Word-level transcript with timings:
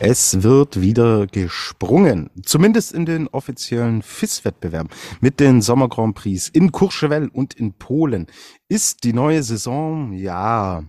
Es 0.00 0.44
wird 0.44 0.80
wieder 0.80 1.26
gesprungen, 1.26 2.30
zumindest 2.44 2.92
in 2.92 3.04
den 3.04 3.26
offiziellen 3.26 4.02
FIS-Wettbewerben. 4.02 4.90
Mit 5.20 5.40
den 5.40 5.60
Sommer 5.60 5.88
Grand 5.88 6.14
Prix 6.14 6.48
in 6.48 6.70
Courchevel 6.70 7.28
und 7.28 7.54
in 7.54 7.72
Polen 7.72 8.28
ist 8.68 9.02
die 9.02 9.12
neue 9.12 9.42
Saison, 9.42 10.12
ja, 10.12 10.84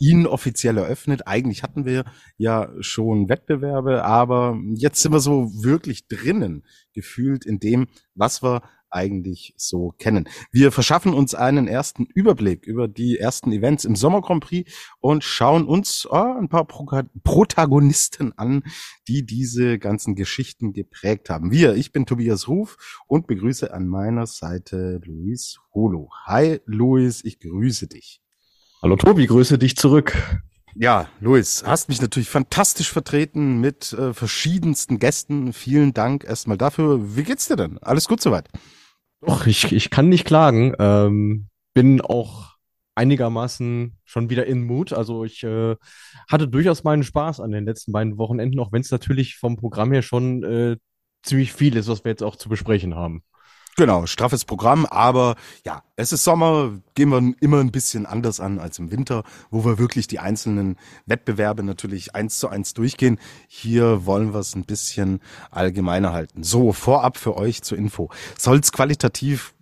inoffiziell 0.00 0.76
eröffnet. 0.76 1.28
Eigentlich 1.28 1.62
hatten 1.62 1.84
wir 1.84 2.04
ja 2.36 2.68
schon 2.80 3.28
Wettbewerbe, 3.28 4.04
aber 4.04 4.58
jetzt 4.74 5.02
sind 5.02 5.12
wir 5.12 5.20
so 5.20 5.52
wirklich 5.62 6.08
drinnen, 6.08 6.64
gefühlt 6.94 7.46
in 7.46 7.60
dem, 7.60 7.86
was 8.16 8.42
wir 8.42 8.62
eigentlich 8.90 9.54
so 9.56 9.94
kennen. 9.98 10.28
Wir 10.50 10.72
verschaffen 10.72 11.14
uns 11.14 11.34
einen 11.34 11.68
ersten 11.68 12.06
Überblick 12.06 12.66
über 12.66 12.88
die 12.88 13.18
ersten 13.18 13.52
Events 13.52 13.84
im 13.84 13.96
Sommer 13.96 14.22
Grand 14.22 14.44
Prix 14.44 14.72
und 15.00 15.24
schauen 15.24 15.66
uns 15.66 16.06
oh, 16.10 16.34
ein 16.38 16.48
paar 16.48 16.64
Pro 16.64 16.86
Protagonisten 17.22 18.32
an, 18.38 18.62
die 19.06 19.26
diese 19.26 19.78
ganzen 19.78 20.14
Geschichten 20.14 20.72
geprägt 20.72 21.30
haben. 21.30 21.50
Wir, 21.50 21.74
ich 21.74 21.92
bin 21.92 22.06
Tobias 22.06 22.48
Ruf 22.48 22.76
und 23.06 23.26
begrüße 23.26 23.72
an 23.72 23.86
meiner 23.86 24.26
Seite 24.26 25.00
Luis 25.04 25.58
Holo. 25.74 26.10
Hi 26.26 26.60
Luis, 26.66 27.24
ich 27.24 27.40
grüße 27.40 27.86
dich. 27.88 28.20
Hallo 28.80 28.96
Tobi, 28.96 29.26
grüße 29.26 29.58
dich 29.58 29.76
zurück. 29.76 30.16
Ja, 30.74 31.08
Luis, 31.20 31.64
hast 31.66 31.88
mich 31.88 32.00
natürlich 32.00 32.28
fantastisch 32.28 32.92
vertreten 32.92 33.60
mit 33.60 33.92
äh, 33.92 34.14
verschiedensten 34.14 34.98
Gästen. 34.98 35.52
Vielen 35.52 35.92
Dank 35.92 36.24
erstmal 36.24 36.58
dafür. 36.58 37.16
Wie 37.16 37.24
geht's 37.24 37.48
dir 37.48 37.56
denn? 37.56 37.78
Alles 37.78 38.06
gut 38.06 38.20
soweit? 38.20 38.48
Doch, 39.20 39.46
ich, 39.46 39.72
ich 39.72 39.90
kann 39.90 40.08
nicht 40.08 40.24
klagen. 40.24 40.74
Ähm, 40.78 41.48
bin 41.74 42.00
auch 42.00 42.56
einigermaßen 42.94 43.96
schon 44.04 44.30
wieder 44.30 44.46
in 44.46 44.64
Mut. 44.64 44.92
Also 44.92 45.24
ich 45.24 45.42
äh, 45.44 45.76
hatte 46.28 46.48
durchaus 46.48 46.84
meinen 46.84 47.04
Spaß 47.04 47.40
an 47.40 47.52
den 47.52 47.64
letzten 47.64 47.92
beiden 47.92 48.18
Wochenenden, 48.18 48.60
auch 48.60 48.72
wenn 48.72 48.80
es 48.80 48.90
natürlich 48.90 49.36
vom 49.36 49.56
Programm 49.56 49.92
her 49.92 50.02
schon 50.02 50.42
äh, 50.42 50.76
ziemlich 51.22 51.52
viel 51.52 51.76
ist, 51.76 51.88
was 51.88 52.04
wir 52.04 52.10
jetzt 52.10 52.22
auch 52.22 52.36
zu 52.36 52.48
besprechen 52.48 52.94
haben. 52.94 53.22
Genau, 53.78 54.06
straffes 54.06 54.44
Programm, 54.44 54.86
aber 54.86 55.36
ja, 55.64 55.84
es 55.94 56.12
ist 56.12 56.24
Sommer, 56.24 56.80
gehen 56.96 57.10
wir 57.10 57.32
immer 57.40 57.60
ein 57.60 57.70
bisschen 57.70 58.06
anders 58.06 58.40
an 58.40 58.58
als 58.58 58.80
im 58.80 58.90
Winter, 58.90 59.22
wo 59.52 59.64
wir 59.64 59.78
wirklich 59.78 60.08
die 60.08 60.18
einzelnen 60.18 60.74
Wettbewerbe 61.06 61.62
natürlich 61.62 62.12
eins 62.12 62.40
zu 62.40 62.48
eins 62.48 62.74
durchgehen. 62.74 63.20
Hier 63.46 64.04
wollen 64.04 64.34
wir 64.34 64.40
es 64.40 64.56
ein 64.56 64.64
bisschen 64.64 65.20
allgemeiner 65.52 66.12
halten. 66.12 66.42
So, 66.42 66.72
vorab 66.72 67.18
für 67.18 67.36
euch 67.36 67.62
zur 67.62 67.78
Info. 67.78 68.10
Soll 68.36 68.58
es 68.58 68.72
qualitativ 68.72 69.54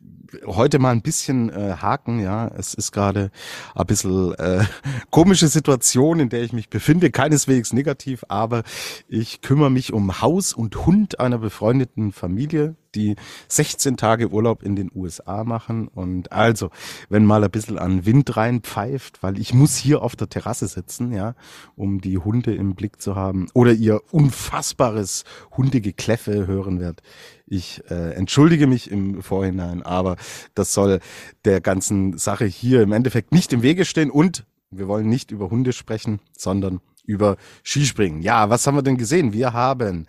heute 0.46 0.78
mal 0.78 0.92
ein 0.92 1.02
bisschen 1.02 1.50
äh, 1.50 1.76
haken, 1.76 2.20
ja. 2.20 2.48
Es 2.56 2.74
ist 2.74 2.92
gerade 2.92 3.30
ein 3.74 3.86
bisschen 3.86 4.34
äh, 4.34 4.64
komische 5.10 5.48
Situation, 5.48 6.20
in 6.20 6.28
der 6.28 6.42
ich 6.42 6.54
mich 6.54 6.70
befinde, 6.70 7.10
keineswegs 7.10 7.72
negativ, 7.74 8.24
aber 8.28 8.62
ich 9.08 9.40
kümmere 9.42 9.70
mich 9.70 9.92
um 9.92 10.20
Haus 10.20 10.52
und 10.52 10.86
Hund 10.86 11.20
einer 11.20 11.38
befreundeten 11.38 12.12
Familie, 12.12 12.76
die 12.94 13.16
16 13.48 13.96
Tage 13.96 14.30
Urlaub 14.30 14.62
in 14.62 14.76
den 14.76 14.90
USA 14.94 15.44
machen. 15.44 15.88
Und 15.88 16.32
also, 16.32 16.70
wenn 17.08 17.24
mal 17.24 17.42
ein 17.42 17.50
bisschen 17.50 17.78
an 17.78 18.06
Wind 18.06 18.36
reinpfeift, 18.36 19.22
weil 19.22 19.38
ich 19.38 19.54
muss 19.54 19.76
hier 19.76 20.02
auf 20.02 20.16
der 20.16 20.28
Terrasse 20.28 20.68
sitzen, 20.68 21.12
ja, 21.12 21.34
um 21.74 22.00
die 22.00 22.18
Hunde 22.18 22.54
im 22.54 22.74
Blick 22.74 23.00
zu 23.00 23.16
haben 23.16 23.48
oder 23.54 23.72
ihr 23.72 24.00
unfassbares 24.10 25.24
Hundegekläffe 25.56 26.46
hören 26.46 26.80
wird. 26.80 27.02
Ich 27.46 27.82
äh, 27.90 28.12
entschuldige 28.14 28.66
mich 28.66 28.90
im 28.90 29.22
Vorhinein, 29.22 29.82
aber 29.82 30.16
das 30.54 30.74
soll 30.74 31.00
der 31.44 31.60
ganzen 31.60 32.18
Sache 32.18 32.44
hier 32.44 32.82
im 32.82 32.92
Endeffekt 32.92 33.32
nicht 33.32 33.52
im 33.52 33.62
Wege 33.62 33.84
stehen 33.84 34.10
und 34.10 34.44
wir 34.70 34.88
wollen 34.88 35.08
nicht 35.08 35.30
über 35.30 35.50
Hunde 35.50 35.72
sprechen, 35.72 36.20
sondern 36.36 36.80
über 37.06 37.36
Skispringen. 37.64 38.22
Ja, 38.22 38.50
was 38.50 38.66
haben 38.66 38.76
wir 38.76 38.82
denn 38.82 38.98
gesehen? 38.98 39.32
Wir 39.32 39.52
haben 39.52 40.06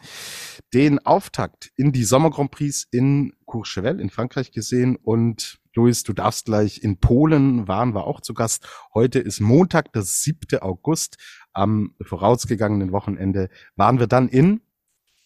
den 0.73 0.99
Auftakt 0.99 1.71
in 1.75 1.91
die 1.91 2.03
Sommer 2.03 2.29
Grand 2.31 2.51
Prix 2.51 2.87
in 2.91 3.33
Courchevel 3.45 3.99
in 3.99 4.09
Frankreich 4.09 4.51
gesehen 4.51 4.95
und 4.95 5.59
Luis, 5.77 6.01
du 6.01 6.11
darfst 6.11 6.45
gleich 6.45 6.83
in 6.83 6.97
Polen 6.97 7.67
waren 7.67 7.93
wir 7.93 8.07
auch 8.07 8.19
zu 8.19 8.33
Gast. 8.33 8.67
Heute 8.95 9.19
ist 9.19 9.39
Montag, 9.39 9.93
der 9.93 10.01
7. 10.01 10.59
August. 10.59 11.17
Am 11.53 11.93
vorausgegangenen 12.01 12.91
Wochenende 12.91 13.49
waren 13.75 13.99
wir 13.99 14.07
dann 14.07 14.27
in 14.27 14.61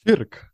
Birk. 0.03 0.50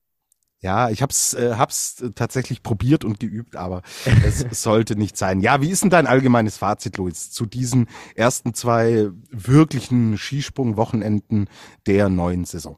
Ja, 0.59 0.89
ich 0.89 1.03
hab's, 1.03 1.35
äh, 1.35 1.53
hab's 1.55 2.03
tatsächlich 2.15 2.63
probiert 2.63 3.05
und 3.05 3.19
geübt, 3.19 3.55
aber 3.55 3.83
es 4.25 4.39
sollte 4.63 4.95
nicht 4.95 5.15
sein. 5.15 5.39
Ja, 5.39 5.61
wie 5.61 5.69
ist 5.69 5.83
denn 5.83 5.91
dein 5.91 6.07
allgemeines 6.07 6.57
Fazit, 6.57 6.97
Luis, 6.97 7.29
zu 7.31 7.45
diesen 7.45 7.87
ersten 8.15 8.55
zwei 8.55 9.09
wirklichen 9.29 10.17
Skisprung-Wochenenden 10.17 11.47
der 11.85 12.09
neuen 12.09 12.45
Saison? 12.45 12.77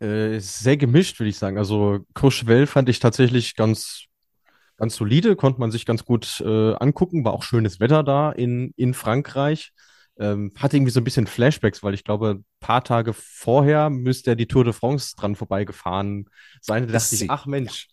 Äh, 0.00 0.38
sehr 0.40 0.78
gemischt, 0.78 1.20
würde 1.20 1.28
ich 1.28 1.36
sagen. 1.36 1.58
Also 1.58 2.00
Courchevel 2.14 2.66
fand 2.66 2.88
ich 2.88 3.00
tatsächlich 3.00 3.54
ganz, 3.54 4.04
ganz 4.78 4.96
solide, 4.96 5.36
konnte 5.36 5.60
man 5.60 5.70
sich 5.70 5.84
ganz 5.84 6.06
gut 6.06 6.40
äh, 6.40 6.72
angucken, 6.74 7.22
war 7.22 7.34
auch 7.34 7.42
schönes 7.42 7.80
Wetter 7.80 8.02
da 8.02 8.32
in, 8.32 8.72
in 8.76 8.94
Frankreich. 8.94 9.72
Ähm, 10.20 10.52
hatte 10.56 10.76
irgendwie 10.76 10.92
so 10.92 11.00
ein 11.00 11.04
bisschen 11.04 11.26
Flashbacks, 11.26 11.82
weil 11.82 11.94
ich 11.94 12.04
glaube, 12.04 12.36
ein 12.36 12.44
paar 12.60 12.84
Tage 12.84 13.14
vorher 13.14 13.88
müsste 13.88 14.32
er 14.32 14.36
die 14.36 14.46
Tour 14.46 14.64
de 14.64 14.74
France 14.74 15.16
dran 15.16 15.34
vorbeigefahren 15.34 16.28
sein. 16.60 16.86
Da 16.86 16.92
dachte 16.92 17.14
ich, 17.14 17.30
ach 17.30 17.46
Mensch, 17.46 17.88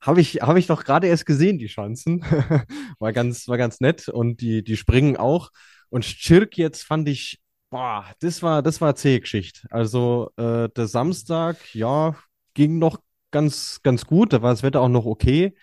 habe 0.00 0.20
ich, 0.20 0.42
hab 0.42 0.56
ich 0.56 0.66
doch 0.66 0.84
gerade 0.84 1.06
erst 1.06 1.26
gesehen, 1.26 1.58
die 1.58 1.68
Chancen. 1.68 2.24
war 2.98 3.12
ganz, 3.12 3.46
war 3.46 3.56
ganz 3.56 3.80
nett 3.80 4.08
und 4.08 4.40
die, 4.40 4.64
die 4.64 4.76
springen 4.76 5.16
auch. 5.16 5.50
Und 5.90 6.04
Schirk 6.04 6.56
jetzt 6.56 6.82
fand 6.82 7.08
ich, 7.08 7.40
boah, 7.70 8.04
das 8.20 8.42
war, 8.42 8.62
das 8.62 8.80
war 8.80 8.96
zähe 8.96 9.20
Geschichte. 9.20 9.68
Also 9.70 10.32
äh, 10.36 10.68
der 10.68 10.88
Samstag, 10.88 11.56
ja, 11.74 12.16
ging 12.54 12.78
noch 12.78 12.98
ganz, 13.30 13.80
ganz 13.82 14.04
gut. 14.06 14.32
Da 14.32 14.42
war 14.42 14.50
das 14.50 14.62
Wetter 14.62 14.80
auch 14.80 14.88
noch 14.88 15.06
okay. 15.06 15.54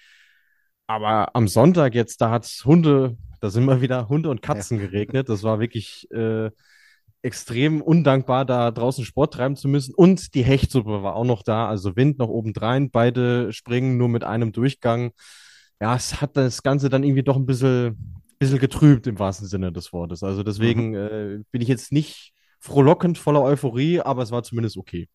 Aber 0.87 1.35
am 1.35 1.47
Sonntag 1.47 1.95
jetzt, 1.95 2.21
da 2.21 2.31
hat 2.31 2.45
es 2.45 2.63
Hunde, 2.63 3.17
da 3.39 3.49
sind 3.49 3.65
mal 3.65 3.81
wieder 3.81 4.09
Hunde 4.09 4.29
und 4.29 4.41
Katzen 4.41 4.79
ja. 4.79 4.85
geregnet. 4.85 5.29
Das 5.29 5.43
war 5.43 5.59
wirklich 5.59 6.09
äh, 6.11 6.49
extrem 7.21 7.81
undankbar, 7.81 8.45
da 8.45 8.71
draußen 8.71 9.05
Sport 9.05 9.33
treiben 9.33 9.55
zu 9.55 9.67
müssen. 9.67 9.93
Und 9.93 10.33
die 10.33 10.43
Hechtsuppe 10.43 11.03
war 11.03 11.15
auch 11.15 11.25
noch 11.25 11.43
da, 11.43 11.67
also 11.67 11.95
Wind 11.95 12.19
noch 12.19 12.29
obendrein. 12.29 12.89
Beide 12.89 13.51
springen 13.53 13.97
nur 13.97 14.09
mit 14.09 14.23
einem 14.23 14.51
Durchgang. 14.51 15.11
Ja, 15.81 15.95
es 15.95 16.21
hat 16.21 16.37
das 16.37 16.63
Ganze 16.63 16.89
dann 16.89 17.03
irgendwie 17.03 17.23
doch 17.23 17.35
ein 17.35 17.45
bisschen, 17.45 18.21
bisschen 18.39 18.59
getrübt 18.59 19.07
im 19.07 19.19
wahrsten 19.19 19.47
Sinne 19.47 19.71
des 19.71 19.93
Wortes. 19.93 20.23
Also 20.23 20.43
deswegen 20.43 20.89
mhm. 20.89 20.95
äh, 20.95 21.43
bin 21.51 21.61
ich 21.61 21.67
jetzt 21.67 21.91
nicht 21.91 22.33
frohlockend 22.59 23.17
voller 23.17 23.43
Euphorie, 23.43 24.01
aber 24.01 24.23
es 24.23 24.31
war 24.31 24.43
zumindest 24.43 24.77
okay. 24.77 25.07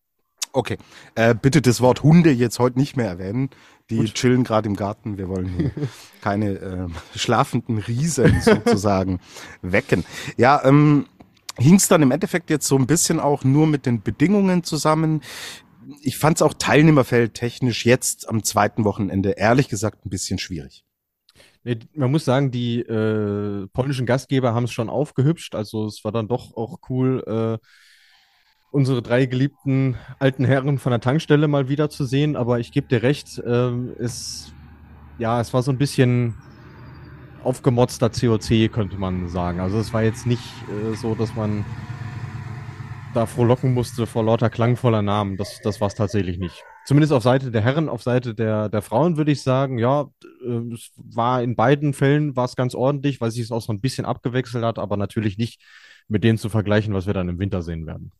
Okay. 0.53 0.77
Äh, 1.15 1.33
bitte 1.33 1.63
das 1.63 1.81
Wort 1.81 2.03
Hunde 2.03 2.31
jetzt 2.31 2.59
heute 2.59 2.77
nicht 2.77 2.95
mehr 2.95 3.07
erwähnen. 3.07 3.49
Die 3.89 3.97
Gut. 3.97 4.13
chillen 4.13 4.43
gerade 4.43 4.69
im 4.69 4.75
Garten. 4.75 5.17
Wir 5.17 5.27
wollen 5.27 5.49
hier 5.49 5.71
keine 6.21 6.51
äh, 6.51 6.87
schlafenden 7.17 7.79
Riesen 7.79 8.39
sozusagen 8.39 9.19
wecken. 9.63 10.05
Ja, 10.37 10.63
ähm, 10.63 11.07
hing 11.57 11.75
es 11.75 11.87
dann 11.87 12.03
im 12.03 12.11
Endeffekt 12.11 12.51
jetzt 12.51 12.67
so 12.67 12.77
ein 12.77 12.85
bisschen 12.85 13.19
auch 13.19 13.43
nur 13.43 13.65
mit 13.65 13.87
den 13.87 14.03
Bedingungen 14.03 14.63
zusammen. 14.63 15.21
Ich 16.01 16.19
fand 16.19 16.37
es 16.37 16.43
auch 16.43 16.53
Teilnehmerfeld 16.53 17.33
technisch 17.33 17.85
jetzt 17.85 18.29
am 18.29 18.43
zweiten 18.43 18.85
Wochenende 18.85 19.31
ehrlich 19.31 19.69
gesagt 19.69 20.05
ein 20.05 20.09
bisschen 20.09 20.37
schwierig. 20.37 20.85
Nee, 21.63 21.79
man 21.93 22.11
muss 22.11 22.25
sagen, 22.25 22.51
die 22.51 22.81
äh, 22.81 23.67
polnischen 23.67 24.05
Gastgeber 24.05 24.53
haben 24.53 24.65
es 24.65 24.71
schon 24.71 24.89
aufgehübscht. 24.89 25.55
Also 25.55 25.87
es 25.87 26.03
war 26.03 26.11
dann 26.11 26.27
doch 26.27 26.55
auch 26.55 26.79
cool, 26.89 27.23
äh, 27.25 27.65
unsere 28.73 29.03
drei 29.03 29.27
geliebten 29.27 29.95
alten 30.17 30.45
Herren 30.45 30.79
von 30.79 30.89
der 30.89 30.99
Tankstelle 30.99 31.47
mal 31.47 31.69
wieder 31.69 31.89
zu 31.89 32.05
sehen. 32.05 32.35
Aber 32.35 32.59
ich 32.59 32.71
gebe 32.71 32.87
dir 32.87 33.03
recht, 33.03 33.41
ähm, 33.45 33.93
es, 33.99 34.51
ja, 35.19 35.39
es 35.39 35.53
war 35.53 35.61
so 35.61 35.71
ein 35.71 35.77
bisschen 35.77 36.33
aufgemotzter 37.43 38.09
COC, 38.09 38.71
könnte 38.71 38.97
man 38.97 39.29
sagen. 39.29 39.59
Also 39.59 39.77
es 39.77 39.93
war 39.93 40.01
jetzt 40.01 40.25
nicht 40.25 40.43
äh, 40.69 40.95
so, 40.95 41.13
dass 41.13 41.35
man 41.35 41.63
da 43.13 43.27
frohlocken 43.27 43.75
musste 43.75 44.07
vor 44.07 44.23
lauter 44.23 44.49
klangvoller 44.49 45.03
Namen. 45.03 45.37
Das, 45.37 45.61
das 45.61 45.79
war 45.79 45.87
es 45.87 45.93
tatsächlich 45.93 46.39
nicht. 46.39 46.63
Zumindest 46.85 47.13
auf 47.13 47.21
Seite 47.21 47.51
der 47.51 47.61
Herren, 47.61 47.89
auf 47.89 48.01
Seite 48.01 48.33
der, 48.33 48.69
der 48.69 48.81
Frauen 48.81 49.17
würde 49.17 49.31
ich 49.31 49.43
sagen, 49.43 49.77
ja, 49.77 50.09
äh, 50.43 50.73
es 50.73 50.91
war 50.97 51.43
in 51.43 51.55
beiden 51.55 51.93
Fällen 51.93 52.35
war 52.35 52.45
es 52.45 52.55
ganz 52.55 52.73
ordentlich, 52.73 53.21
weil 53.21 53.29
sich 53.29 53.43
es 53.43 53.51
auch 53.51 53.61
so 53.61 53.71
ein 53.71 53.81
bisschen 53.81 54.05
abgewechselt 54.05 54.63
hat, 54.63 54.79
aber 54.79 54.97
natürlich 54.97 55.37
nicht 55.37 55.61
mit 56.07 56.23
denen 56.23 56.39
zu 56.39 56.49
vergleichen, 56.49 56.95
was 56.95 57.05
wir 57.05 57.13
dann 57.13 57.29
im 57.29 57.37
Winter 57.37 57.61
sehen 57.61 57.85
werden. 57.85 58.11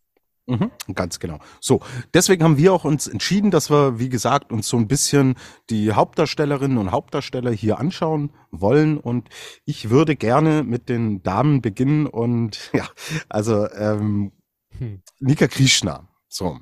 Mhm, 0.45 0.71
ganz 0.93 1.19
genau. 1.19 1.39
So, 1.61 1.79
deswegen 2.13 2.43
haben 2.43 2.57
wir 2.57 2.73
auch 2.73 2.83
uns 2.83 3.07
entschieden, 3.07 3.49
dass 3.49 3.69
wir, 3.69 3.99
wie 3.99 4.09
gesagt, 4.09 4.51
uns 4.51 4.67
so 4.67 4.75
ein 4.75 4.87
bisschen 4.87 5.35
die 5.69 5.93
Hauptdarstellerinnen 5.93 6.77
und 6.77 6.91
Hauptdarsteller 6.91 7.51
hier 7.51 7.79
anschauen 7.79 8.31
wollen. 8.51 8.97
Und 8.97 9.29
ich 9.63 9.89
würde 9.89 10.17
gerne 10.17 10.63
mit 10.63 10.89
den 10.89 11.23
Damen 11.23 11.61
beginnen. 11.61 12.07
Und 12.07 12.71
ja, 12.73 12.87
also 13.29 13.69
ähm, 13.71 14.33
hm. 14.77 15.01
Nika 15.19 15.47
Krishna. 15.47 16.09
So. 16.27 16.59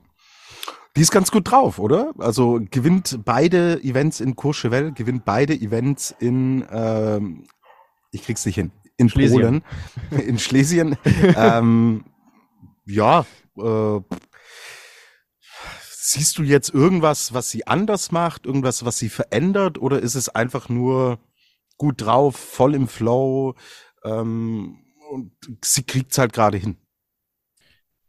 Die 0.95 1.01
ist 1.01 1.11
ganz 1.11 1.31
gut 1.31 1.49
drauf, 1.49 1.79
oder? 1.79 2.13
Also 2.19 2.59
gewinnt 2.69 3.21
beide 3.23 3.81
Events 3.81 4.19
in 4.19 4.35
Courchevel, 4.35 4.91
gewinnt 4.91 5.23
beide 5.23 5.53
Events 5.53 6.13
in, 6.19 6.65
ähm, 6.69 7.47
ich 8.11 8.23
krieg's 8.23 8.45
nicht 8.45 8.55
hin, 8.55 8.71
in 8.97 9.09
Schlesien. 9.09 9.63
Polen, 10.09 10.27
in 10.27 10.37
Schlesien. 10.37 10.97
ähm, 11.37 12.03
ja, 12.85 13.25
äh, 13.57 13.99
siehst 15.89 16.37
du 16.37 16.43
jetzt 16.43 16.73
irgendwas, 16.73 17.33
was 17.33 17.49
sie 17.49 17.67
anders 17.67 18.11
macht, 18.11 18.45
irgendwas, 18.45 18.85
was 18.85 18.97
sie 18.97 19.09
verändert, 19.09 19.79
oder 19.79 19.99
ist 19.99 20.15
es 20.15 20.29
einfach 20.29 20.69
nur 20.69 21.19
gut 21.77 22.01
drauf, 22.01 22.35
voll 22.35 22.75
im 22.75 22.87
Flow 22.87 23.55
ähm, 24.03 24.83
und 25.09 25.33
sie 25.63 25.83
kriegt's 25.83 26.17
halt 26.17 26.33
gerade 26.33 26.57
hin? 26.57 26.77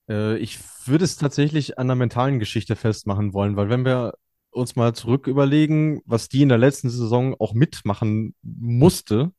Äh, 0.08 0.38
ich 0.38 0.58
würde 0.86 1.04
es 1.04 1.16
tatsächlich 1.16 1.78
an 1.78 1.86
der 1.86 1.96
mentalen 1.96 2.38
Geschichte 2.38 2.76
festmachen 2.76 3.32
wollen, 3.32 3.56
weil 3.56 3.68
wenn 3.68 3.84
wir 3.84 4.14
uns 4.50 4.76
mal 4.76 4.94
zurück 4.94 5.26
überlegen, 5.26 6.02
was 6.04 6.28
die 6.28 6.42
in 6.42 6.48
der 6.48 6.58
letzten 6.58 6.90
Saison 6.90 7.34
auch 7.38 7.54
mitmachen 7.54 8.34
musste, 8.42 9.32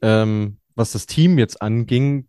ähm, 0.00 0.58
was 0.74 0.92
das 0.92 1.06
Team 1.06 1.38
jetzt 1.38 1.60
anging, 1.60 2.28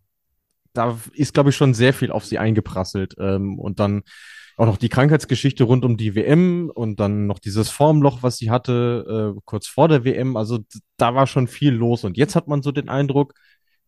da 0.78 0.96
ist, 1.12 1.34
glaube 1.34 1.50
ich, 1.50 1.56
schon 1.56 1.74
sehr 1.74 1.92
viel 1.92 2.12
auf 2.12 2.24
sie 2.24 2.38
eingeprasselt. 2.38 3.16
Ähm, 3.18 3.58
und 3.58 3.80
dann 3.80 4.02
auch 4.56 4.66
noch 4.66 4.76
die 4.76 4.88
Krankheitsgeschichte 4.88 5.64
rund 5.64 5.84
um 5.84 5.96
die 5.96 6.14
WM 6.14 6.70
und 6.72 7.00
dann 7.00 7.26
noch 7.26 7.38
dieses 7.38 7.70
Formloch, 7.70 8.22
was 8.22 8.38
sie 8.38 8.50
hatte, 8.50 9.34
äh, 9.36 9.40
kurz 9.44 9.66
vor 9.66 9.88
der 9.88 10.04
WM. 10.04 10.36
Also 10.36 10.60
da 10.96 11.14
war 11.14 11.26
schon 11.26 11.48
viel 11.48 11.72
los. 11.72 12.04
Und 12.04 12.16
jetzt 12.16 12.36
hat 12.36 12.48
man 12.48 12.62
so 12.62 12.72
den 12.72 12.88
Eindruck, 12.88 13.34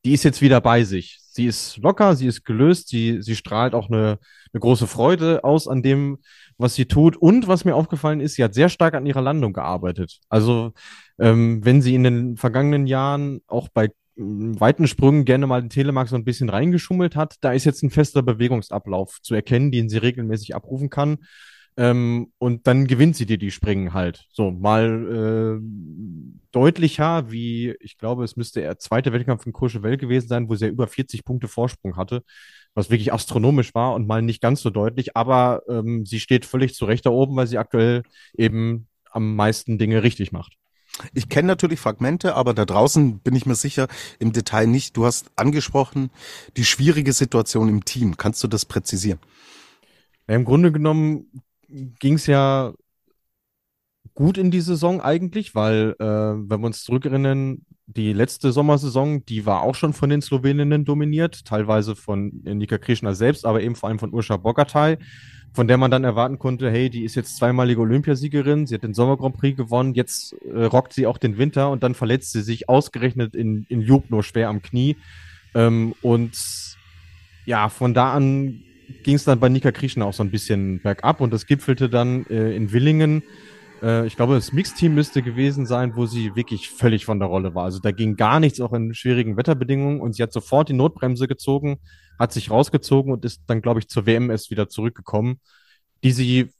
die 0.04 0.12
ist 0.12 0.24
jetzt 0.24 0.40
wieder 0.40 0.60
bei 0.60 0.84
sich. 0.84 1.18
Sie 1.20 1.46
ist 1.46 1.76
locker, 1.78 2.16
sie 2.16 2.26
ist 2.26 2.44
gelöst, 2.44 2.88
sie, 2.88 3.22
sie 3.22 3.36
strahlt 3.36 3.74
auch 3.74 3.88
eine, 3.88 4.18
eine 4.52 4.60
große 4.60 4.86
Freude 4.86 5.44
aus 5.44 5.68
an 5.68 5.82
dem, 5.82 6.18
was 6.58 6.74
sie 6.74 6.86
tut. 6.86 7.16
Und 7.16 7.48
was 7.48 7.64
mir 7.64 7.74
aufgefallen 7.76 8.20
ist, 8.20 8.34
sie 8.34 8.44
hat 8.44 8.54
sehr 8.54 8.68
stark 8.68 8.94
an 8.94 9.06
ihrer 9.06 9.22
Landung 9.22 9.52
gearbeitet. 9.52 10.18
Also 10.28 10.72
ähm, 11.18 11.64
wenn 11.64 11.82
sie 11.82 11.94
in 11.94 12.04
den 12.04 12.36
vergangenen 12.36 12.86
Jahren 12.86 13.42
auch 13.46 13.68
bei 13.68 13.90
weiten 14.20 14.86
Sprüngen 14.86 15.24
gerne 15.24 15.46
mal 15.46 15.60
den 15.60 15.70
Telemark 15.70 16.08
so 16.08 16.16
ein 16.16 16.24
bisschen 16.24 16.48
reingeschummelt 16.48 17.16
hat. 17.16 17.36
Da 17.40 17.52
ist 17.52 17.64
jetzt 17.64 17.82
ein 17.82 17.90
fester 17.90 18.22
Bewegungsablauf 18.22 19.20
zu 19.22 19.34
erkennen, 19.34 19.70
den 19.70 19.88
sie 19.88 19.98
regelmäßig 19.98 20.54
abrufen 20.54 20.90
kann. 20.90 21.18
Ähm, 21.76 22.32
und 22.38 22.66
dann 22.66 22.86
gewinnt 22.86 23.16
sie 23.16 23.26
dir 23.26 23.38
die 23.38 23.50
Springen 23.50 23.94
halt. 23.94 24.26
So, 24.32 24.50
mal 24.50 25.60
äh, 25.60 26.40
deutlicher, 26.52 27.30
wie 27.30 27.74
ich 27.80 27.96
glaube, 27.96 28.24
es 28.24 28.36
müsste 28.36 28.60
der 28.60 28.78
zweite 28.78 29.12
Wettkampf 29.12 29.46
in 29.46 29.52
Courchevel 29.52 29.96
gewesen 29.96 30.28
sein, 30.28 30.48
wo 30.48 30.54
sie 30.56 30.66
ja 30.66 30.70
über 30.70 30.86
40 30.88 31.24
Punkte 31.24 31.48
Vorsprung 31.48 31.96
hatte, 31.96 32.22
was 32.74 32.90
wirklich 32.90 33.12
astronomisch 33.12 33.74
war 33.74 33.94
und 33.94 34.06
mal 34.06 34.20
nicht 34.20 34.42
ganz 34.42 34.60
so 34.62 34.70
deutlich. 34.70 35.16
Aber 35.16 35.62
ähm, 35.68 36.04
sie 36.04 36.20
steht 36.20 36.44
völlig 36.44 36.74
zurecht 36.74 37.06
da 37.06 37.10
oben, 37.10 37.36
weil 37.36 37.46
sie 37.46 37.58
aktuell 37.58 38.02
eben 38.36 38.88
am 39.10 39.34
meisten 39.36 39.78
Dinge 39.78 40.02
richtig 40.02 40.32
macht. 40.32 40.59
Ich 41.14 41.28
kenne 41.28 41.48
natürlich 41.48 41.80
Fragmente, 41.80 42.34
aber 42.34 42.54
da 42.54 42.64
draußen 42.64 43.18
bin 43.18 43.34
ich 43.34 43.46
mir 43.46 43.54
sicher 43.54 43.88
im 44.18 44.32
Detail 44.32 44.66
nicht. 44.66 44.96
Du 44.96 45.04
hast 45.04 45.30
angesprochen 45.36 46.10
die 46.56 46.64
schwierige 46.64 47.12
Situation 47.12 47.68
im 47.68 47.84
Team. 47.84 48.16
Kannst 48.16 48.42
du 48.42 48.48
das 48.48 48.64
präzisieren? 48.64 49.18
Ja, 50.28 50.36
Im 50.36 50.44
Grunde 50.44 50.72
genommen 50.72 51.42
ging 51.68 52.14
es 52.14 52.26
ja 52.26 52.72
gut 54.14 54.38
in 54.38 54.50
die 54.50 54.60
Saison 54.60 55.00
eigentlich, 55.00 55.54
weil 55.54 55.94
äh, 55.98 56.04
wenn 56.04 56.60
wir 56.60 56.66
uns 56.66 56.84
zurückerinnern, 56.84 57.64
die 57.86 58.12
letzte 58.12 58.52
Sommersaison, 58.52 59.24
die 59.26 59.46
war 59.46 59.62
auch 59.62 59.74
schon 59.74 59.92
von 59.92 60.10
den 60.10 60.22
Sloweninnen 60.22 60.84
dominiert, 60.84 61.44
teilweise 61.44 61.96
von 61.96 62.30
Nika 62.44 62.78
Krishna 62.78 63.14
selbst, 63.14 63.44
aber 63.44 63.62
eben 63.62 63.74
vor 63.74 63.88
allem 63.88 63.98
von 63.98 64.14
Urscha 64.14 64.36
Bogatay 64.36 64.98
von 65.52 65.66
der 65.66 65.76
man 65.76 65.90
dann 65.90 66.04
erwarten 66.04 66.38
konnte, 66.38 66.70
hey, 66.70 66.90
die 66.90 67.04
ist 67.04 67.16
jetzt 67.16 67.36
zweimalige 67.36 67.80
Olympiasiegerin, 67.80 68.66
sie 68.66 68.74
hat 68.74 68.82
den 68.82 68.94
Sommer 68.94 69.16
Grand 69.16 69.36
Prix 69.36 69.56
gewonnen, 69.56 69.94
jetzt 69.94 70.34
äh, 70.44 70.64
rockt 70.64 70.92
sie 70.92 71.06
auch 71.06 71.18
den 71.18 71.38
Winter 71.38 71.70
und 71.70 71.82
dann 71.82 71.94
verletzt 71.94 72.32
sie 72.32 72.42
sich 72.42 72.68
ausgerechnet 72.68 73.34
in, 73.34 73.66
in 73.68 73.80
Jubno 73.80 74.22
schwer 74.22 74.48
am 74.48 74.62
Knie. 74.62 74.96
Ähm, 75.54 75.94
und 76.02 76.36
ja, 77.46 77.68
von 77.68 77.94
da 77.94 78.12
an 78.12 78.62
ging 79.02 79.16
es 79.16 79.24
dann 79.24 79.40
bei 79.40 79.48
Nika 79.48 79.72
Krishna 79.72 80.04
auch 80.04 80.12
so 80.12 80.22
ein 80.22 80.30
bisschen 80.30 80.80
bergab 80.80 81.20
und 81.20 81.32
das 81.32 81.46
gipfelte 81.46 81.88
dann 81.88 82.26
äh, 82.26 82.54
in 82.54 82.72
Willingen. 82.72 83.22
Äh, 83.82 84.06
ich 84.06 84.16
glaube, 84.16 84.34
das 84.34 84.52
Mixteam 84.52 84.94
müsste 84.94 85.22
gewesen 85.22 85.66
sein, 85.66 85.96
wo 85.96 86.06
sie 86.06 86.34
wirklich 86.36 86.70
völlig 86.70 87.04
von 87.04 87.18
der 87.18 87.28
Rolle 87.28 87.54
war. 87.54 87.64
Also 87.64 87.78
da 87.78 87.90
ging 87.90 88.16
gar 88.16 88.40
nichts, 88.40 88.60
auch 88.60 88.72
in 88.72 88.94
schwierigen 88.94 89.36
Wetterbedingungen 89.36 90.00
und 90.00 90.14
sie 90.14 90.22
hat 90.22 90.32
sofort 90.32 90.68
die 90.68 90.74
Notbremse 90.74 91.28
gezogen 91.28 91.78
hat 92.20 92.32
sich 92.32 92.50
rausgezogen 92.50 93.12
und 93.12 93.24
ist 93.24 93.42
dann, 93.46 93.62
glaube 93.62 93.80
ich, 93.80 93.88
zur 93.88 94.04
WMS 94.04 94.50
wieder 94.50 94.68
zurückgekommen, 94.68 95.40
die 96.04 96.12
sie 96.12 96.50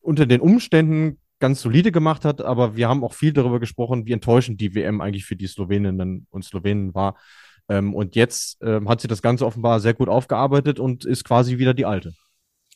unter 0.00 0.26
den 0.26 0.42
Umständen 0.42 1.18
ganz 1.40 1.62
solide 1.62 1.90
gemacht 1.90 2.26
hat, 2.26 2.42
aber 2.42 2.76
wir 2.76 2.88
haben 2.88 3.02
auch 3.02 3.14
viel 3.14 3.32
darüber 3.32 3.60
gesprochen, 3.60 4.06
wie 4.06 4.12
enttäuschend 4.12 4.60
die 4.60 4.74
WM 4.74 5.00
eigentlich 5.00 5.24
für 5.24 5.36
die 5.36 5.46
Sloweninnen 5.46 6.26
und 6.30 6.44
Slowenen 6.44 6.94
war. 6.94 7.16
Ähm, 7.70 7.94
und 7.94 8.14
jetzt 8.14 8.58
ähm, 8.62 8.88
hat 8.90 9.00
sie 9.00 9.08
das 9.08 9.22
Ganze 9.22 9.46
offenbar 9.46 9.80
sehr 9.80 9.94
gut 9.94 10.10
aufgearbeitet 10.10 10.78
und 10.78 11.06
ist 11.06 11.24
quasi 11.24 11.56
wieder 11.56 11.72
die 11.72 11.86
alte. 11.86 12.12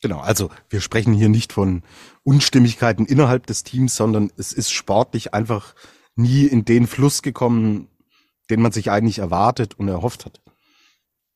Genau, 0.01 0.19
also 0.19 0.49
wir 0.69 0.79
sprechen 0.79 1.13
hier 1.13 1.29
nicht 1.29 1.51
von 1.51 1.83
Unstimmigkeiten 2.23 3.05
innerhalb 3.05 3.47
des 3.47 3.63
Teams, 3.63 3.95
sondern 3.95 4.31
es 4.37 4.53
ist 4.53 4.71
sportlich 4.71 5.33
einfach 5.33 5.75
nie 6.15 6.45
in 6.45 6.63
den 6.63 6.87
Fluss 6.87 7.21
gekommen, 7.21 7.89
den 8.49 8.61
man 8.61 8.71
sich 8.71 8.91
eigentlich 8.91 9.19
erwartet 9.19 9.75
und 9.77 9.87
erhofft 9.87 10.25
hat. 10.25 10.41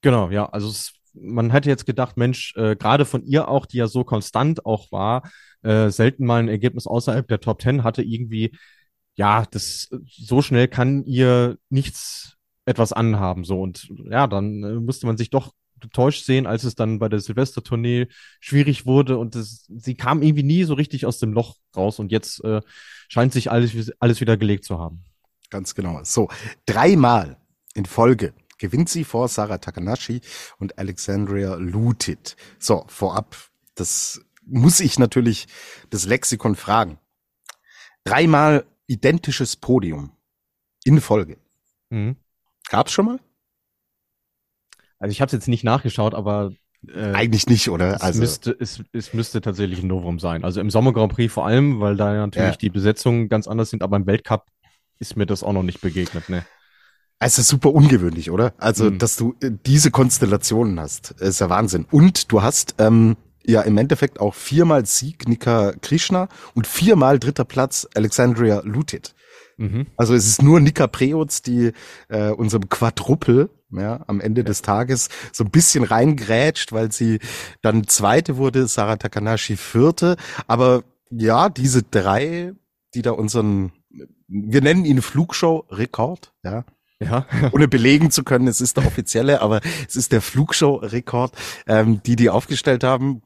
Genau, 0.01 0.29
ja. 0.29 0.47
Also 0.49 0.69
es, 0.69 0.93
man 1.13 1.51
hätte 1.51 1.69
jetzt 1.69 1.85
gedacht, 1.85 2.17
Mensch, 2.17 2.55
äh, 2.55 2.75
gerade 2.75 3.05
von 3.05 3.23
ihr 3.23 3.47
auch, 3.47 3.65
die 3.65 3.77
ja 3.77 3.87
so 3.87 4.03
konstant 4.03 4.65
auch 4.65 4.91
war, 4.91 5.23
äh, 5.61 5.89
selten 5.89 6.25
mal 6.25 6.39
ein 6.41 6.49
Ergebnis 6.49 6.87
außerhalb 6.87 7.27
der 7.27 7.39
Top 7.39 7.59
Ten 7.59 7.83
hatte, 7.83 8.01
irgendwie, 8.01 8.55
ja, 9.15 9.45
das 9.49 9.89
so 10.05 10.41
schnell 10.41 10.67
kann 10.67 11.05
ihr 11.05 11.57
nichts 11.69 12.37
etwas 12.65 12.93
anhaben. 12.93 13.43
So 13.43 13.61
und 13.61 13.89
ja, 14.09 14.27
dann 14.27 14.63
äh, 14.63 14.73
musste 14.75 15.05
man 15.05 15.17
sich 15.17 15.29
doch 15.29 15.53
getäuscht 15.83 16.25
sehen, 16.25 16.47
als 16.47 16.63
es 16.63 16.75
dann 16.75 16.99
bei 16.99 17.09
der 17.09 17.19
Silvestertournee 17.19 18.07
schwierig 18.39 18.85
wurde 18.85 19.17
und 19.17 19.35
das, 19.35 19.65
sie 19.69 19.95
kam 19.95 20.21
irgendwie 20.21 20.43
nie 20.43 20.63
so 20.63 20.73
richtig 20.73 21.05
aus 21.05 21.19
dem 21.19 21.33
Loch 21.33 21.57
raus 21.75 21.99
und 21.99 22.11
jetzt 22.11 22.43
äh, 22.43 22.61
scheint 23.07 23.33
sich 23.33 23.51
alles, 23.51 23.91
alles 23.99 24.21
wieder 24.21 24.37
gelegt 24.37 24.65
zu 24.65 24.79
haben. 24.79 25.03
Ganz 25.49 25.75
genau. 25.75 26.03
So, 26.03 26.29
dreimal 26.65 27.37
in 27.75 27.85
Folge 27.85 28.33
gewinnt 28.57 28.89
sie 28.89 29.03
vor 29.03 29.27
Sarah 29.27 29.57
Takanashi 29.57 30.21
und 30.57 30.77
Alexandria 30.77 31.55
Lutit. 31.55 32.35
So, 32.59 32.85
vorab, 32.87 33.35
das 33.75 34.21
muss 34.45 34.79
ich 34.79 34.99
natürlich 34.99 35.47
das 35.89 36.05
Lexikon 36.05 36.55
fragen. 36.55 36.97
Dreimal 38.03 38.65
identisches 38.87 39.55
Podium 39.55 40.11
in 40.83 41.01
Folge. 41.01 41.37
Mhm. 41.89 42.17
Gab's 42.69 42.91
schon 42.91 43.05
mal? 43.05 43.19
Also 45.03 45.11
ich 45.11 45.19
habe 45.19 45.27
es 45.27 45.33
jetzt 45.33 45.49
nicht 45.49 45.65
nachgeschaut, 45.65 46.15
aber 46.15 46.53
äh, 46.87 47.11
eigentlich 47.11 47.47
nicht, 47.47 47.69
oder? 47.69 47.95
Es 47.95 48.01
also 48.01 48.21
müsste 48.21 48.55
es, 48.57 48.81
es 48.93 49.13
müsste 49.13 49.41
tatsächlich 49.41 49.83
ein 49.83 49.87
Novum 49.87 50.17
sein. 50.17 50.45
Also 50.45 50.61
im 50.61 50.69
Sommer 50.69 50.93
Grand 50.93 51.11
Prix 51.11 51.33
vor 51.33 51.45
allem, 51.45 51.81
weil 51.81 51.97
da 51.97 52.13
ja 52.13 52.21
natürlich 52.21 52.51
ja. 52.51 52.57
die 52.57 52.69
Besetzungen 52.69 53.27
ganz 53.27 53.49
anders 53.49 53.69
sind, 53.69 53.83
aber 53.83 53.97
im 53.97 54.05
Weltcup 54.05 54.45
ist 54.99 55.17
mir 55.17 55.25
das 55.25 55.43
auch 55.43 55.51
noch 55.51 55.63
nicht 55.63 55.81
begegnet, 55.81 56.29
ne? 56.29 56.45
Es 57.19 57.37
ist 57.37 57.49
super 57.49 57.73
ungewöhnlich, 57.73 58.31
oder? 58.31 58.53
Also, 58.59 58.91
mhm. 58.91 58.97
dass 58.97 59.17
du 59.17 59.35
äh, 59.41 59.51
diese 59.65 59.91
Konstellationen 59.91 60.79
hast, 60.79 61.11
ist 61.11 61.41
ja 61.41 61.49
Wahnsinn. 61.49 61.85
Und 61.91 62.31
du 62.31 62.41
hast 62.41 62.75
ähm, 62.77 63.17
ja 63.45 63.61
im 63.61 63.77
Endeffekt 63.77 64.21
auch 64.21 64.33
viermal 64.33 64.85
Sieg 64.85 65.27
Nika 65.27 65.73
Krishna 65.81 66.29
und 66.53 66.65
viermal 66.65 67.19
dritter 67.19 67.43
Platz 67.43 67.89
Alexandria 67.93 68.61
Lutit. 68.63 69.15
Mhm. 69.57 69.87
Also 69.97 70.13
es 70.13 70.27
ist 70.27 70.41
nur 70.41 70.59
Nika 70.59 70.87
Preutz, 70.87 71.41
die 71.41 71.71
äh, 72.09 72.29
unserem 72.29 72.69
Quadruppel 72.69 73.49
ja, 73.71 74.03
am 74.07 74.21
Ende 74.21 74.41
ja. 74.41 74.45
des 74.45 74.61
Tages 74.61 75.09
so 75.31 75.43
ein 75.43 75.51
bisschen 75.51 75.83
reingrätscht, 75.83 76.71
weil 76.71 76.91
sie 76.91 77.19
dann 77.61 77.87
zweite 77.87 78.37
wurde, 78.37 78.67
Sarah 78.67 78.97
Takanashi 78.97 79.57
vierte. 79.57 80.17
Aber 80.47 80.83
ja, 81.09 81.49
diese 81.49 81.83
drei, 81.83 82.53
die 82.93 83.01
da 83.01 83.11
unseren, 83.11 83.71
wir 84.27 84.61
nennen 84.61 84.85
ihn 84.85 85.01
Flugshow-Rekord, 85.01 86.33
ja, 86.43 86.65
ja. 86.99 87.25
ohne 87.51 87.67
belegen 87.67 88.11
zu 88.11 88.23
können, 88.23 88.47
es 88.47 88.61
ist 88.61 88.77
der 88.77 88.85
offizielle, 88.85 89.41
aber 89.41 89.61
es 89.87 89.95
ist 89.95 90.11
der 90.11 90.21
Flugshow-Rekord, 90.21 91.33
ähm, 91.67 92.01
die 92.03 92.15
die 92.15 92.29
aufgestellt 92.29 92.83
haben. 92.83 93.21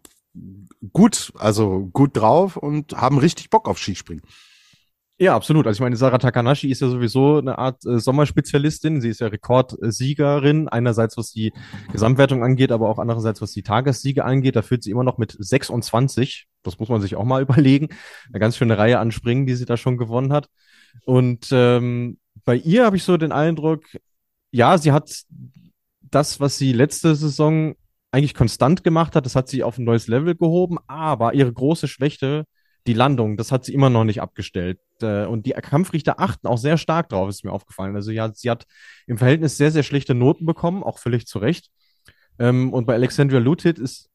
Gut, 0.93 1.33
also 1.37 1.89
gut 1.91 2.15
drauf 2.15 2.55
und 2.55 2.93
haben 2.93 3.17
richtig 3.17 3.49
Bock 3.49 3.67
auf 3.67 3.79
Skispringen. 3.79 4.23
Ja, 5.19 5.35
absolut. 5.35 5.65
Also 5.65 5.77
ich 5.77 5.81
meine, 5.81 5.95
Sarah 5.95 6.19
Takanashi 6.19 6.69
ist 6.69 6.81
ja 6.81 6.89
sowieso 6.89 7.37
eine 7.37 7.57
Art 7.57 7.83
äh, 7.85 7.99
Sommerspezialistin. 7.99 9.01
Sie 9.01 9.09
ist 9.09 9.19
ja 9.19 9.27
Rekordsiegerin, 9.27 10.67
einerseits 10.67 11.17
was 11.17 11.31
die 11.31 11.53
Gesamtwertung 11.91 12.43
angeht, 12.43 12.71
aber 12.71 12.87
auch 12.87 12.99
andererseits 12.99 13.41
was 13.41 13.51
die 13.51 13.63
Tagessiege 13.63 14.25
angeht. 14.25 14.55
Da 14.55 14.61
führt 14.61 14.83
sie 14.83 14.91
immer 14.91 15.03
noch 15.03 15.17
mit 15.17 15.35
26. 15.39 16.47
Das 16.61 16.77
muss 16.77 16.89
man 16.89 17.01
sich 17.01 17.15
auch 17.15 17.23
mal 17.23 17.41
überlegen. 17.43 17.87
Eine 18.29 18.39
ganz 18.39 18.57
schöne 18.57 18.77
Reihe 18.77 18.99
an 18.99 19.11
Springen, 19.11 19.47
die 19.47 19.55
sie 19.55 19.65
da 19.65 19.75
schon 19.75 19.97
gewonnen 19.97 20.31
hat. 20.31 20.49
Und 21.05 21.47
ähm, 21.51 22.19
bei 22.45 22.55
ihr 22.55 22.85
habe 22.85 22.97
ich 22.97 23.03
so 23.03 23.17
den 23.17 23.31
Eindruck, 23.31 23.85
ja, 24.51 24.77
sie 24.77 24.91
hat 24.91 25.23
das, 26.01 26.39
was 26.39 26.59
sie 26.59 26.73
letzte 26.73 27.15
Saison 27.15 27.75
eigentlich 28.11 28.35
konstant 28.35 28.83
gemacht 28.83 29.15
hat, 29.15 29.25
das 29.25 29.35
hat 29.35 29.49
sie 29.49 29.63
auf 29.63 29.77
ein 29.79 29.83
neues 29.83 30.07
Level 30.07 30.35
gehoben, 30.35 30.77
aber 30.87 31.33
ihre 31.33 31.51
große 31.51 31.87
Schwäche 31.87 32.45
die 32.85 32.93
Landung, 32.93 33.35
das 33.35 33.51
hat 33.51 33.65
sie 33.65 33.73
immer 33.73 33.89
noch 33.89 34.05
nicht 34.05 34.21
abgestellt. 34.21 34.79
Äh, 35.03 35.25
und 35.25 35.45
die 35.45 35.51
Kampfrichter 35.51 36.19
achten 36.19 36.47
auch 36.47 36.57
sehr 36.57 36.77
stark 36.77 37.09
drauf, 37.09 37.29
ist 37.29 37.43
mir 37.43 37.51
aufgefallen. 37.51 37.95
Also 37.95 38.11
ja, 38.11 38.31
sie 38.33 38.49
hat 38.49 38.65
im 39.07 39.17
Verhältnis 39.17 39.57
sehr, 39.57 39.71
sehr 39.71 39.83
schlechte 39.83 40.15
Noten 40.15 40.45
bekommen, 40.45 40.83
auch 40.83 40.99
völlig 40.99 41.27
zu 41.27 41.39
Recht. 41.39 41.69
Ähm, 42.39 42.73
und 42.73 42.85
bei 42.85 42.93
Alexandria 42.93 43.39
Lutit 43.39 43.79
ist, 43.79 44.09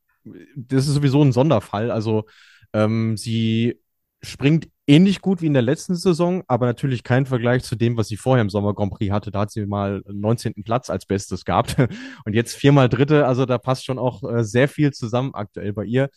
das 0.57 0.87
ist 0.87 0.95
sowieso 0.95 1.23
ein 1.23 1.33
Sonderfall. 1.33 1.91
Also 1.91 2.25
ähm, 2.73 3.17
sie 3.17 3.81
springt 4.23 4.69
ähnlich 4.87 5.21
gut 5.21 5.43
wie 5.43 5.47
in 5.47 5.53
der 5.53 5.63
letzten 5.63 5.95
Saison, 5.95 6.43
aber 6.47 6.67
natürlich 6.67 7.03
kein 7.03 7.27
Vergleich 7.27 7.65
zu 7.65 7.77
dem, 7.77 7.97
was 7.97 8.09
sie 8.09 8.17
vorher 8.17 8.43
im 8.43 8.51
Sommer 8.51 8.75
Grand 8.75 8.93
Prix 8.93 9.13
hatte. 9.13 9.31
Da 9.31 9.41
hat 9.41 9.51
sie 9.51 9.67
mal 9.67 10.03
19. 10.07 10.63
Platz 10.65 10.91
als 10.91 11.07
Bestes 11.07 11.45
gehabt 11.45 11.77
und 12.25 12.35
jetzt 12.35 12.55
viermal 12.55 12.89
Dritte. 12.89 13.27
Also 13.27 13.47
da 13.47 13.59
passt 13.59 13.85
schon 13.85 13.99
auch 13.99 14.23
äh, 14.23 14.45
sehr 14.45 14.69
viel 14.69 14.93
zusammen 14.93 15.35
aktuell 15.35 15.73
bei 15.73 15.85
ihr. 15.85 16.09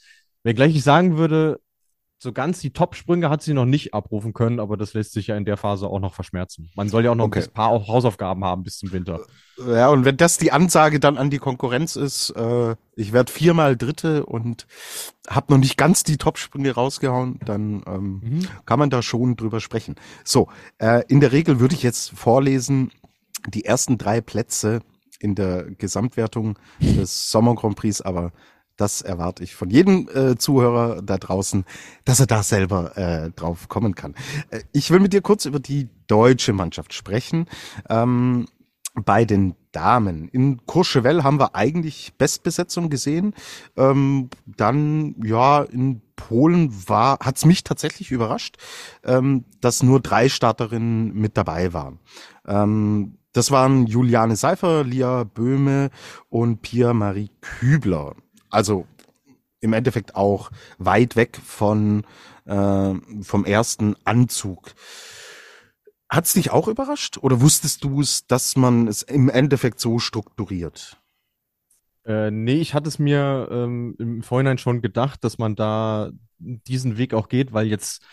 Wenngleich 0.43 0.75
ich 0.75 0.84
sagen 0.84 1.17
würde, 1.17 1.60
so 2.17 2.31
ganz 2.31 2.60
die 2.60 2.72
Top-Sprünge 2.72 3.29
hat 3.29 3.41
sie 3.41 3.53
noch 3.53 3.65
nicht 3.65 3.93
abrufen 3.93 4.34
können, 4.34 4.60
aber 4.60 4.77
das 4.77 4.93
lässt 4.93 5.13
sich 5.13 5.27
ja 5.27 5.38
in 5.38 5.45
der 5.45 5.57
Phase 5.57 5.88
auch 5.88 6.00
noch 6.00 6.13
verschmerzen. 6.13 6.69
Man 6.75 6.89
soll 6.89 7.03
ja 7.03 7.12
auch 7.12 7.15
noch 7.15 7.25
okay. 7.25 7.43
ein 7.43 7.51
paar 7.51 7.88
Hausaufgaben 7.88 8.43
haben 8.43 8.63
bis 8.63 8.77
zum 8.77 8.91
Winter. 8.91 9.22
Ja, 9.57 9.89
und 9.89 10.05
wenn 10.05 10.17
das 10.17 10.38
die 10.38 10.51
Ansage 10.51 11.00
dann 11.00 11.17
an 11.17 11.29
die 11.29 11.38
Konkurrenz 11.38 11.95
ist, 11.95 12.31
äh, 12.31 12.75
ich 12.95 13.13
werde 13.13 13.31
viermal 13.31 13.77
Dritte 13.77 14.25
und 14.25 14.65
habe 15.29 15.53
noch 15.53 15.60
nicht 15.60 15.77
ganz 15.77 16.03
die 16.03 16.17
Top-Sprünge 16.17 16.72
rausgehauen, 16.72 17.39
dann 17.45 17.84
ähm, 17.86 18.22
mhm. 18.24 18.48
kann 18.65 18.79
man 18.79 18.89
da 18.89 19.01
schon 19.01 19.36
drüber 19.36 19.60
sprechen. 19.60 19.95
So, 20.24 20.48
äh, 20.77 21.03
in 21.07 21.19
der 21.19 21.31
Regel 21.31 21.60
würde 21.60 21.75
ich 21.75 21.84
jetzt 21.84 22.12
vorlesen, 22.12 22.91
die 23.48 23.65
ersten 23.65 23.98
drei 23.98 24.22
Plätze 24.22 24.81
in 25.19 25.36
der 25.36 25.63
Gesamtwertung 25.63 26.57
des 26.79 27.29
Sommer 27.29 27.55
Grand 27.55 27.75
Prix, 27.75 28.01
aber 28.01 28.31
das 28.77 29.01
erwarte 29.01 29.44
ich 29.44 29.55
von 29.55 29.70
jedem 29.70 30.10
äh, 30.13 30.38
Zuhörer 30.38 31.01
da 31.01 31.17
draußen, 31.17 31.65
dass 32.03 32.20
er 32.20 32.27
da 32.27 32.44
selber 32.44 32.98
äh, 32.98 33.32
drauf 33.32 33.70
kommen 33.70 33.96
kann. 33.96 34.15
Äh, 34.50 34.62
ich 34.72 34.91
will 34.91 35.00
mit 35.00 35.13
dir 35.13 35.22
kurz 35.22 35.46
über 35.46 35.60
die 35.60 35.89
deutsche 36.08 36.53
Mannschaft 36.53 36.94
sprechen. 36.94 37.48
Ähm, 37.89 38.48
bei 39.03 39.25
den 39.25 39.55
Damen. 39.72 40.29
In 40.29 40.65
Courchevel 40.65 41.24
haben 41.24 41.39
wir 41.39 41.53
eigentlich 41.53 42.13
Bestbesetzung 42.17 42.89
gesehen. 42.89 43.34
Ähm, 43.75 44.29
dann, 44.46 45.15
ja, 45.22 45.63
in 45.63 46.01
Polen 46.15 46.74
war, 46.88 47.20
hat's 47.20 47.44
mich 47.44 47.65
tatsächlich 47.65 48.12
überrascht, 48.12 48.55
ähm, 49.03 49.44
dass 49.60 49.84
nur 49.84 50.00
drei 50.00 50.29
Starterinnen 50.29 51.13
mit 51.13 51.36
dabei 51.36 51.74
waren. 51.74 52.00
Ähm, 52.48 53.17
das 53.34 53.51
waren 53.51 53.86
Juliane 53.86 54.38
Seifer, 54.38 54.86
Lia 54.86 55.25
Böhme 55.25 55.89
und 56.29 56.62
Pia 56.62 56.94
Marie 56.94 57.32
Kübler 57.41 58.15
also 58.55 58.88
im 59.59 59.74
Endeffekt 59.74 60.15
auch 60.15 60.51
weit 60.77 61.15
weg 61.15 61.38
von 61.43 62.05
äh, 62.45 62.93
vom 63.21 63.45
ersten 63.45 63.95
Anzug. 64.03 64.74
Hat 66.09 66.25
es 66.25 66.33
dich 66.33 66.51
auch 66.51 66.67
überrascht 66.67 67.17
oder 67.17 67.41
wusstest 67.41 67.83
du 67.83 68.01
es, 68.01 68.27
dass 68.27 68.55
man 68.55 68.88
es 68.88 69.01
im 69.01 69.29
Endeffekt 69.29 69.79
so 69.79 70.00
strukturiert? 70.00 71.01
Äh, 72.05 72.29
nee, 72.31 72.62
ich 72.62 72.74
hatte 72.74 72.88
es 72.88 73.00
mir 73.00 73.47
ähm, 73.51 73.95
im 73.97 74.21
Vorhinein 74.21 74.59
schon 74.59 74.81
gedacht, 74.81 75.24
dass 75.24 75.39
man 75.39 75.55
da 75.55 76.12
diesen 76.38 76.97
Weg 76.97 77.13
auch 77.13 77.27
geht, 77.27 77.53
weil 77.53 77.65
jetzt 77.65 78.05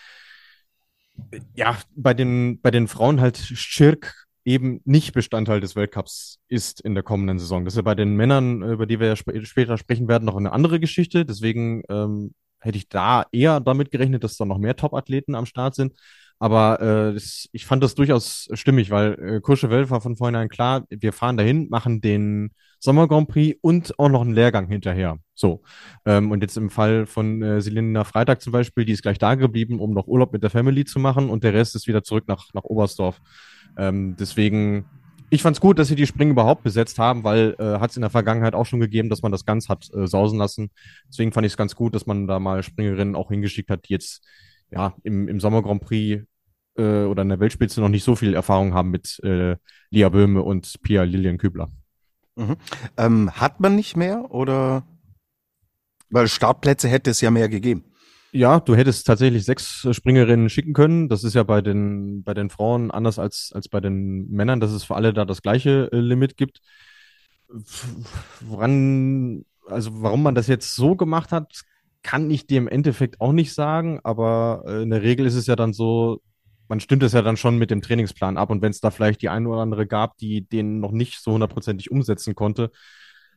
ja 1.54 1.76
bei 1.94 2.14
den 2.14 2.60
bei 2.62 2.70
den 2.70 2.88
Frauen 2.88 3.20
halt 3.20 3.36
Schirk 3.36 4.26
eben 4.44 4.80
nicht 4.84 5.12
Bestandteil 5.12 5.60
des 5.60 5.76
Weltcups 5.76 6.38
ist 6.48 6.80
in 6.80 6.94
der 6.94 7.02
kommenden 7.02 7.38
Saison. 7.38 7.64
Das 7.64 7.74
ist 7.74 7.78
ja 7.78 7.82
bei 7.82 7.94
den 7.94 8.16
Männern, 8.16 8.62
über 8.62 8.86
die 8.86 9.00
wir 9.00 9.08
ja 9.08 9.12
sp 9.16 9.30
später 9.44 9.78
sprechen 9.78 10.08
werden, 10.08 10.24
noch 10.24 10.36
eine 10.36 10.52
andere 10.52 10.80
Geschichte. 10.80 11.24
Deswegen 11.24 11.82
ähm, 11.88 12.34
hätte 12.60 12.78
ich 12.78 12.88
da 12.88 13.26
eher 13.32 13.60
damit 13.60 13.90
gerechnet, 13.90 14.24
dass 14.24 14.36
da 14.36 14.44
noch 14.44 14.58
mehr 14.58 14.76
Top-Athleten 14.76 15.34
am 15.34 15.46
Start 15.46 15.74
sind. 15.74 15.94
Aber 16.38 16.80
äh, 16.80 17.14
das, 17.14 17.48
ich 17.52 17.66
fand 17.66 17.84
das 17.84 17.94
durchaus 17.94 18.48
stimmig, 18.54 18.90
weil 18.90 19.12
äh, 19.12 19.40
Courchevel 19.40 19.88
war 19.90 20.00
von 20.00 20.16
vornherein 20.16 20.48
klar, 20.48 20.84
wir 20.90 21.12
fahren 21.12 21.36
dahin, 21.36 21.68
machen 21.68 22.00
den 22.00 22.50
Sommer 22.80 23.06
Grand 23.06 23.28
Prix 23.28 23.56
und 23.62 23.96
auch 23.96 24.08
noch 24.08 24.22
einen 24.22 24.34
Lehrgang 24.34 24.66
hinterher. 24.66 25.18
So. 25.34 25.62
Ähm, 26.04 26.32
und 26.32 26.42
jetzt 26.42 26.56
im 26.56 26.68
Fall 26.68 27.06
von 27.06 27.40
äh, 27.42 27.60
Selina 27.60 28.02
Freitag 28.02 28.42
zum 28.42 28.52
Beispiel, 28.52 28.84
die 28.84 28.92
ist 28.92 29.02
gleich 29.02 29.18
da 29.18 29.36
geblieben, 29.36 29.78
um 29.78 29.92
noch 29.92 30.08
Urlaub 30.08 30.32
mit 30.32 30.42
der 30.42 30.50
Family 30.50 30.84
zu 30.84 30.98
machen 30.98 31.30
und 31.30 31.44
der 31.44 31.54
Rest 31.54 31.76
ist 31.76 31.86
wieder 31.86 32.02
zurück 32.02 32.24
nach, 32.26 32.48
nach 32.54 32.64
Oberstdorf. 32.64 33.20
Ähm, 33.76 34.16
deswegen, 34.18 34.84
ich 35.30 35.42
fand 35.42 35.56
es 35.56 35.60
gut, 35.60 35.78
dass 35.78 35.88
sie 35.88 35.96
die 35.96 36.06
Springen 36.06 36.32
überhaupt 36.32 36.62
besetzt 36.62 36.98
haben, 36.98 37.24
weil 37.24 37.56
äh, 37.58 37.78
hat 37.78 37.90
es 37.90 37.96
in 37.96 38.02
der 38.02 38.10
Vergangenheit 38.10 38.54
auch 38.54 38.66
schon 38.66 38.80
gegeben, 38.80 39.08
dass 39.08 39.22
man 39.22 39.32
das 39.32 39.44
ganz 39.44 39.68
hat 39.68 39.88
äh, 39.94 40.06
sausen 40.06 40.38
lassen. 40.38 40.70
Deswegen 41.08 41.32
fand 41.32 41.46
ich 41.46 41.52
es 41.52 41.56
ganz 41.56 41.74
gut, 41.74 41.94
dass 41.94 42.06
man 42.06 42.26
da 42.26 42.38
mal 42.38 42.62
Springerinnen 42.62 43.16
auch 43.16 43.30
hingeschickt 43.30 43.70
hat, 43.70 43.88
die 43.88 43.92
jetzt 43.92 44.24
ja 44.70 44.94
im, 45.02 45.28
im 45.28 45.40
Sommer 45.40 45.62
Grand 45.62 45.82
Prix 45.82 46.24
äh, 46.76 47.04
oder 47.04 47.22
in 47.22 47.28
der 47.28 47.40
Weltspitze 47.40 47.80
noch 47.80 47.88
nicht 47.88 48.04
so 48.04 48.16
viel 48.16 48.34
Erfahrung 48.34 48.74
haben 48.74 48.90
mit 48.90 49.20
äh, 49.22 49.56
Lia 49.90 50.08
Böhme 50.08 50.42
und 50.42 50.82
Pia 50.82 51.02
Lilian 51.02 51.38
Kübler. 51.38 51.70
Mhm. 52.36 52.56
Ähm, 52.96 53.30
hat 53.32 53.60
man 53.60 53.76
nicht 53.76 53.96
mehr 53.96 54.30
oder? 54.30 54.84
Weil 56.10 56.28
Startplätze 56.28 56.88
hätte 56.88 57.10
es 57.10 57.20
ja 57.20 57.30
mehr 57.30 57.48
gegeben. 57.48 57.84
Ja, 58.34 58.60
du 58.60 58.74
hättest 58.74 59.06
tatsächlich 59.06 59.44
sechs 59.44 59.86
Springerinnen 59.90 60.48
schicken 60.48 60.72
können. 60.72 61.08
Das 61.10 61.22
ist 61.22 61.34
ja 61.34 61.42
bei 61.42 61.60
den, 61.60 62.22
bei 62.24 62.32
den 62.32 62.48
Frauen 62.48 62.90
anders 62.90 63.18
als, 63.18 63.50
als 63.54 63.68
bei 63.68 63.80
den 63.80 64.30
Männern, 64.30 64.58
dass 64.60 64.72
es 64.72 64.84
für 64.84 64.94
alle 64.96 65.12
da 65.12 65.26
das 65.26 65.42
gleiche 65.42 65.90
äh, 65.92 65.96
Limit 65.98 66.36
gibt. 66.38 66.60
Woran, 68.40 69.44
also 69.66 70.02
warum 70.02 70.22
man 70.22 70.34
das 70.34 70.46
jetzt 70.46 70.74
so 70.74 70.96
gemacht 70.96 71.32
hat, 71.32 71.62
kann 72.02 72.30
ich 72.30 72.46
dir 72.46 72.58
im 72.58 72.68
Endeffekt 72.68 73.20
auch 73.20 73.32
nicht 73.32 73.54
sagen, 73.54 74.00
aber 74.02 74.64
äh, 74.66 74.82
in 74.82 74.90
der 74.90 75.02
Regel 75.02 75.26
ist 75.26 75.34
es 75.34 75.46
ja 75.46 75.54
dann 75.56 75.72
so, 75.72 76.20
man 76.68 76.80
stimmt 76.80 77.02
es 77.02 77.12
ja 77.12 77.22
dann 77.22 77.36
schon 77.36 77.58
mit 77.58 77.70
dem 77.70 77.82
Trainingsplan 77.82 78.36
ab 78.38 78.50
und 78.50 78.62
wenn 78.62 78.70
es 78.70 78.80
da 78.80 78.90
vielleicht 78.90 79.22
die 79.22 79.28
eine 79.28 79.48
oder 79.48 79.60
andere 79.60 79.86
gab, 79.86 80.16
die 80.18 80.42
den 80.48 80.80
noch 80.80 80.92
nicht 80.92 81.20
so 81.22 81.32
hundertprozentig 81.32 81.90
umsetzen 81.90 82.34
konnte, 82.34 82.70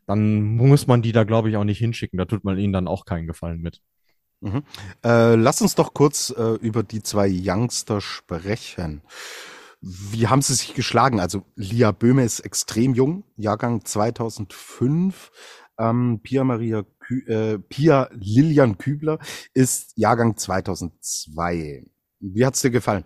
dann 0.07 0.41
muss 0.43 0.87
man 0.87 1.01
die 1.01 1.11
da, 1.11 1.23
glaube 1.23 1.49
ich, 1.49 1.57
auch 1.57 1.63
nicht 1.63 1.79
hinschicken. 1.79 2.17
Da 2.17 2.25
tut 2.25 2.43
man 2.43 2.57
ihnen 2.57 2.73
dann 2.73 2.87
auch 2.87 3.05
keinen 3.05 3.27
Gefallen 3.27 3.61
mit. 3.61 3.81
Mhm. 4.45 4.63
Äh, 5.03 5.35
lass 5.35 5.61
uns 5.61 5.73
doch 5.73 5.95
kurz 5.95 6.29
äh, 6.37 6.53
über 6.61 6.83
die 6.83 7.01
zwei 7.01 7.27
Youngster 7.27 7.99
sprechen. 7.99 9.01
Wie 9.81 10.27
haben 10.27 10.43
sie 10.43 10.53
sich 10.53 10.75
geschlagen? 10.75 11.19
Also 11.19 11.43
Lia 11.55 11.91
Böhme 11.91 12.23
ist 12.23 12.41
extrem 12.41 12.93
jung, 12.93 13.23
Jahrgang 13.37 13.83
2005. 13.83 15.31
Ähm, 15.79 16.19
Pia 16.21 16.43
Maria 16.43 16.83
Kü 16.99 17.25
äh, 17.27 17.57
Pia 17.57 18.09
Lilian 18.13 18.77
Kübler 18.77 19.17
ist 19.55 19.93
Jahrgang 19.95 20.37
2002. 20.37 21.83
Wie 22.19 22.45
hat's 22.45 22.61
dir 22.61 22.69
gefallen? 22.69 23.03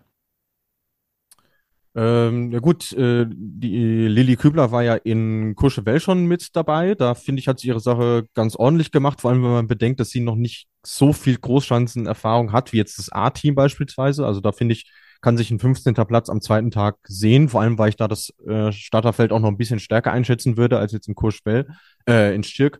Ähm, 2.01 2.50
ja 2.53 2.60
gut, 2.60 2.94
äh, 2.94 3.25
die 3.29 4.08
Lilly 4.08 4.38
Kübler 4.38 4.72
war 4.72 4.84
ja 4.84 4.96
in 4.96 5.53
Courchevel 5.56 6.00
schon 6.00 6.27
mit 6.27 6.56
dabei. 6.56 6.96
Da 6.96 7.13
finde 7.13 7.41
ich, 7.41 7.50
hat 7.50 7.60
sie 7.60 7.68
ihre 7.68 7.82
Sache 7.82 8.25
ganz 8.36 8.56
ordentlich 8.56 8.91
gemacht, 8.91 9.20
vor 9.20 9.32
allem 9.32 9.44
wenn 9.44 9.51
man 9.51 9.68
bedenkt, 9.68 10.00
dass 10.00 10.10
sie 10.10 10.22
noch 10.22 10.38
nicht 10.38 10.70
so 10.82 11.12
viel 11.12 11.38
Großschanzenerfahrung 11.38 12.53
hat, 12.53 12.72
wie 12.72 12.77
jetzt 12.77 13.00
das 13.00 13.12
A-Team 13.12 13.53
beispielsweise. 13.53 14.25
Also 14.25 14.39
da 14.39 14.53
finde 14.53 14.75
ich, 14.75 14.89
kann 15.20 15.36
sich 15.36 15.51
ein 15.51 15.60
15. 15.60 15.94
Platz 15.94 16.29
am 16.29 16.39
zweiten 16.39 16.72
Tag 16.72 16.96
sehen, 17.03 17.50
vor 17.50 17.60
allem 17.60 17.77
weil 17.77 17.89
ich 17.89 17.98
da 17.98 18.08
das 18.08 18.34
äh, 18.48 18.72
Starterfeld 18.72 19.34
auch 19.34 19.41
noch 19.41 19.50
ein 19.50 19.58
bisschen 19.58 19.79
stärker 19.79 20.13
einschätzen 20.13 20.56
würde 20.56 20.79
als 20.79 20.94
jetzt 20.94 21.10
in 21.10 21.15
Courchevel, 21.15 21.68
äh, 22.08 22.34
in 22.34 22.44
Stirk. 22.44 22.79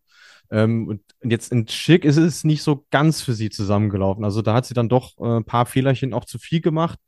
Ähm, 0.49 0.88
und 0.88 1.01
jetzt 1.23 1.51
in 1.51 1.67
Schick 1.67 2.05
ist 2.05 2.15
es 2.15 2.45
nicht 2.45 2.63
so 2.63 2.85
ganz 2.89 3.21
für 3.21 3.33
sie 3.33 3.49
zusammengelaufen. 3.49 4.23
Also 4.23 4.41
da 4.41 4.53
hat 4.53 4.65
sie 4.65 4.73
dann 4.73 4.88
doch 4.88 5.17
äh, 5.19 5.39
ein 5.39 5.43
paar 5.43 5.65
Fehlerchen 5.65 6.13
auch 6.13 6.23
zu 6.23 6.39
viel 6.39 6.61
gemacht. 6.61 6.99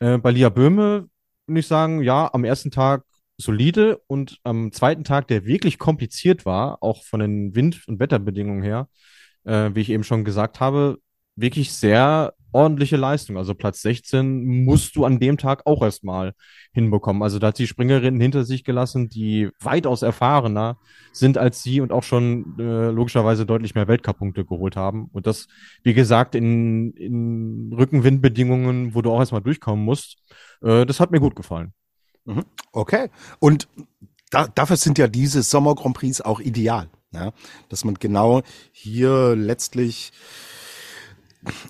Äh, 0.00 0.18
bei 0.18 0.30
Lia 0.30 0.50
Böhme 0.50 1.08
würde 1.46 1.60
ich 1.60 1.66
sagen, 1.66 2.02
ja, 2.02 2.30
am 2.32 2.44
ersten 2.44 2.70
Tag 2.70 3.04
solide 3.36 4.00
und 4.06 4.38
am 4.44 4.72
zweiten 4.72 5.04
Tag, 5.04 5.28
der 5.28 5.44
wirklich 5.44 5.78
kompliziert 5.78 6.46
war, 6.46 6.82
auch 6.82 7.04
von 7.04 7.20
den 7.20 7.54
Wind- 7.54 7.86
und 7.88 7.98
Wetterbedingungen 7.98 8.62
her, 8.62 8.88
äh, 9.44 9.70
wie 9.74 9.80
ich 9.80 9.90
eben 9.90 10.04
schon 10.04 10.24
gesagt 10.24 10.60
habe, 10.60 10.98
wirklich 11.36 11.72
sehr 11.72 12.34
ordentliche 12.54 12.96
Leistung. 12.96 13.36
Also 13.36 13.54
Platz 13.54 13.82
16 13.82 14.64
musst 14.64 14.96
du 14.96 15.04
an 15.04 15.18
dem 15.18 15.36
Tag 15.36 15.62
auch 15.66 15.82
erstmal 15.82 16.34
hinbekommen. 16.72 17.22
Also 17.22 17.38
da 17.38 17.48
hat 17.48 17.56
sie 17.56 17.66
Springerinnen 17.66 18.20
hinter 18.20 18.44
sich 18.44 18.64
gelassen, 18.64 19.08
die 19.08 19.50
weitaus 19.60 20.02
erfahrener 20.02 20.78
sind 21.12 21.36
als 21.36 21.62
sie 21.62 21.80
und 21.80 21.92
auch 21.92 22.04
schon 22.04 22.56
äh, 22.58 22.90
logischerweise 22.90 23.44
deutlich 23.44 23.74
mehr 23.74 23.88
Weltcup-Punkte 23.88 24.44
geholt 24.44 24.76
haben. 24.76 25.10
Und 25.12 25.26
das, 25.26 25.48
wie 25.82 25.94
gesagt, 25.94 26.34
in, 26.34 26.92
in 26.92 27.72
Rückenwindbedingungen, 27.76 28.94
wo 28.94 29.02
du 29.02 29.10
auch 29.10 29.20
erstmal 29.20 29.42
durchkommen 29.42 29.84
musst, 29.84 30.18
äh, 30.62 30.86
das 30.86 31.00
hat 31.00 31.10
mir 31.10 31.20
gut 31.20 31.36
gefallen. 31.36 31.72
Mhm. 32.24 32.44
Okay. 32.72 33.10
Und 33.40 33.68
da, 34.30 34.46
dafür 34.46 34.76
sind 34.76 34.98
ja 34.98 35.08
diese 35.08 35.42
Sommer 35.42 35.74
Grand 35.74 35.96
Prix 35.96 36.20
auch 36.20 36.40
ideal. 36.40 36.88
Ja? 37.12 37.32
Dass 37.68 37.84
man 37.84 37.94
genau 37.94 38.42
hier 38.72 39.34
letztlich 39.36 40.12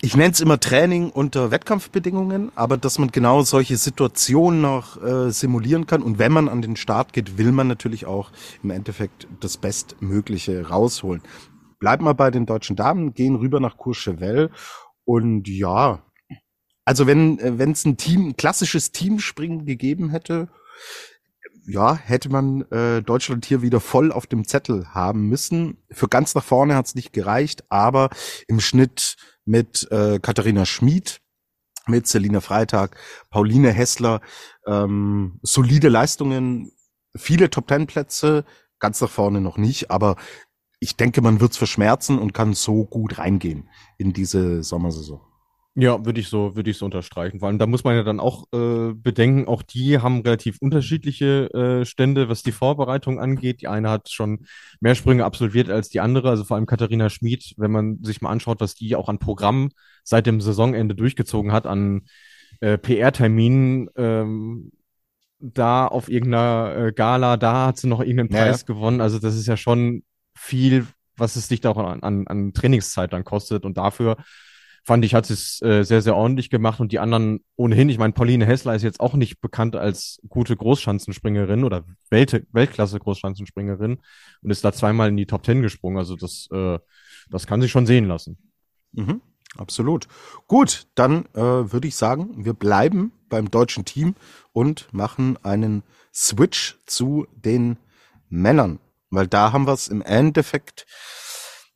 ich 0.01 0.17
nenne 0.17 0.33
es 0.33 0.41
immer 0.41 0.61
Training 0.61 1.11
unter 1.11 1.51
Wettkampfbedingungen, 1.51 2.53
aber 2.55 2.77
dass 2.77 2.99
man 2.99 3.11
genau 3.11 3.43
solche 3.43 3.77
Situationen 3.77 4.61
noch 4.61 5.03
äh, 5.03 5.31
simulieren 5.31 5.87
kann. 5.87 6.03
Und 6.03 6.19
wenn 6.19 6.33
man 6.33 6.49
an 6.49 6.63
den 6.63 6.77
Start 6.77 7.13
geht, 7.13 7.39
will 7.39 7.53
man 7.53 7.67
natürlich 7.67 8.07
auch 8.07 8.31
im 8.63 8.71
Endeffekt 8.71 9.27
das 9.41 9.57
Bestmögliche 9.57 10.69
rausholen. 10.69 11.23
Bleiben 11.79 12.05
wir 12.05 12.15
bei 12.15 12.31
den 12.31 12.47
deutschen 12.47 12.77
Damen, 12.77 13.15
gehen 13.15 13.37
rüber 13.37 13.61
nach 13.61 13.77
Courchevel 13.77 14.51
und 15.05 15.49
ja, 15.49 16.03
also 16.85 17.07
wenn 17.07 17.39
äh, 17.39 17.59
wenn 17.59 17.73
es 17.73 17.85
ein 17.85 17.97
Team, 17.97 18.29
ein 18.29 18.37
klassisches 18.37 18.93
Teamspringen 18.93 19.67
gegeben 19.67 20.11
hätte, 20.11 20.49
ja, 21.67 21.97
hätte 21.97 22.29
man 22.29 22.63
äh, 22.71 23.03
Deutschland 23.03 23.47
hier 23.47 23.63
wieder 23.63 23.81
voll 23.81 24.13
auf 24.13 24.27
dem 24.27 24.47
Zettel 24.47 24.87
haben 24.89 25.29
müssen. 25.29 25.79
Für 25.91 26.09
ganz 26.09 26.35
nach 26.35 26.45
vorne 26.45 26.77
hat 26.77 26.87
es 26.87 26.95
nicht 26.95 27.13
gereicht, 27.13 27.65
aber 27.71 28.11
im 28.49 28.61
Schnitt 28.61 29.17
mit 29.45 29.91
äh, 29.91 30.19
Katharina 30.21 30.67
Schmid, 30.67 31.21
mit 31.87 32.07
Selina 32.07 32.41
Freitag, 32.41 32.97
Pauline 33.31 33.71
Hessler, 33.71 34.21
ähm, 34.67 35.39
solide 35.43 35.89
Leistungen, 35.89 36.73
viele 37.17 37.51
Top 37.51 37.69
Ten 37.69 37.87
Plätze, 37.87 38.45
ganz 38.79 39.01
nach 39.01 39.11
vorne 39.11 39.41
noch 39.41 39.57
nicht, 39.57 39.91
aber 39.91 40.17
ich 40.81 40.97
denke, 40.97 41.23
man 41.23 41.41
wird's 41.41 41.57
verschmerzen 41.57 42.19
und 42.19 42.35
kann 42.35 42.53
so 42.53 42.85
gut 42.85 43.19
reingehen 43.19 43.69
in 43.97 44.13
diese 44.13 44.63
Sommersaison. 44.63 45.21
Ja, 45.77 46.05
würde 46.05 46.21
ich 46.21 46.29
so, 46.29 46.55
würde 46.55 46.71
ich 46.71 46.79
so 46.79 46.85
unterstreichen. 46.85 47.41
Vor 47.41 47.49
allem, 47.49 47.59
da 47.59 47.67
muss 47.67 47.83
man 47.83 47.97
ja 47.97 48.05
dann 48.05 48.21
auch 48.21 48.45
äh, 48.53 48.95
bedenken, 48.95 49.49
auch 49.49 49.63
die 49.63 49.99
haben 49.99 50.21
relativ 50.21 50.59
unterschiedliche 50.61 51.53
äh, 51.53 51.85
Stände, 51.85 52.29
was 52.29 52.45
die 52.45 52.53
Vorbereitung 52.53 53.19
angeht. 53.19 53.61
Die 53.61 53.67
eine 53.67 53.91
hat 53.91 54.09
schon 54.09 54.47
mehr 54.79 54.95
Sprünge 54.95 55.25
absolviert 55.25 55.71
als 55.71 55.89
die 55.89 55.99
andere, 55.99 56.31
also 56.31 56.45
vor 56.45 56.57
allem 56.57 56.67
Katharina 56.67 57.11
Schmid, 57.11 57.55
wenn 57.57 57.73
man 57.73 57.99
sich 58.05 58.21
mal 58.21 58.31
anschaut, 58.31 58.61
was 58.61 58.77
die 58.77 58.95
auch 58.95 59.09
an 59.09 59.19
Programmen 59.19 59.71
seit 60.05 60.27
dem 60.27 60.41
Saisonende 60.41 60.95
durchgezogen 60.95 61.51
hat, 61.51 61.67
an 61.67 62.03
äh, 62.61 62.79
PR-Terminen, 62.79 63.91
ähm, 63.97 64.71
da 65.41 65.89
auf 65.89 66.09
irgendeiner 66.09 66.77
äh, 66.77 66.93
Gala, 66.93 67.37
da 67.37 67.67
hat 67.67 67.79
sie 67.79 67.89
noch 67.89 68.01
irgendeinen 68.01 68.29
Preis 68.29 68.61
ja. 68.61 68.67
gewonnen. 68.67 69.01
Also 69.01 69.19
das 69.19 69.35
ist 69.35 69.49
ja 69.49 69.57
schon 69.57 70.05
viel, 70.37 70.87
was 71.17 71.35
es 71.35 71.49
dich 71.49 71.61
da 71.61 71.71
auch 71.71 71.79
an, 71.79 72.01
an, 72.05 72.29
an 72.29 72.55
Trainingszeit 72.55 73.13
dann 73.13 73.25
kostet 73.25 73.65
und 73.65 73.77
dafür 73.77 74.17
fand 74.85 75.05
ich, 75.05 75.15
hat 75.15 75.31
es 75.31 75.63
äh, 75.63 75.83
sehr, 75.83 76.03
sehr 76.03 76.15
ordentlich 76.15 76.51
gemacht 76.51 76.79
und 76.79 76.93
die 76.93 76.99
anderen 76.99 77.41
ohnehin. 77.57 77.89
Ich 77.89 77.99
meine, 77.99 78.13
Pauline 78.13 78.45
Hessler 78.45 78.75
ist 78.75 78.83
jetzt 78.83 79.01
auch 79.01 79.15
nicht 79.15 79.41
bekannt 79.41 79.77
als 79.77 80.21
gute 80.29 80.55
Großschanzenspringerin 80.57 81.65
oder 81.65 81.85
Welt 82.11 82.47
Weltklasse 82.53 82.99
Großschanzenspringerin 82.99 83.99
und 84.43 84.51
ist 84.51 84.65
da 84.65 84.73
zweimal 84.73 85.09
in 85.09 85.17
die 85.17 85.27
Top 85.27 85.43
Ten 85.43 85.63
gesprungen. 85.63 85.97
Also 85.97 86.17
das, 86.17 86.49
äh, 86.53 86.79
das 87.31 87.47
kann 87.47 87.63
sich 87.63 87.71
schon 87.71 87.87
sehen 87.87 88.05
lassen. 88.05 88.37
Mhm, 88.93 89.23
absolut. 89.57 90.07
Gut, 90.49 90.87
dann 90.95 91.25
äh, 91.35 91.41
würde 91.41 91.89
ich 91.89 91.97
sagen, 91.97 92.45
wir 92.45 92.53
bleiben 92.53 93.13
beim 93.31 93.51
deutschen 93.51 93.87
Team 93.87 94.15
und 94.53 94.93
machen 94.93 95.39
einen 95.43 95.83
Switch 96.13 96.79
zu 96.85 97.27
den 97.35 97.79
Männern, 98.29 98.81
weil 99.11 99.29
da 99.29 99.53
haben 99.53 99.67
wir 99.67 99.73
es 99.73 99.89
im 99.89 100.03
Endeffekt 100.03 100.87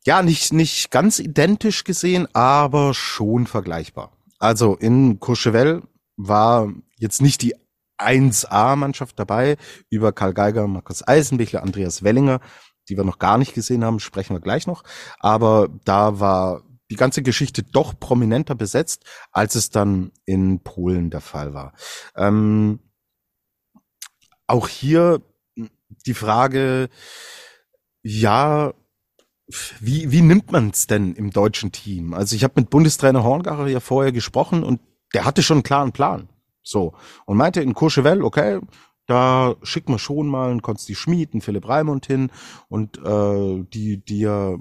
ja, 0.08 0.22
nicht, 0.22 0.54
nicht 0.54 0.90
ganz 0.90 1.18
identisch 1.18 1.84
gesehen, 1.84 2.34
aber 2.34 2.94
schon 2.94 3.46
vergleichbar. 3.46 4.16
Also 4.38 4.74
in 4.74 5.20
Courchevel 5.20 5.82
war 6.16 6.72
jetzt 6.96 7.20
nicht 7.20 7.42
die 7.42 7.54
1A-Mannschaft 7.98 9.18
dabei, 9.18 9.58
über 9.90 10.14
Karl 10.14 10.32
Geiger, 10.32 10.66
Markus 10.66 11.06
Eisenbichler, 11.06 11.62
Andreas 11.62 12.04
Wellinger, 12.04 12.40
die 12.88 12.96
wir 12.96 13.04
noch 13.04 13.18
gar 13.18 13.36
nicht 13.36 13.52
gesehen 13.52 13.84
haben, 13.84 14.00
sprechen 14.00 14.34
wir 14.34 14.40
gleich 14.40 14.66
noch. 14.66 14.82
Aber 15.18 15.68
da 15.84 16.18
war 16.18 16.62
die 16.90 16.96
ganze 16.96 17.22
Geschichte 17.22 17.62
doch 17.62 18.00
prominenter 18.00 18.54
besetzt, 18.54 19.04
als 19.30 19.56
es 19.56 19.68
dann 19.68 20.12
in 20.24 20.60
Polen 20.60 21.10
der 21.10 21.20
Fall 21.20 21.52
war. 21.52 21.74
Ähm, 22.16 22.78
auch 24.46 24.68
hier 24.68 25.20
die 26.06 26.14
Frage, 26.14 26.88
ja, 28.02 28.72
wie, 29.80 30.10
wie 30.10 30.20
nimmt 30.20 30.52
man 30.52 30.70
es 30.70 30.86
denn 30.86 31.14
im 31.14 31.30
deutschen 31.30 31.72
Team? 31.72 32.12
Also 32.12 32.36
ich 32.36 32.44
habe 32.44 32.54
mit 32.56 32.70
Bundestrainer 32.70 33.24
Horngacher 33.24 33.66
ja 33.66 33.80
vorher 33.80 34.12
gesprochen 34.12 34.62
und 34.62 34.80
der 35.14 35.24
hatte 35.24 35.42
schon 35.42 35.58
einen 35.58 35.62
klaren 35.62 35.92
Plan. 35.92 36.28
So. 36.62 36.94
Und 37.24 37.38
meinte 37.38 37.62
in 37.62 37.74
Courchevel, 37.74 38.22
okay, 38.22 38.60
da 39.06 39.56
schicken 39.62 39.94
wir 39.94 39.98
schon 39.98 40.26
mal 40.26 40.50
einen 40.50 40.60
Konsti 40.60 40.94
Schmid, 40.94 41.32
einen 41.32 41.40
Philipp 41.40 41.66
Raimund 41.66 42.04
hin 42.04 42.30
und 42.68 42.98
äh, 42.98 43.64
die, 43.72 44.04
die 44.04 44.20
ja 44.20 44.58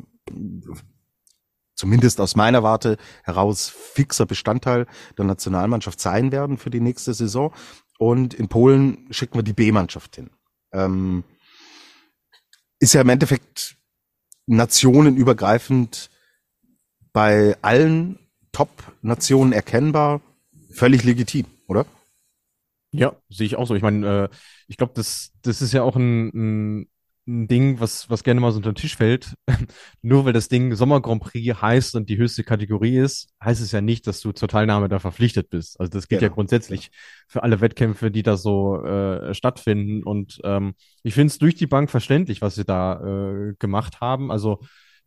zumindest 1.75 2.21
aus 2.21 2.37
meiner 2.37 2.63
Warte 2.63 2.97
heraus 3.23 3.69
fixer 3.69 4.25
Bestandteil 4.25 4.87
der 5.17 5.25
Nationalmannschaft 5.25 5.99
sein 5.99 6.31
werden 6.31 6.57
für 6.57 6.69
die 6.69 6.79
nächste 6.79 7.13
Saison. 7.13 7.53
Und 7.99 8.33
in 8.33 8.47
Polen 8.47 9.07
schicken 9.11 9.35
wir 9.35 9.43
die 9.43 9.53
B-Mannschaft 9.53 10.15
hin. 10.15 10.29
Ähm, 10.71 11.25
ist 12.79 12.93
ja 12.93 13.01
im 13.01 13.09
Endeffekt 13.09 13.77
nationenübergreifend 14.47 16.09
bei 17.13 17.55
allen 17.61 18.19
Top-Nationen 18.51 19.53
erkennbar, 19.53 20.21
völlig 20.71 21.03
legitim, 21.03 21.45
oder? 21.67 21.85
Ja, 22.91 23.15
sehe 23.29 23.45
ich 23.45 23.55
auch 23.55 23.67
so. 23.67 23.75
Ich 23.75 23.83
meine, 23.83 24.29
äh, 24.31 24.35
ich 24.67 24.77
glaube, 24.77 24.93
das, 24.95 25.31
das 25.41 25.61
ist 25.61 25.73
ja 25.73 25.83
auch 25.83 25.95
ein, 25.95 26.29
ein, 26.81 26.89
ein 27.27 27.47
Ding, 27.47 27.79
was, 27.79 28.09
was 28.09 28.23
gerne 28.23 28.39
mal 28.39 28.51
so 28.51 28.57
unter 28.57 28.71
den 28.71 28.75
Tisch 28.75 28.95
fällt. 28.95 29.33
Nur 30.01 30.25
weil 30.25 30.33
das 30.33 30.47
Ding 30.47 30.73
Sommer 30.75 31.01
Grand 31.01 31.21
Prix 31.21 31.61
heißt 31.61 31.95
und 31.95 32.09
die 32.09 32.17
höchste 32.17 32.43
Kategorie 32.43 32.97
ist, 32.97 33.29
heißt 33.43 33.61
es 33.61 33.71
ja 33.71 33.81
nicht, 33.81 34.07
dass 34.07 34.21
du 34.21 34.31
zur 34.31 34.47
Teilnahme 34.47 34.87
da 34.89 34.99
verpflichtet 34.99 35.49
bist. 35.49 35.79
Also 35.79 35.91
das 35.91 36.07
gilt 36.07 36.21
genau. 36.21 36.31
ja 36.31 36.35
grundsätzlich 36.35 36.89
für 37.27 37.43
alle 37.43 37.59
Wettkämpfe, 37.59 38.11
die 38.11 38.23
da 38.23 38.37
so 38.37 38.83
äh, 38.83 39.33
stattfinden. 39.33 40.03
Und 40.03 40.39
ähm, 40.43 40.73
ich 41.03 41.13
finde 41.13 41.27
es 41.27 41.37
durch 41.37 41.55
die 41.55 41.67
Bank 41.67 41.91
verständlich, 41.91 42.41
was 42.41 42.55
sie 42.55 42.65
da 42.65 43.01
äh, 43.01 43.53
gemacht 43.59 43.99
haben. 43.99 44.31
Also 44.31 44.61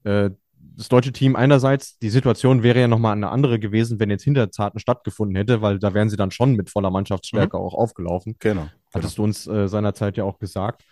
äh, 0.05 0.31
das 0.77 0.89
deutsche 0.89 1.13
Team 1.13 1.37
einerseits, 1.37 1.99
die 1.99 2.11
Situation 2.11 2.63
wäre 2.63 2.81
ja 2.81 2.89
nochmal 2.89 3.13
eine 3.13 3.31
andere 3.31 3.59
gewesen, 3.59 3.99
wenn 3.99 4.11
jetzt 4.11 4.25
Hinterzarten 4.25 4.79
stattgefunden 4.79 5.37
hätte, 5.37 5.63
weil 5.63 5.79
da 5.79 5.95
wären 5.95 6.11
sie 6.11 6.17
dann 6.17 6.31
schon 6.31 6.55
mit 6.55 6.71
voller 6.71 6.91
Mannschaftsstärke 6.91 7.57
mhm. 7.57 7.63
auch 7.63 7.75
aufgelaufen. 7.75 8.37
Genau. 8.39 8.69
Hattest 8.95 9.17
genau. 9.17 9.25
du 9.27 9.29
uns 9.29 9.47
äh, 9.47 9.69
seinerzeit 9.69 10.17
ja 10.17 10.25
auch 10.25 10.39
gesagt. 10.39 10.85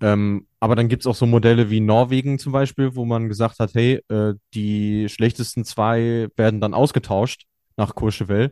Ähm, 0.00 0.46
aber 0.60 0.76
dann 0.76 0.88
gibt 0.88 1.02
es 1.02 1.06
auch 1.06 1.14
so 1.14 1.26
Modelle 1.26 1.70
wie 1.70 1.80
Norwegen 1.80 2.38
zum 2.38 2.52
Beispiel, 2.52 2.94
wo 2.94 3.04
man 3.04 3.28
gesagt 3.28 3.58
hat, 3.58 3.74
hey, 3.74 4.00
äh, 4.08 4.34
die 4.54 5.08
schlechtesten 5.08 5.64
zwei 5.64 6.28
werden 6.36 6.60
dann 6.60 6.74
ausgetauscht 6.74 7.44
nach 7.76 7.94
Courchevel 7.94 8.50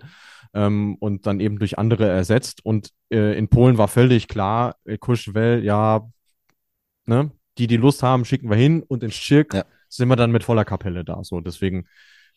ähm, 0.55 0.97
und 1.01 1.27
dann 1.27 1.41
eben 1.41 1.59
durch 1.59 1.79
andere 1.79 2.09
ersetzt. 2.09 2.65
Und 2.65 2.91
äh, 3.11 3.37
in 3.37 3.49
Polen 3.49 3.79
war 3.79 3.89
völlig 3.89 4.29
klar, 4.29 4.77
äh, 4.85 4.99
Courchevel, 4.99 5.65
ja, 5.65 6.09
ne, 7.07 7.31
die, 7.59 7.67
die 7.67 7.77
Lust 7.77 8.03
haben, 8.03 8.25
schicken 8.25 8.49
wir 8.49 8.57
hin 8.57 8.83
und 8.83 9.03
in 9.03 9.11
Schirk 9.11 9.55
ja. 9.55 9.65
sind 9.89 10.09
wir 10.09 10.17
dann 10.17 10.33
mit 10.33 10.45
voller 10.45 10.65
Kapelle 10.65 11.05
da. 11.05 11.23
So, 11.23 11.41
deswegen 11.41 11.87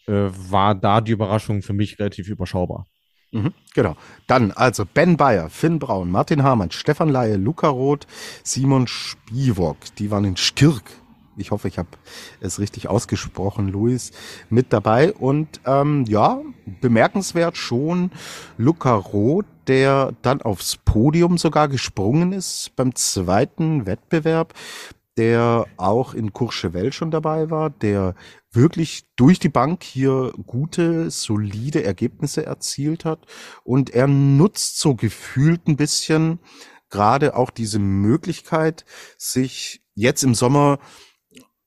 äh, 0.08 0.12
war 0.30 0.76
da 0.76 1.02
die 1.02 1.12
Überraschung 1.12 1.62
für 1.62 1.74
mich 1.74 2.00
relativ 2.00 2.28
überschaubar. 2.28 2.86
Mhm, 3.36 3.54
genau. 3.74 3.98
Dann 4.28 4.54
also 4.54 4.86
Ben 4.86 5.18
Bayer, 5.18 5.50
Finn 5.50 5.78
Braun, 5.78 6.10
Martin 6.10 6.42
Hamann, 6.42 6.72
Stefan 6.72 7.10
Laie, 7.10 7.36
Luca 7.36 7.68
Roth, 7.68 8.08
Simon 8.44 8.88
Spiewok. 8.88 9.76
Die 9.98 10.10
waren 10.10 10.24
in 10.24 10.38
Stirk. 10.38 10.84
Ich 11.36 11.52
hoffe, 11.52 11.68
ich 11.68 11.78
habe 11.78 11.90
es 12.40 12.60
richtig 12.60 12.88
ausgesprochen, 12.88 13.68
Luis, 13.68 14.12
mit 14.50 14.72
dabei. 14.72 15.12
Und 15.12 15.60
ähm, 15.66 16.06
ja, 16.08 16.40
bemerkenswert 16.80 17.58
schon 17.58 18.12
Luca 18.58 18.94
Roth, 18.94 19.46
der 19.68 20.14
dann 20.22 20.42
aufs 20.42 20.78
Podium 20.78 21.38
sogar 21.38 21.68
gesprungen 21.68 22.32
ist 22.32 22.72
beim 22.78 22.96
zweiten 22.96 23.86
Wettbewerb 23.86 24.54
der 25.18 25.66
auch 25.78 26.14
in 26.14 26.34
Courchevel 26.34 26.92
schon 26.92 27.12
dabei 27.12 27.50
war, 27.50 27.70
der 27.70 28.16
wirklich 28.52 29.06
durch 29.16 29.40
die 29.40 29.50
Bank 29.50 29.84
hier 29.84 30.34
gute, 30.46 31.10
solide 31.10 31.84
Ergebnisse 31.84 32.46
erzielt 32.46 33.06
hat. 33.06 33.26
Und 33.64 33.90
er 33.92 34.08
nutzt 34.08 34.80
so 34.80 34.96
gefühlt 34.96 35.68
ein 35.68 35.78
bisschen 35.78 36.40
gerade 36.90 37.36
auch 37.36 37.50
diese 37.50 37.80
Möglichkeit, 37.80 38.86
sich 39.18 39.84
jetzt 39.96 40.24
im 40.24 40.36
Sommer 40.36 40.80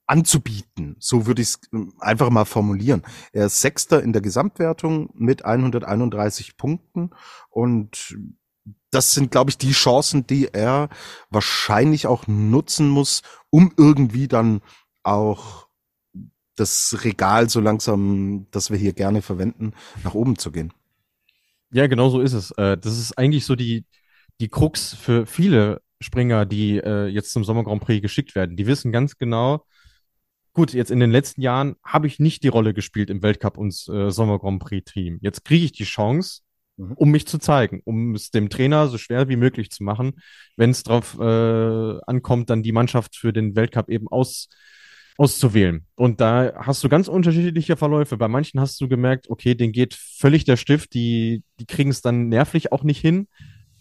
anzubieten. 0.09 0.95
So 0.99 1.27
würde 1.27 1.43
ich 1.43 1.49
es 1.49 1.59
ähm, 1.71 1.93
einfach 1.99 2.31
mal 2.31 2.45
formulieren. 2.45 3.03
Er 3.31 3.45
ist 3.45 3.61
Sechster 3.61 4.01
in 4.01 4.11
der 4.11 4.23
Gesamtwertung 4.23 5.11
mit 5.13 5.45
131 5.45 6.57
Punkten 6.57 7.11
und 7.49 8.17
das 8.91 9.13
sind, 9.13 9.31
glaube 9.31 9.51
ich, 9.51 9.57
die 9.57 9.71
Chancen, 9.71 10.25
die 10.25 10.47
er 10.53 10.89
wahrscheinlich 11.29 12.07
auch 12.07 12.27
nutzen 12.27 12.89
muss, 12.89 13.21
um 13.49 13.71
irgendwie 13.77 14.27
dann 14.27 14.61
auch 15.03 15.67
das 16.55 17.03
Regal 17.03 17.49
so 17.49 17.59
langsam, 17.59 18.47
das 18.51 18.69
wir 18.69 18.77
hier 18.77 18.93
gerne 18.93 19.21
verwenden, 19.21 19.73
nach 20.03 20.13
oben 20.13 20.37
zu 20.37 20.51
gehen. 20.51 20.73
Ja, 21.71 21.87
genau 21.87 22.09
so 22.09 22.19
ist 22.19 22.33
es. 22.33 22.51
Äh, 22.51 22.77
das 22.77 22.97
ist 22.97 23.17
eigentlich 23.17 23.45
so 23.45 23.55
die, 23.55 23.85
die 24.41 24.49
Krux 24.49 24.93
für 24.95 25.25
viele 25.25 25.81
Springer, 26.01 26.45
die 26.45 26.77
äh, 26.77 27.07
jetzt 27.07 27.31
zum 27.31 27.43
Sommer 27.43 27.63
Grand 27.63 27.81
Prix 27.81 28.01
geschickt 28.01 28.35
werden. 28.35 28.57
Die 28.57 28.67
wissen 28.67 28.91
ganz 28.91 29.17
genau, 29.17 29.65
gut, 30.53 30.73
jetzt 30.73 30.91
in 30.91 30.99
den 30.99 31.11
letzten 31.11 31.41
Jahren 31.41 31.75
habe 31.83 32.07
ich 32.07 32.19
nicht 32.19 32.43
die 32.43 32.47
Rolle 32.47 32.73
gespielt 32.73 33.09
im 33.09 33.21
Weltcup 33.21 33.57
und 33.57 33.73
äh, 33.87 34.09
Sommer 34.09 34.39
Grand 34.39 34.61
Prix 34.61 34.91
Team. 34.91 35.19
Jetzt 35.21 35.45
kriege 35.45 35.65
ich 35.65 35.71
die 35.71 35.83
Chance, 35.83 36.41
mhm. 36.79 36.93
um 36.93 37.11
mich 37.11 37.27
zu 37.27 37.37
zeigen, 37.37 37.81
um 37.85 38.15
es 38.15 38.31
dem 38.31 38.49
Trainer 38.49 38.87
so 38.87 38.97
schwer 38.97 39.29
wie 39.29 39.35
möglich 39.35 39.69
zu 39.69 39.83
machen, 39.83 40.13
wenn 40.55 40.71
es 40.71 40.83
darauf 40.83 41.19
äh, 41.19 41.99
ankommt, 42.07 42.49
dann 42.49 42.63
die 42.63 42.71
Mannschaft 42.71 43.15
für 43.15 43.33
den 43.33 43.55
Weltcup 43.55 43.89
eben 43.89 44.07
aus, 44.07 44.49
auszuwählen. 45.17 45.85
Und 45.95 46.21
da 46.21 46.53
hast 46.55 46.83
du 46.83 46.89
ganz 46.89 47.07
unterschiedliche 47.07 47.75
Verläufe. 47.75 48.17
Bei 48.17 48.27
manchen 48.27 48.59
hast 48.59 48.79
du 48.81 48.87
gemerkt, 48.87 49.29
okay, 49.29 49.55
denen 49.55 49.73
geht 49.73 49.93
völlig 49.93 50.45
der 50.45 50.57
Stift, 50.57 50.93
die, 50.93 51.43
die 51.59 51.65
kriegen 51.65 51.89
es 51.89 52.01
dann 52.01 52.29
nervlich 52.29 52.71
auch 52.71 52.83
nicht 52.83 53.01
hin. 53.01 53.27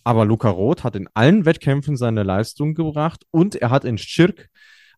Aber 0.04 0.24
Luca 0.24 0.48
Roth 0.48 0.84
hat 0.84 0.96
in 0.96 1.08
allen 1.14 1.44
Wettkämpfen 1.44 1.96
seine 1.96 2.22
Leistung 2.22 2.74
gebracht 2.74 3.24
und 3.30 3.56
er 3.56 3.70
hat 3.70 3.84
in 3.84 3.98
Schirk 3.98 4.48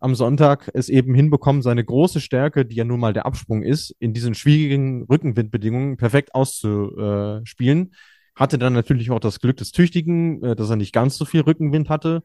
am 0.01 0.15
Sonntag 0.15 0.71
es 0.73 0.89
eben 0.89 1.15
hinbekommen, 1.15 1.61
seine 1.61 1.85
große 1.85 2.21
Stärke, 2.21 2.65
die 2.65 2.77
ja 2.77 2.85
nun 2.85 3.01
mal 3.01 3.13
der 3.13 3.27
Absprung 3.27 3.63
ist, 3.63 3.95
in 3.99 4.15
diesen 4.15 4.35
schwierigen 4.35 5.05
Rückenwindbedingungen 5.05 5.99
perfekt 5.99 6.35
auszuspielen. 6.35 7.95
Hatte 8.35 8.59
dann 8.59 8.73
natürlich 8.73 9.11
auch 9.11 9.21
das 9.21 9.41
Glück 9.41 9.59
des 9.59 9.73
Tüchtigen, 9.73 10.43
äh, 10.43 10.57
dass 10.57 10.71
er 10.71 10.77
nicht 10.77 10.95
ganz 10.95 11.19
so 11.19 11.27
viel 11.27 11.43
Rückenwind 11.43 11.91
hatte. 11.91 12.23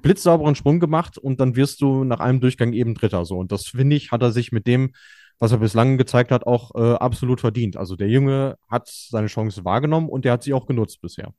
Blitzsauberen 0.00 0.54
Sprung 0.54 0.80
gemacht 0.80 1.18
und 1.18 1.38
dann 1.40 1.56
wirst 1.56 1.82
du 1.82 2.04
nach 2.04 2.20
einem 2.20 2.40
Durchgang 2.40 2.72
eben 2.72 2.94
Dritter. 2.94 3.24
So. 3.26 3.36
Und 3.36 3.52
das 3.52 3.66
finde 3.66 3.96
ich, 3.96 4.10
hat 4.10 4.22
er 4.22 4.32
sich 4.32 4.52
mit 4.52 4.66
dem, 4.66 4.92
was 5.38 5.52
er 5.52 5.58
bislang 5.58 5.98
gezeigt 5.98 6.30
hat, 6.30 6.46
auch 6.46 6.74
äh, 6.74 6.94
absolut 6.94 7.40
verdient. 7.40 7.76
Also 7.76 7.96
der 7.96 8.08
Junge 8.08 8.56
hat 8.70 8.88
seine 8.88 9.26
Chance 9.26 9.64
wahrgenommen 9.64 10.08
und 10.08 10.24
der 10.24 10.32
hat 10.32 10.42
sie 10.42 10.54
auch 10.54 10.66
genutzt 10.66 11.02
bisher. 11.02 11.34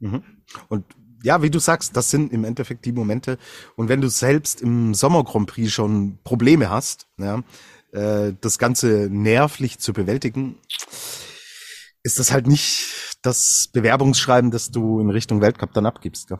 Mhm. 0.00 0.22
Und 0.68 0.84
ja, 1.22 1.42
wie 1.42 1.50
du 1.50 1.58
sagst, 1.58 1.96
das 1.96 2.10
sind 2.10 2.32
im 2.32 2.44
Endeffekt 2.44 2.84
die 2.84 2.92
Momente. 2.92 3.38
Und 3.76 3.88
wenn 3.88 4.00
du 4.00 4.08
selbst 4.08 4.62
im 4.62 4.94
Sommer 4.94 5.24
Grand 5.24 5.48
Prix 5.48 5.72
schon 5.72 6.18
Probleme 6.24 6.70
hast, 6.70 7.06
ja, 7.18 7.42
äh, 7.92 8.32
das 8.40 8.58
Ganze 8.58 9.08
nervlich 9.10 9.78
zu 9.78 9.92
bewältigen, 9.92 10.56
ist 12.02 12.18
das 12.18 12.32
halt 12.32 12.46
nicht 12.46 13.18
das 13.22 13.68
Bewerbungsschreiben, 13.72 14.50
das 14.50 14.70
du 14.70 15.00
in 15.00 15.10
Richtung 15.10 15.40
Weltcup 15.40 15.72
dann 15.74 15.86
abgibst. 15.86 16.28
Gell? 16.28 16.38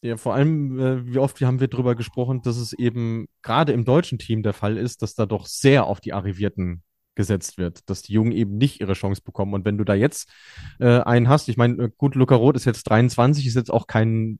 Ja, 0.00 0.16
vor 0.16 0.34
allem, 0.34 0.78
äh, 0.78 1.06
wie 1.06 1.18
oft 1.18 1.40
haben 1.40 1.60
wir 1.60 1.68
darüber 1.68 1.94
gesprochen, 1.94 2.42
dass 2.42 2.56
es 2.56 2.72
eben 2.72 3.26
gerade 3.42 3.72
im 3.72 3.84
deutschen 3.84 4.18
Team 4.18 4.42
der 4.42 4.52
Fall 4.52 4.76
ist, 4.76 5.02
dass 5.02 5.14
da 5.14 5.26
doch 5.26 5.46
sehr 5.46 5.86
auf 5.86 6.00
die 6.00 6.12
Arrivierten 6.12 6.82
gesetzt 7.18 7.58
wird, 7.58 7.90
dass 7.90 8.02
die 8.02 8.12
Jungen 8.12 8.32
eben 8.32 8.56
nicht 8.56 8.80
ihre 8.80 8.94
Chance 8.94 9.20
bekommen. 9.22 9.52
Und 9.52 9.64
wenn 9.64 9.76
du 9.76 9.84
da 9.84 9.94
jetzt 9.94 10.30
äh, 10.78 11.00
einen 11.00 11.28
hast, 11.28 11.48
ich 11.48 11.56
meine, 11.56 11.82
äh, 11.82 11.90
gut, 11.98 12.14
Luca 12.14 12.36
Roth 12.36 12.56
ist 12.56 12.64
jetzt 12.64 12.84
23, 12.84 13.44
ist 13.44 13.56
jetzt 13.56 13.72
auch 13.72 13.88
kein 13.88 14.38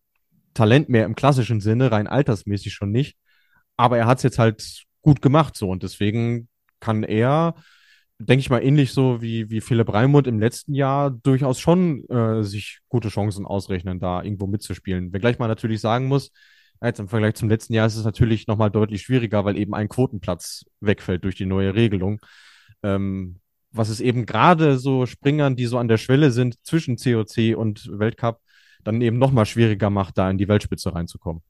Talent 0.54 0.88
mehr 0.88 1.04
im 1.04 1.16
klassischen 1.16 1.60
Sinne, 1.60 1.90
rein 1.90 2.06
altersmäßig 2.06 2.72
schon 2.72 2.92
nicht. 2.92 3.18
Aber 3.76 3.98
er 3.98 4.06
hat 4.06 4.18
es 4.18 4.22
jetzt 4.22 4.38
halt 4.38 4.84
gut 5.02 5.20
gemacht 5.20 5.56
so 5.56 5.68
und 5.68 5.82
deswegen 5.82 6.48
kann 6.78 7.02
er, 7.02 7.56
denke 8.18 8.40
ich 8.40 8.50
mal, 8.50 8.62
ähnlich 8.62 8.92
so 8.92 9.20
wie, 9.20 9.50
wie 9.50 9.60
Philipp 9.60 9.92
Raimund 9.92 10.28
im 10.28 10.38
letzten 10.38 10.74
Jahr 10.74 11.10
durchaus 11.10 11.58
schon 11.58 12.08
äh, 12.08 12.44
sich 12.44 12.78
gute 12.88 13.08
Chancen 13.08 13.44
ausrechnen, 13.44 13.98
da 13.98 14.22
irgendwo 14.22 14.46
mitzuspielen. 14.46 15.12
Wenngleich 15.12 15.40
man 15.40 15.48
natürlich 15.48 15.80
sagen 15.80 16.06
muss, 16.06 16.30
Jetzt 16.80 17.00
im 17.00 17.08
Vergleich 17.08 17.34
zum 17.34 17.48
letzten 17.48 17.74
Jahr 17.74 17.86
ist 17.86 17.96
es 17.96 18.04
natürlich 18.04 18.46
nochmal 18.46 18.70
deutlich 18.70 19.02
schwieriger, 19.02 19.44
weil 19.44 19.56
eben 19.56 19.74
ein 19.74 19.88
Quotenplatz 19.88 20.64
wegfällt 20.80 21.24
durch 21.24 21.34
die 21.34 21.46
neue 21.46 21.74
Regelung. 21.74 22.20
Ähm, 22.82 23.40
was 23.70 23.88
es 23.88 24.00
eben 24.00 24.26
gerade 24.26 24.78
so 24.78 25.06
Springern, 25.06 25.56
die 25.56 25.66
so 25.66 25.78
an 25.78 25.88
der 25.88 25.98
Schwelle 25.98 26.30
sind 26.30 26.56
zwischen 26.64 26.96
COC 26.96 27.56
und 27.56 27.88
Weltcup, 27.98 28.40
dann 28.84 29.00
eben 29.00 29.18
nochmal 29.18 29.46
schwieriger 29.46 29.90
macht, 29.90 30.18
da 30.18 30.30
in 30.30 30.38
die 30.38 30.48
Weltspitze 30.48 30.94
reinzukommen. 30.94 31.42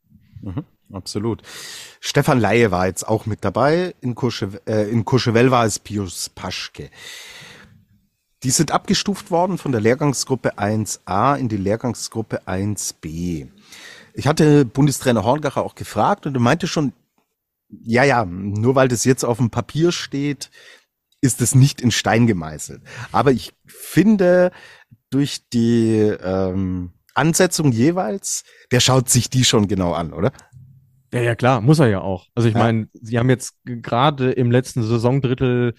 Mhm, 0.42 0.64
absolut. 0.92 1.42
Stefan 2.00 2.40
Laie 2.40 2.70
war 2.70 2.86
jetzt 2.86 3.06
auch 3.06 3.26
mit 3.26 3.44
dabei. 3.44 3.94
In, 4.00 4.14
Courchevel, 4.14 4.60
äh, 4.66 4.90
in 4.90 5.04
Courchevel 5.04 5.50
war 5.50 5.64
es 5.64 5.78
Pius 5.78 6.28
Paschke. 6.28 6.90
Die 8.44 8.50
sind 8.50 8.70
abgestuft 8.70 9.30
worden 9.30 9.58
von 9.58 9.72
der 9.72 9.80
Lehrgangsgruppe 9.80 10.58
1a 10.58 11.36
in 11.36 11.48
die 11.48 11.56
Lehrgangsgruppe 11.56 12.42
1b. 12.46 13.48
Ich 14.14 14.26
hatte 14.26 14.64
Bundestrainer 14.64 15.24
Horngacher 15.24 15.64
auch 15.64 15.74
gefragt 15.74 16.26
und 16.26 16.34
er 16.34 16.40
meinte 16.40 16.68
schon, 16.68 16.92
ja, 17.68 18.04
ja, 18.04 18.24
nur 18.24 18.74
weil 18.74 18.88
das 18.88 19.04
jetzt 19.04 19.24
auf 19.24 19.38
dem 19.38 19.50
Papier 19.50 19.92
steht, 19.92 20.50
ist 21.20 21.40
es 21.40 21.54
nicht 21.54 21.80
in 21.80 21.90
Stein 21.90 22.26
gemeißelt. 22.26 22.82
Aber 23.12 23.32
ich 23.32 23.52
finde, 23.66 24.52
durch 25.10 25.48
die 25.52 25.96
ähm, 26.22 26.92
Ansetzung 27.14 27.72
jeweils, 27.72 28.44
der 28.70 28.80
schaut 28.80 29.08
sich 29.08 29.30
die 29.30 29.44
schon 29.44 29.68
genau 29.68 29.92
an, 29.92 30.12
oder? 30.12 30.32
Ja, 31.12 31.20
ja, 31.20 31.34
klar, 31.34 31.60
muss 31.60 31.78
er 31.78 31.88
ja 31.88 32.00
auch. 32.00 32.26
Also 32.34 32.48
ich 32.48 32.54
ja. 32.54 32.60
meine, 32.60 32.88
sie 32.92 33.18
haben 33.18 33.30
jetzt 33.30 33.54
gerade 33.64 34.30
im 34.32 34.50
letzten 34.50 34.82
Saisondrittel 34.82 35.74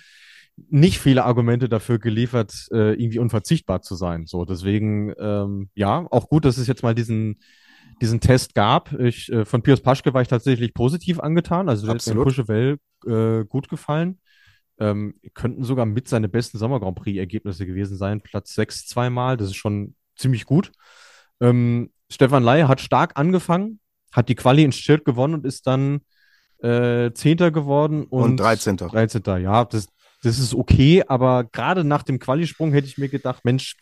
nicht 0.70 1.00
viele 1.00 1.24
Argumente 1.24 1.70
dafür 1.70 2.00
geliefert, 2.00 2.68
äh, 2.72 2.94
irgendwie 2.94 3.20
unverzichtbar 3.20 3.82
zu 3.82 3.96
sein. 3.96 4.26
So, 4.26 4.44
deswegen, 4.44 5.14
ähm, 5.20 5.70
ja, 5.74 6.06
auch 6.10 6.28
gut, 6.28 6.46
dass 6.46 6.58
es 6.58 6.68
jetzt 6.68 6.84
mal 6.84 6.96
diesen, 6.96 7.40
diesen 8.02 8.20
Test 8.20 8.56
gab. 8.56 8.92
Ich, 9.00 9.32
äh, 9.32 9.46
von 9.46 9.62
Pius 9.62 9.82
Paschke 9.82 10.14
war 10.14 10.22
ich 10.22 10.28
tatsächlich 10.28 10.74
positiv 10.74 11.20
angetan. 11.20 11.70
Also 11.70 11.86
der 11.86 11.96
hat 11.96 12.08
mir 12.08 12.24
Puschewell 12.24 12.78
äh, 13.06 13.46
gut 13.46 13.70
gefallen. 13.70 14.20
Ähm, 14.80 15.16
könnten 15.34 15.64
sogar 15.64 15.86
mit 15.86 16.08
seine 16.08 16.30
besten 16.30 16.58
Sommer 16.58 16.80
Grand 16.80 16.98
Prix 16.98 17.18
Ergebnisse 17.18 17.66
gewesen 17.66 17.98
sein. 17.98 18.22
Platz 18.22 18.56
6 18.56 18.88
zweimal, 18.88 19.36
das 19.36 19.50
ist 19.50 19.58
schon 19.58 19.96
ziemlich 20.16 20.46
gut. 20.46 20.72
Ähm, 21.42 21.92
Stefan 22.10 22.44
Ley 22.44 22.64
hat 22.64 22.82
stark 22.82 23.12
angefangen, 23.16 23.80
hat 24.12 24.30
die 24.30 24.36
Quali 24.36 24.64
in 24.64 24.72
Schild 24.72 25.06
gewonnen 25.06 25.36
und 25.36 25.46
ist 25.46 25.68
dann 25.68 26.02
äh, 26.60 27.12
Zehnter 27.14 27.52
geworden 27.52 28.04
und, 28.06 28.24
und 28.24 28.38
13. 28.38 28.78
13. 28.78 29.22
Ja, 29.42 29.66
das, 29.66 29.88
das 30.24 30.40
ist 30.40 30.54
okay, 30.54 31.04
aber 31.08 31.46
gerade 31.46 31.84
nach 31.84 32.04
dem 32.04 32.20
Qualisprung 32.20 32.72
hätte 32.72 32.88
ich 32.88 32.98
mir 32.98 33.10
gedacht, 33.10 33.46
Mensch, 33.46 33.78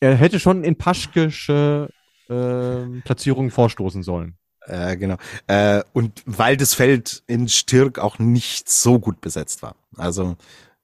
er 0.00 0.16
hätte 0.16 0.40
schon 0.40 0.64
in 0.64 0.76
Paschkische 0.76 1.88
äh, 2.28 3.00
Platzierungen 3.04 3.50
vorstoßen 3.50 4.02
sollen. 4.02 4.38
Äh, 4.66 4.96
genau. 4.96 5.16
Äh, 5.46 5.82
und 5.92 6.22
weil 6.26 6.56
das 6.56 6.74
Feld 6.74 7.22
in 7.26 7.48
Stirk 7.48 7.98
auch 7.98 8.18
nicht 8.18 8.68
so 8.68 8.98
gut 8.98 9.20
besetzt 9.20 9.62
war. 9.62 9.76
Also 9.96 10.36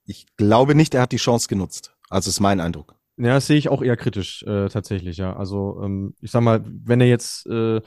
ich 0.04 0.26
glaube 0.36 0.74
nicht, 0.74 0.94
er 0.94 1.02
hat 1.02 1.12
die 1.12 1.16
Chance 1.16 1.48
genutzt. 1.48 1.94
Also 2.08 2.28
ist 2.28 2.40
mein 2.40 2.60
Eindruck. 2.60 2.94
Ja, 3.16 3.34
das 3.34 3.46
sehe 3.46 3.58
ich 3.58 3.68
auch 3.68 3.82
eher 3.82 3.96
kritisch 3.96 4.42
äh, 4.44 4.68
tatsächlich, 4.68 5.18
ja. 5.18 5.36
Also 5.36 5.80
ähm, 5.82 6.14
ich 6.20 6.30
sag 6.30 6.42
mal, 6.42 6.62
wenn 6.64 7.00
er 7.00 7.06
jetzt 7.06 7.46
äh, 7.46 7.80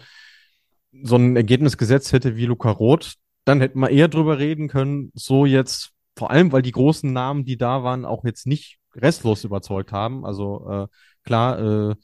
so 1.01 1.15
ein 1.15 1.35
Ergebnis 1.35 1.77
gesetzt 1.77 2.13
hätte 2.13 2.35
wie 2.35 2.45
Luca 2.45 2.69
Roth, 2.69 3.15
dann 3.45 3.59
hätten 3.59 3.79
wir 3.79 3.89
eher 3.89 4.07
drüber 4.07 4.37
reden 4.37 4.67
können, 4.67 5.11
so 5.15 5.45
jetzt, 5.45 5.91
vor 6.15 6.31
allem, 6.31 6.51
weil 6.51 6.61
die 6.61 6.71
großen 6.71 7.11
Namen, 7.11 7.45
die 7.45 7.57
da 7.57 7.83
waren, 7.83 8.05
auch 8.05 8.23
jetzt 8.23 8.45
nicht 8.45 8.77
restlos 8.95 9.43
überzeugt 9.43 9.91
haben. 9.91 10.23
Also 10.25 10.69
äh, 10.69 10.87
klar, 11.23 11.91
äh, 11.91 11.95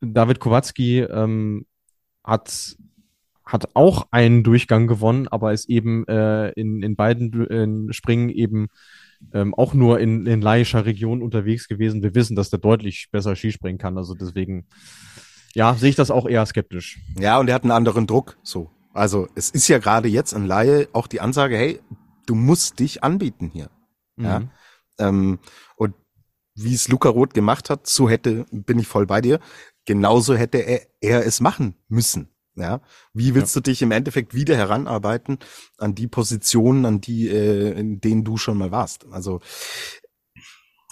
David 0.00 0.38
Kowalski 0.38 1.00
ähm, 1.00 1.66
hat 2.22 2.76
hat 3.46 3.70
auch 3.74 4.08
einen 4.10 4.42
Durchgang 4.42 4.88
gewonnen, 4.88 5.28
aber 5.28 5.52
ist 5.52 5.68
eben 5.68 6.06
äh, 6.08 6.50
in, 6.50 6.82
in 6.82 6.96
beiden 6.96 7.46
in 7.46 7.92
Springen 7.92 8.28
eben 8.28 8.66
ähm, 9.32 9.54
auch 9.54 9.72
nur 9.72 10.00
in, 10.00 10.26
in 10.26 10.40
laischer 10.40 10.84
Region 10.84 11.22
unterwegs 11.22 11.68
gewesen. 11.68 12.02
Wir 12.02 12.14
wissen, 12.14 12.36
dass 12.36 12.50
der 12.50 12.58
deutlich 12.58 13.08
besser 13.12 13.36
Skispringen 13.36 13.78
kann. 13.78 13.96
Also 13.96 14.14
deswegen, 14.14 14.66
ja, 15.54 15.74
sehe 15.74 15.90
ich 15.90 15.96
das 15.96 16.10
auch 16.10 16.28
eher 16.28 16.44
skeptisch. 16.44 16.98
Ja, 17.18 17.38
und 17.38 17.48
er 17.48 17.54
hat 17.54 17.62
einen 17.62 17.72
anderen 17.72 18.06
Druck. 18.06 18.36
So. 18.42 18.70
Also 18.92 19.28
es 19.34 19.50
ist 19.50 19.68
ja 19.68 19.78
gerade 19.78 20.08
jetzt 20.08 20.34
an 20.34 20.46
Laie 20.46 20.88
auch 20.92 21.06
die 21.06 21.20
Ansage, 21.20 21.56
hey, 21.56 21.80
du 22.26 22.34
musst 22.34 22.80
dich 22.80 23.04
anbieten 23.04 23.50
hier. 23.52 23.70
Mhm. 24.16 24.24
Ja. 24.24 24.42
Ähm, 24.98 25.38
und 25.76 25.94
wie 26.54 26.74
es 26.74 26.88
Luca 26.88 27.08
Roth 27.08 27.34
gemacht 27.34 27.70
hat, 27.70 27.86
so 27.86 28.08
hätte, 28.08 28.46
bin 28.50 28.78
ich 28.78 28.88
voll 28.88 29.06
bei 29.06 29.20
dir, 29.20 29.38
genauso 29.84 30.34
hätte 30.34 30.58
er, 30.58 30.80
er 31.00 31.26
es 31.26 31.40
machen 31.40 31.76
müssen. 31.88 32.28
Ja, 32.56 32.80
wie 33.12 33.34
willst 33.34 33.54
ja. 33.54 33.60
du 33.60 33.70
dich 33.70 33.82
im 33.82 33.90
Endeffekt 33.90 34.34
wieder 34.34 34.56
heranarbeiten 34.56 35.38
an 35.76 35.94
die 35.94 36.08
Positionen, 36.08 36.86
an 36.86 37.00
die, 37.02 37.28
äh, 37.28 37.78
in 37.78 38.00
denen 38.00 38.24
du 38.24 38.38
schon 38.38 38.56
mal 38.56 38.70
warst? 38.70 39.06
Also 39.10 39.40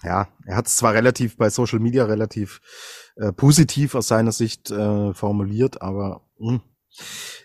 ja, 0.02 0.28
er 0.44 0.56
hat 0.56 0.66
es 0.66 0.76
zwar 0.76 0.92
relativ 0.92 1.38
bei 1.38 1.48
Social 1.48 1.78
Media 1.78 2.04
relativ 2.04 2.60
äh, 3.16 3.32
positiv 3.32 3.94
aus 3.94 4.08
seiner 4.08 4.32
Sicht 4.32 4.70
äh, 4.70 5.14
formuliert, 5.14 5.80
aber 5.80 6.20
mh, 6.38 6.52
hm, 6.52 6.60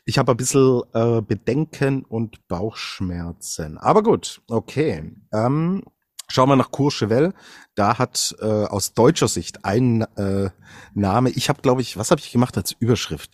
Ich 0.06 0.18
habe 0.18 0.32
ein 0.34 0.38
bisschen 0.38 0.82
äh, 0.94 1.22
Bedenken 1.22 2.04
und 2.04 2.48
Bauchschmerzen. 2.48 3.78
Aber 3.78 4.04
gut, 4.04 4.42
okay. 4.48 5.16
Ähm, 5.32 5.84
schauen 6.30 6.50
wir 6.50 6.56
nach 6.56 6.72
Courchevel. 6.72 7.34
Da 7.76 7.98
hat 7.98 8.36
äh, 8.40 8.46
aus 8.46 8.94
deutscher 8.94 9.28
Sicht 9.28 9.66
ein 9.66 10.02
äh, 10.16 10.50
Name, 10.94 11.30
ich 11.30 11.50
habe, 11.50 11.62
glaube 11.62 11.82
ich, 11.82 11.98
was 11.98 12.12
habe 12.12 12.22
ich 12.22 12.32
gemacht 12.32 12.58
als 12.58 12.72
Überschrift? 12.72 13.32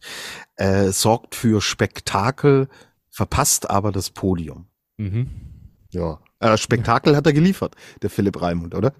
Äh, 0.56 0.92
sorgt 0.92 1.36
für 1.36 1.62
Spektakel, 1.62 2.68
verpasst 3.10 3.70
aber 3.70 3.92
das 3.92 4.10
Podium. 4.10 4.68
Mhm. 4.98 5.30
Ja. 5.92 6.20
Äh, 6.40 6.58
Spektakel 6.58 7.16
hat 7.16 7.26
er 7.26 7.34
geliefert, 7.34 7.76
der 8.02 8.10
Philipp 8.10 8.42
Raimund, 8.42 8.76
oder? 8.76 8.94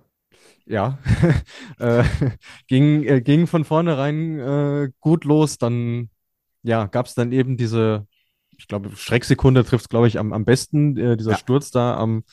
Ja, 0.66 0.98
äh, 1.80 2.04
ging, 2.68 3.04
äh, 3.04 3.22
ging 3.22 3.46
von 3.46 3.66
vornherein 3.66 4.40
äh, 4.40 4.92
gut 5.00 5.26
los. 5.26 5.58
Dann 5.58 6.10
ja, 6.64 6.86
gab 6.86 7.06
es 7.06 7.14
dann 7.14 7.32
eben 7.32 7.56
diese, 7.56 8.08
ich 8.58 8.68
glaube, 8.68 8.96
Schrecksekunde 8.96 9.64
trifft 9.64 9.86
es, 9.86 9.90
glaube 9.90 10.08
ich, 10.08 10.18
am, 10.18 10.34
am 10.34 10.44
besten, 10.44 10.98
äh, 10.98 11.18
dieser 11.18 11.32
Ja. 11.32 11.38
Sturz 11.38 11.70
da 11.70 11.96
am, 11.98 12.24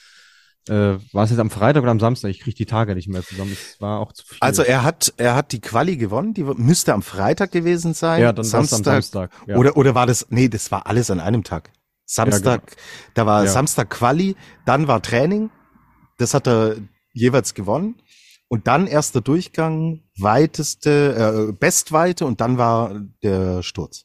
äh, 0.68 0.98
war 1.12 1.24
es 1.24 1.30
jetzt 1.30 1.38
am 1.38 1.50
Freitag 1.50 1.82
oder 1.82 1.90
am 1.90 2.00
Samstag? 2.00 2.30
Ich 2.30 2.40
kriege 2.40 2.56
die 2.56 2.66
Tage 2.66 2.94
nicht 2.94 3.08
mehr 3.08 3.22
zusammen. 3.22 3.52
Es 3.52 3.80
war 3.80 4.00
auch 4.00 4.12
zu 4.12 4.24
viel. 4.24 4.38
Also 4.40 4.62
er 4.62 4.82
hat, 4.84 5.12
er 5.16 5.34
hat 5.34 5.52
die 5.52 5.60
Quali 5.60 5.96
gewonnen, 5.96 6.34
die 6.34 6.44
müsste 6.44 6.94
am 6.94 7.02
Freitag 7.02 7.52
gewesen 7.52 7.94
sein. 7.94 8.20
ja, 8.22 8.32
dann 8.32 8.50
war 8.52 8.60
es 8.60 8.72
am 8.72 8.84
Samstag. 8.84 9.30
Ja. 9.46 9.56
Oder, 9.56 9.76
oder 9.76 9.94
war 9.94 10.06
das, 10.06 10.26
nee, 10.30 10.48
das 10.48 10.70
war 10.70 10.86
alles 10.86 11.10
an 11.10 11.20
einem 11.20 11.42
Tag. 11.44 11.70
Samstag, 12.06 12.76
da 13.14 13.26
war 13.26 13.44
Ja. 13.44 13.50
Samstag 13.50 13.90
Quali, 13.90 14.36
dann 14.66 14.86
war 14.86 15.02
Training, 15.02 15.50
das 16.18 16.34
hat 16.34 16.46
er 16.46 16.76
jeweils 17.12 17.54
gewonnen. 17.54 17.96
Und 18.48 18.66
dann 18.66 18.86
erster 18.86 19.22
Durchgang, 19.22 20.02
weiteste, 20.18 21.48
äh, 21.48 21.52
Bestweite 21.52 22.26
und 22.26 22.42
dann 22.42 22.58
war 22.58 23.00
der 23.22 23.62
Sturz. 23.62 24.04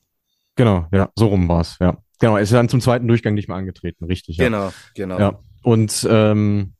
Genau, 0.56 0.88
ja, 0.94 1.10
so 1.16 1.28
rum 1.28 1.50
war 1.50 1.62
es, 1.62 1.78
ja. 1.82 1.98
Genau, 2.20 2.38
er 2.38 2.44
ist 2.44 2.54
dann 2.54 2.70
zum 2.70 2.82
zweiten 2.82 3.08
Durchgang 3.08 3.34
nicht 3.34 3.48
mehr 3.48 3.58
angetreten, 3.58 4.06
richtig. 4.06 4.38
Ja. 4.38 4.46
Genau, 4.46 4.72
genau. 4.96 5.20
Ja, 5.20 5.40
und 5.64 6.08
ähm, 6.10 6.74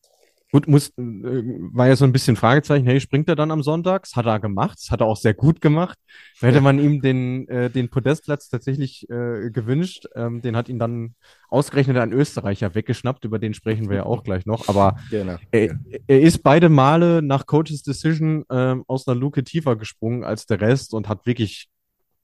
gut, 0.52 0.68
muss, 0.68 0.90
äh, 0.90 0.94
war 0.98 1.88
ja 1.88 1.96
so 1.96 2.06
ein 2.06 2.12
bisschen 2.12 2.36
Fragezeichen, 2.36 2.86
hey, 2.86 3.00
springt 3.00 3.28
er 3.28 3.36
dann 3.36 3.52
am 3.52 3.64
Sonntag? 3.64 4.04
Das 4.04 4.16
hat 4.16 4.26
er 4.26 4.40
gemacht, 4.40 4.78
das 4.80 4.92
hat 4.92 5.02
er 5.02 5.08
auch 5.08 5.18
sehr 5.18 5.34
gut 5.34 5.62
gemacht. 5.62 5.98
Da 6.40 6.48
hätte 6.48 6.62
man 6.62 6.80
ihm 6.80 7.02
den, 7.02 7.48
äh, 7.48 7.70
den 7.70 7.90
Podestplatz 7.90 8.50
tatsächlich 8.50 9.10
äh, 9.10 9.50
gewünscht. 9.52 10.08
Ähm, 10.16 10.42
den 10.42 10.56
hat 10.56 10.70
ihn 10.70 10.80
dann 10.80 11.16
ausgerechnet 11.50 11.98
ein 11.98 12.14
Österreicher 12.14 12.76
weggeschnappt, 12.76 13.26
über 13.26 13.40
den 13.40 13.54
sprechen 13.54 13.90
wir 13.90 13.98
ja 13.98 14.06
auch 14.06 14.24
gleich 14.24 14.46
noch. 14.46 14.70
Aber 14.70 14.98
genau. 15.10 15.36
er, 15.52 15.80
er 16.08 16.22
ist 16.22 16.44
beide 16.44 16.70
Male 16.70 17.22
nach 17.22 17.46
Coaches 17.46 17.84
Decision 17.84 18.46
ähm, 18.50 18.84
aus 18.88 19.08
einer 19.08 19.20
Luke 19.20 19.44
tiefer 19.44 19.76
gesprungen 19.76 20.24
als 20.24 20.46
der 20.46 20.62
Rest 20.62 20.94
und 20.94 21.10
hat 21.10 21.26
wirklich, 21.26 21.70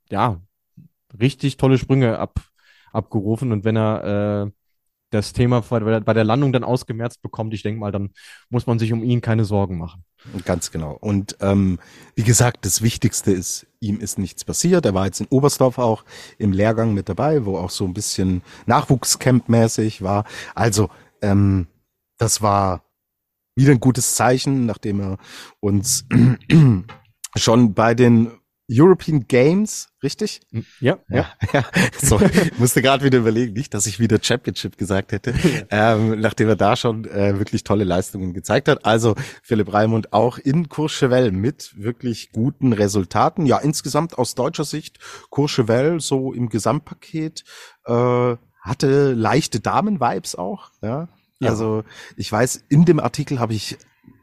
ja, 0.10 0.42
richtig 1.20 1.58
tolle 1.58 1.78
Sprünge 1.78 2.18
ab, 2.18 2.40
abgerufen. 2.92 3.52
Und 3.52 3.66
wenn 3.66 3.76
er 3.76 4.46
äh, 4.48 4.52
das 5.14 5.34
Thema 5.34 5.62
bei 5.62 6.14
der, 6.14 6.24
Landung 6.24 6.52
dann 6.52 6.64
ausgemerzt 6.64 7.22
bekommt, 7.22 7.54
ich 7.54 7.64
denke 7.64 7.80
mal, 7.80 7.92
dann 7.92 8.12
muss 8.50 8.68
man 8.68 8.80
sich 8.80 8.92
um 8.94 9.04
ihn 9.04 9.22
keine 9.22 9.46
Sorgen 9.46 9.78
machen. 9.78 10.04
Ganz 10.46 10.72
genau. 10.72 10.94
Und 10.94 11.38
ähm, 11.42 11.80
wie 12.16 12.24
gesagt, 12.24 12.66
das 12.66 12.82
Wichtigste 12.82 13.32
ist, 13.32 13.68
ihm 13.80 14.00
ist 14.00 14.18
nichts 14.18 14.46
passiert. 14.46 14.86
Er 14.86 14.94
war 14.94 15.06
jetzt 15.06 15.20
in 15.20 15.28
Oberstdorf 15.28 15.78
auch 15.78 16.04
im 16.38 16.52
Lehrgang 16.52 16.94
mit 16.94 17.10
dabei, 17.10 17.46
wo 17.46 17.58
auch 17.58 17.70
so 17.70 17.86
ein 17.86 17.94
bisschen 17.94 18.42
Nachwuchscamp-mäßig 18.66 20.02
war. 20.02 20.26
Also, 20.56 20.90
ähm, 21.22 21.68
das 22.18 22.42
war 22.42 22.84
wieder 23.56 23.72
ein 23.72 23.80
gutes 23.80 24.16
Zeichen, 24.16 24.66
nachdem 24.66 25.00
er 25.00 25.18
uns 25.60 26.06
schon 27.36 27.74
bei 27.74 27.94
den 27.94 28.32
European 28.70 29.28
Games, 29.28 29.90
richtig? 30.02 30.42
Ja, 30.80 30.98
ja. 31.10 31.30
ja. 31.54 31.66
So, 32.02 32.20
ich 32.22 32.58
musste 32.58 32.82
gerade 32.82 33.04
wieder 33.04 33.18
überlegen, 33.20 33.54
nicht, 33.54 33.74
dass 33.74 33.86
ich 33.88 34.00
wieder 34.00 34.20
Championship 34.22 34.78
gesagt 34.78 35.12
hätte, 35.12 35.34
ähm, 35.70 36.20
nachdem 36.22 36.48
er 36.48 36.56
da 36.56 36.76
schon 36.76 37.06
äh, 37.06 37.38
wirklich 37.40 37.64
tolle 37.64 37.84
Leistungen 37.84 38.34
gezeigt 38.34 38.68
hat. 38.70 38.86
Also 38.86 39.16
Philipp 39.42 39.74
Raimund 39.74 40.14
auch 40.14 40.38
in 40.38 40.70
Courchevel 40.70 41.32
mit 41.32 41.74
wirklich 41.78 42.32
guten 42.32 42.72
Resultaten. 42.74 43.46
Ja, 43.46 43.58
insgesamt 43.58 44.18
aus 44.18 44.34
deutscher 44.36 44.64
Sicht 44.66 45.00
Courchevel 45.30 46.00
so 46.00 46.32
im 46.34 46.48
Gesamtpaket 46.50 47.44
äh, 47.86 48.36
hatte 48.62 49.12
leichte 49.12 49.60
Damen-Vibes 49.60 50.36
auch. 50.36 50.72
Ja, 50.82 51.10
Ja. 51.40 51.50
also 51.50 51.84
ich 52.16 52.32
weiß, 52.32 52.64
in 52.70 52.86
dem 52.86 53.00
Artikel 53.02 53.40
habe 53.40 53.54
ich 53.54 53.78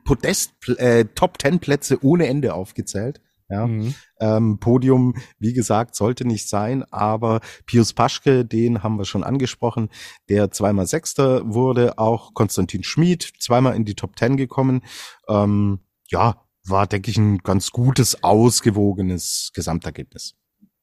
Podest, 0.04 0.52
äh, 0.78 1.04
Top 1.14 1.38
Ten 1.38 1.60
Plätze 1.60 2.02
ohne 2.02 2.26
Ende 2.26 2.54
aufgezählt. 2.54 3.20
Ja. 3.50 3.66
Mhm. 3.66 3.94
Ähm, 4.20 4.58
Podium, 4.60 5.14
wie 5.38 5.52
gesagt, 5.52 5.96
sollte 5.96 6.24
nicht 6.24 6.48
sein, 6.48 6.84
aber 6.92 7.40
Pius 7.66 7.92
Paschke, 7.92 8.44
den 8.44 8.82
haben 8.82 8.96
wir 8.96 9.04
schon 9.04 9.24
angesprochen, 9.24 9.90
der 10.28 10.52
zweimal 10.52 10.86
Sechster 10.86 11.42
wurde, 11.52 11.98
auch 11.98 12.32
Konstantin 12.32 12.84
Schmid, 12.84 13.32
zweimal 13.40 13.74
in 13.74 13.84
die 13.84 13.96
Top 13.96 14.14
Ten 14.14 14.36
gekommen. 14.36 14.82
Ähm, 15.28 15.80
ja, 16.08 16.40
war, 16.64 16.86
denke 16.86 17.10
ich, 17.10 17.16
ein 17.16 17.38
ganz 17.38 17.70
gutes, 17.72 18.22
ausgewogenes 18.22 19.50
Gesamtergebnis. 19.52 20.36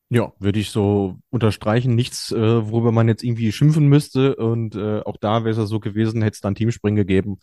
Ja, 0.09 0.31
würde 0.39 0.59
ich 0.59 0.69
so 0.69 1.17
unterstreichen. 1.31 1.93
Nichts, 1.93 2.31
äh, 2.31 2.69
worüber 2.71 2.93
man 2.93 3.09
jetzt 3.09 3.23
irgendwie 3.23 3.51
schimpfen 3.51 3.87
müsste. 3.87 4.37
Und 4.37 4.73
äh, 4.75 5.01
auch 5.01 5.17
da 5.17 5.43
wäre 5.43 5.49
es 5.49 5.57
ja 5.57 5.65
so 5.65 5.81
gewesen, 5.81 6.21
hätte 6.21 6.35
es 6.35 6.41
dann 6.41 6.55
Teamspringen 6.55 6.95
gegeben. 6.95 7.39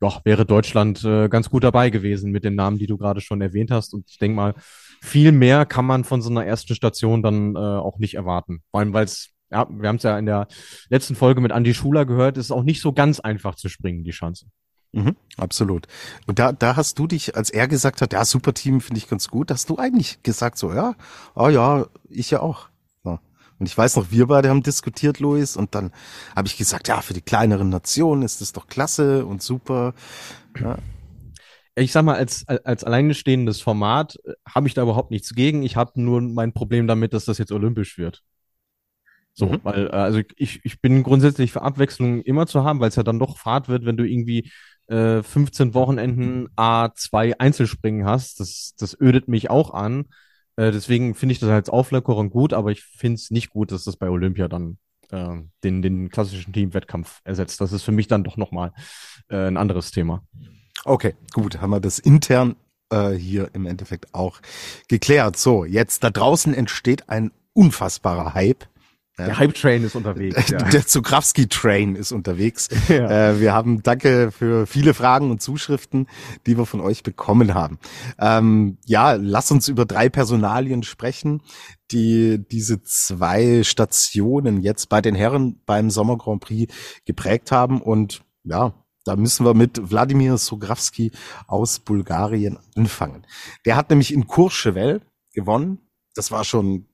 Ja, 0.00 0.20
wäre 0.24 0.46
Deutschland 0.46 1.02
äh, 1.04 1.28
ganz 1.28 1.50
gut 1.50 1.64
dabei 1.64 1.90
gewesen 1.90 2.30
mit 2.30 2.44
den 2.44 2.54
Namen, 2.54 2.78
die 2.78 2.86
du 2.86 2.98
gerade 2.98 3.20
schon 3.20 3.40
erwähnt 3.40 3.72
hast. 3.72 3.94
Und 3.94 4.08
ich 4.08 4.18
denke 4.18 4.36
mal, 4.36 4.54
viel 5.02 5.32
mehr 5.32 5.66
kann 5.66 5.86
man 5.86 6.04
von 6.04 6.22
so 6.22 6.30
einer 6.30 6.46
ersten 6.46 6.76
Station 6.76 7.20
dann 7.20 7.56
äh, 7.56 7.58
auch 7.58 7.98
nicht 7.98 8.14
erwarten. 8.14 8.62
Vor 8.70 8.78
allem, 8.78 8.92
weil 8.92 9.06
es, 9.06 9.30
ja, 9.50 9.66
wir 9.68 9.88
haben 9.88 9.96
es 9.96 10.04
ja 10.04 10.16
in 10.16 10.26
der 10.26 10.46
letzten 10.90 11.16
Folge 11.16 11.40
mit 11.40 11.50
Andy 11.50 11.74
Schuler 11.74 12.06
gehört, 12.06 12.36
es 12.36 12.46
ist 12.46 12.52
auch 12.52 12.62
nicht 12.62 12.80
so 12.80 12.92
ganz 12.92 13.18
einfach 13.18 13.56
zu 13.56 13.68
springen, 13.68 14.04
die 14.04 14.12
Chance. 14.12 14.46
Mhm, 14.94 15.16
absolut. 15.38 15.88
Und 16.26 16.38
da, 16.38 16.52
da 16.52 16.76
hast 16.76 16.98
du 17.00 17.06
dich, 17.08 17.36
als 17.36 17.50
er 17.50 17.66
gesagt 17.66 18.00
hat, 18.00 18.12
ja, 18.12 18.24
super 18.24 18.54
Team 18.54 18.80
finde 18.80 18.98
ich 18.98 19.08
ganz 19.08 19.28
gut, 19.28 19.50
hast 19.50 19.68
du 19.68 19.76
eigentlich 19.76 20.22
gesagt 20.22 20.56
so, 20.56 20.72
ja, 20.72 20.94
oh 21.34 21.48
ja, 21.48 21.86
ich 22.08 22.30
ja 22.30 22.40
auch. 22.40 22.68
Ja. 23.04 23.20
Und 23.58 23.66
ich 23.66 23.76
weiß 23.76 23.96
noch, 23.96 24.12
wir 24.12 24.26
beide 24.28 24.50
haben 24.50 24.62
diskutiert, 24.62 25.18
Luis, 25.18 25.56
und 25.56 25.74
dann 25.74 25.90
habe 26.36 26.46
ich 26.46 26.56
gesagt, 26.56 26.86
ja, 26.86 27.00
für 27.00 27.12
die 27.14 27.22
kleineren 27.22 27.70
Nationen 27.70 28.22
ist 28.22 28.40
das 28.40 28.52
doch 28.52 28.68
klasse 28.68 29.26
und 29.26 29.42
super. 29.42 29.94
Ja, 30.60 30.78
Ich 31.76 31.92
sag 31.92 32.04
mal, 32.04 32.16
als, 32.16 32.46
als 32.48 32.84
alleine 32.84 33.14
stehendes 33.14 33.60
Format 33.60 34.16
äh, 34.24 34.32
habe 34.48 34.68
ich 34.68 34.74
da 34.74 34.82
überhaupt 34.82 35.10
nichts 35.10 35.34
gegen. 35.34 35.62
Ich 35.64 35.76
habe 35.76 36.00
nur 36.00 36.20
mein 36.20 36.52
Problem 36.52 36.86
damit, 36.86 37.12
dass 37.14 37.24
das 37.26 37.38
jetzt 37.38 37.52
olympisch 37.52 37.98
wird. 37.98 38.22
So, 39.32 39.46
Mhm. 39.46 39.60
weil, 39.64 39.86
äh, 39.88 39.90
also 39.90 40.20
ich, 40.36 40.60
ich 40.64 40.80
bin 40.80 41.02
grundsätzlich 41.02 41.52
für 41.52 41.62
Abwechslung 41.62 42.22
immer 42.22 42.46
zu 42.46 42.62
haben, 42.64 42.78
weil 42.80 42.88
es 42.90 42.96
ja 42.96 43.02
dann 43.02 43.18
doch 43.18 43.36
Fahrt 43.38 43.68
wird, 43.68 43.84
wenn 43.84 43.96
du 43.96 44.04
irgendwie 44.04 44.50
äh, 44.88 45.22
15 45.22 45.74
Wochenenden 45.74 46.48
A2 46.56 47.34
Einzelspringen 47.38 48.06
hast. 48.06 48.40
Das, 48.40 48.74
das 48.78 48.98
ödet 49.00 49.28
mich 49.28 49.50
auch 49.50 49.72
an. 49.72 50.06
Äh, 50.56 50.70
deswegen 50.70 51.14
finde 51.14 51.32
ich 51.32 51.40
das 51.40 51.50
als 51.50 51.68
Auflockerung 51.68 52.30
gut, 52.30 52.52
aber 52.52 52.70
ich 52.70 52.82
finde 52.82 53.16
es 53.16 53.30
nicht 53.30 53.50
gut, 53.50 53.72
dass 53.72 53.84
das 53.84 53.96
bei 53.96 54.08
Olympia 54.08 54.48
dann 54.48 54.78
äh, 55.10 55.36
den, 55.62 55.82
den 55.82 56.10
klassischen 56.10 56.52
Teamwettkampf 56.52 57.20
ersetzt. 57.24 57.60
Das 57.60 57.72
ist 57.72 57.82
für 57.82 57.92
mich 57.92 58.08
dann 58.08 58.24
doch 58.24 58.36
nochmal 58.36 58.72
äh, 59.28 59.46
ein 59.46 59.56
anderes 59.56 59.90
Thema. 59.90 60.22
Okay, 60.84 61.14
gut, 61.32 61.60
haben 61.60 61.70
wir 61.70 61.80
das 61.80 61.98
intern 61.98 62.56
äh, 62.90 63.12
hier 63.12 63.50
im 63.54 63.66
Endeffekt 63.66 64.14
auch 64.14 64.40
geklärt. 64.88 65.36
So, 65.36 65.64
jetzt 65.64 66.04
da 66.04 66.10
draußen 66.10 66.54
entsteht 66.54 67.08
ein 67.08 67.30
unfassbarer 67.52 68.34
Hype. 68.34 68.66
Ja. 69.18 69.26
Der 69.26 69.38
Hype-Train 69.38 69.84
ist 69.84 69.94
unterwegs. 69.94 70.50
Ja. 70.50 70.58
Der 70.58 70.86
Zugrawski-Train 70.86 71.94
ist 71.96 72.12
unterwegs. 72.12 72.68
Ja. 72.88 73.30
Äh, 73.30 73.40
wir 73.40 73.52
haben 73.54 73.82
danke 73.82 74.30
für 74.30 74.66
viele 74.66 74.94
Fragen 74.94 75.30
und 75.30 75.40
Zuschriften, 75.40 76.06
die 76.46 76.58
wir 76.58 76.66
von 76.66 76.80
euch 76.80 77.02
bekommen 77.02 77.54
haben. 77.54 77.78
Ähm, 78.18 78.78
ja, 78.84 79.12
lass 79.12 79.50
uns 79.50 79.68
über 79.68 79.84
drei 79.86 80.08
Personalien 80.08 80.82
sprechen, 80.82 81.40
die 81.90 82.44
diese 82.50 82.82
zwei 82.82 83.62
Stationen 83.64 84.60
jetzt 84.60 84.90
bei 84.90 85.00
den 85.00 85.14
Herren 85.14 85.60
beim 85.66 85.90
Sommer 85.90 86.18
Grand 86.18 86.42
Prix 86.42 86.72
geprägt 87.06 87.52
haben. 87.52 87.80
Und 87.80 88.22
ja, 88.44 88.74
da 89.04 89.16
müssen 89.16 89.46
wir 89.46 89.54
mit 89.54 89.90
Wladimir 89.90 90.36
Sograwski 90.36 91.10
aus 91.46 91.78
Bulgarien 91.78 92.58
anfangen. 92.76 93.26
Der 93.64 93.76
hat 93.76 93.90
nämlich 93.90 94.12
in 94.12 94.26
Courchevel 94.26 95.00
gewonnen. 95.32 95.78
Das 96.14 96.30
war 96.30 96.44
schon 96.44 96.86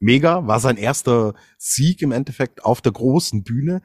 mega, 0.00 0.46
war 0.46 0.60
sein 0.60 0.76
erster 0.76 1.34
Sieg 1.58 2.02
im 2.02 2.12
Endeffekt 2.12 2.64
auf 2.64 2.80
der 2.80 2.92
großen 2.92 3.44
Bühne 3.44 3.82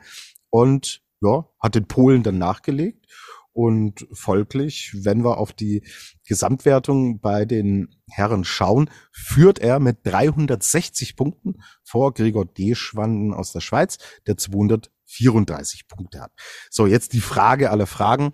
und 0.49 1.01
ja, 1.21 1.47
hat 1.59 1.75
den 1.75 1.87
Polen 1.87 2.23
dann 2.23 2.37
nachgelegt. 2.37 3.07
Und 3.55 4.07
folglich, 4.11 4.91
wenn 5.03 5.23
wir 5.23 5.37
auf 5.37 5.53
die 5.53 5.83
Gesamtwertung 6.27 7.19
bei 7.19 7.45
den 7.45 7.95
Herren 8.09 8.45
schauen, 8.45 8.89
führt 9.11 9.59
er 9.59 9.79
mit 9.79 9.99
360 10.03 11.15
Punkten 11.15 11.61
vor 11.83 12.15
Gregor 12.15 12.45
Deschwanden 12.45 13.31
aus 13.31 13.51
der 13.51 13.59
Schweiz, 13.59 13.99
der 14.25 14.37
234 14.37 15.87
Punkte 15.87 16.21
hat. 16.21 16.31
So, 16.71 16.87
jetzt 16.87 17.13
die 17.13 17.21
Frage 17.21 17.69
aller 17.69 17.85
Fragen. 17.85 18.33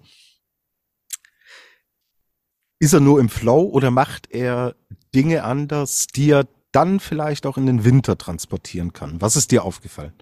Ist 2.80 2.94
er 2.94 3.02
nur 3.02 3.20
im 3.20 3.28
Flow 3.28 3.64
oder 3.64 3.92
macht 3.92 4.32
er 4.32 4.78
Dinge 5.14 5.44
anders, 5.44 6.08
die 6.08 6.32
er 6.32 6.48
dann 6.72 7.00
vielleicht 7.00 7.46
auch 7.46 7.58
in 7.58 7.66
den 7.66 7.84
Winter 7.84 8.18
transportieren 8.18 8.94
kann. 8.94 9.22
Was 9.22 9.36
ist 9.36 9.52
dir 9.52 9.64
aufgefallen? 9.64 10.14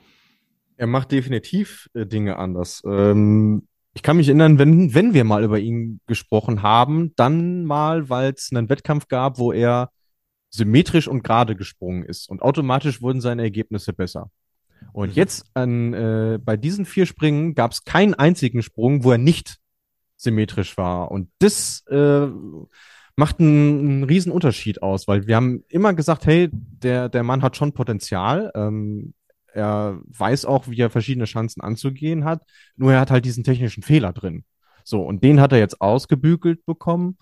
Er 0.78 0.88
macht 0.88 1.12
definitiv 1.12 1.90
äh, 1.94 2.06
Dinge 2.06 2.38
anders. 2.38 2.84
Ähm, 2.86 3.68
ich 3.94 4.04
kann 4.04 4.18
mich 4.18 4.28
erinnern, 4.28 4.60
wenn, 4.60 4.94
wenn 4.94 5.14
wir 5.14 5.24
mal 5.24 5.44
über 5.44 5.60
ihn 5.60 6.00
gesprochen 6.06 6.62
haben, 6.62 7.14
dann 7.16 7.66
mal, 7.66 8.10
weil 8.10 8.34
es 8.34 8.50
einen 8.52 8.70
Wettkampf 8.70 9.08
gab, 9.08 9.40
wo 9.40 9.52
er 9.52 9.90
symmetrisch 10.52 11.08
und 11.08 11.24
gerade 11.24 11.56
gesprungen 11.56 12.04
ist. 12.04 12.30
Und 12.30 12.42
automatisch 12.42 13.02
wurden 13.02 13.22
seine 13.22 13.42
Ergebnisse 13.42 13.94
besser. 13.94 14.30
Und 14.94 15.10
mhm. 15.10 15.16
jetzt 15.16 15.46
an, 15.56 15.94
äh, 15.94 16.40
bei 16.40 16.58
diesen 16.58 16.86
vier 16.86 17.06
Springen 17.06 17.56
gab 17.56 17.72
es 17.72 17.84
keinen 17.84 18.14
einzigen 18.14 18.62
Sprung, 18.62 19.04
wo 19.04 19.12
er 19.12 19.18
nicht 19.18 19.58
symmetrisch 20.16 20.78
war. 20.78 21.12
Und 21.12 21.30
das 21.40 21.84
äh, 21.90 22.28
macht 23.18 23.40
einen, 23.40 23.80
einen 23.80 24.04
riesen 24.04 24.32
Unterschied 24.32 24.82
aus, 24.84 25.08
weil 25.08 25.28
wir 25.28 25.36
haben 25.36 25.64
immer 25.68 25.94
gesagt, 25.94 26.26
hey, 26.26 26.50
der, 26.52 27.10
der 27.10 27.24
Mann 27.24 27.42
hat 27.42 27.58
schon 27.58 27.74
Potenzial. 27.74 28.52
Ähm, 28.56 29.14
er 29.54 30.00
weiß 30.06 30.46
auch, 30.46 30.68
wie 30.68 30.80
er 30.80 30.92
verschiedene 30.92 31.26
Chancen 31.26 31.62
anzugehen 31.62 32.26
hat. 32.26 32.44
Nur 32.76 32.94
er 32.94 33.00
hat 33.00 33.10
halt 33.12 33.26
diesen 33.26 33.44
technischen 33.44 33.82
Fehler 33.82 34.14
drin. 34.14 34.46
So, 34.84 35.02
und 35.02 35.24
den 35.24 35.42
hat 35.42 35.52
er 35.52 35.58
jetzt 35.58 35.82
ausgebügelt 35.82 36.64
bekommen. 36.66 37.18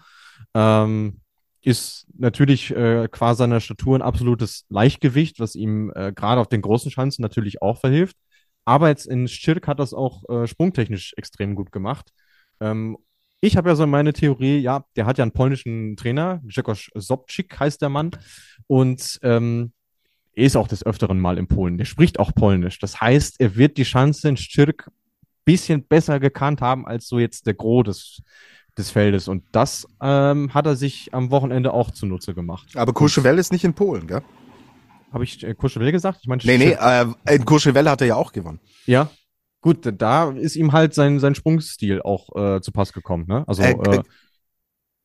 Ähm, 0.54 1.22
ist 1.62 2.06
natürlich 2.16 2.76
äh, 2.76 3.08
qua 3.10 3.34
seiner 3.34 3.62
Statur 3.62 3.98
ein 3.98 4.04
absolutes 4.04 4.66
Leichtgewicht, 4.70 5.40
was 5.40 5.56
ihm 5.56 5.92
äh, 5.96 6.12
gerade 6.14 6.42
auf 6.42 6.48
den 6.48 6.62
großen 6.62 6.92
Schanzen 6.92 7.22
natürlich 7.22 7.62
auch 7.62 7.80
verhilft. 7.80 8.18
Aber 8.66 8.90
jetzt 8.90 9.08
in 9.08 9.28
Schirk 9.30 9.68
hat 9.68 9.80
das 9.80 9.94
auch 9.94 10.28
äh, 10.30 10.46
sprungtechnisch 10.46 11.14
extrem 11.18 11.56
gut 11.56 11.72
gemacht. 11.72 12.12
Ähm, 12.60 12.98
ich 13.46 13.58
habe 13.58 13.70
ja 13.70 13.76
so 13.76 13.86
meine 13.88 14.14
Theorie, 14.14 14.60
ja, 14.60 14.86
der 14.96 15.06
hat 15.06 15.18
ja 15.18 15.24
einen 15.24 15.32
polnischen 15.32 15.96
Trainer, 15.96 16.42
Grzegorz 16.46 16.90
Sobczyk 16.96 17.60
heißt 17.60 17.82
der 17.82 17.90
Mann. 17.90 18.12
Und 18.68 19.20
ähm, 19.24 19.72
er 20.34 20.46
ist 20.46 20.56
auch 20.56 20.68
des 20.68 20.86
Öfteren 20.86 21.20
mal 21.20 21.38
in 21.38 21.48
Polen. 21.48 21.78
Der 21.78 21.86
spricht 21.86 22.20
auch 22.20 22.34
Polnisch. 22.34 22.80
Das 22.80 23.00
heißt, 23.00 23.40
er 23.40 23.56
wird 23.56 23.78
die 23.78 23.84
Chance 23.84 24.28
in 24.28 24.38
Schirk 24.38 24.90
bisschen 25.46 25.84
besser 25.84 26.20
gekannt 26.20 26.62
haben 26.62 26.88
als 26.88 27.08
so 27.08 27.20
jetzt 27.20 27.46
der 27.46 27.54
Gros 27.54 27.86
des, 27.86 28.24
des 28.78 28.90
Feldes. 28.90 29.28
Und 29.28 29.44
das 29.52 29.88
ähm, 30.02 30.54
hat 30.54 30.66
er 30.66 30.76
sich 30.76 31.14
am 31.14 31.32
Wochenende 31.32 31.72
auch 31.72 31.92
zunutze 31.92 32.34
gemacht. 32.34 32.76
Aber 32.76 32.94
Courchevel 32.94 33.38
ist 33.38 33.52
nicht 33.52 33.64
in 33.64 33.74
Polen, 33.74 34.08
gell? 34.08 34.24
Habe 35.14 35.24
ich 35.24 35.44
äh, 35.44 35.54
gesagt? 35.54 36.20
Ich 36.24 36.28
meine, 36.28 36.42
nee, 36.44 36.58
nee, 36.58 36.72
äh, 36.72 37.06
in 37.34 37.46
Courchevel 37.46 37.90
hat 37.90 38.02
er 38.02 38.08
ja 38.08 38.16
auch 38.16 38.32
gewonnen. 38.34 38.60
Ja, 38.86 39.10
gut, 39.66 39.92
da 40.00 40.30
ist 40.30 40.56
ihm 40.56 40.74
halt 40.74 40.94
sein, 40.94 41.20
sein 41.20 41.34
Sprungstil 41.34 42.00
auch 42.04 42.30
äh, 42.36 42.62
zu 42.62 42.72
Pass 42.72 42.94
gekommen. 42.94 43.26
Ne? 43.28 43.44
Also, 43.48 43.64
äh, 43.64 43.72
äh, 43.72 44.04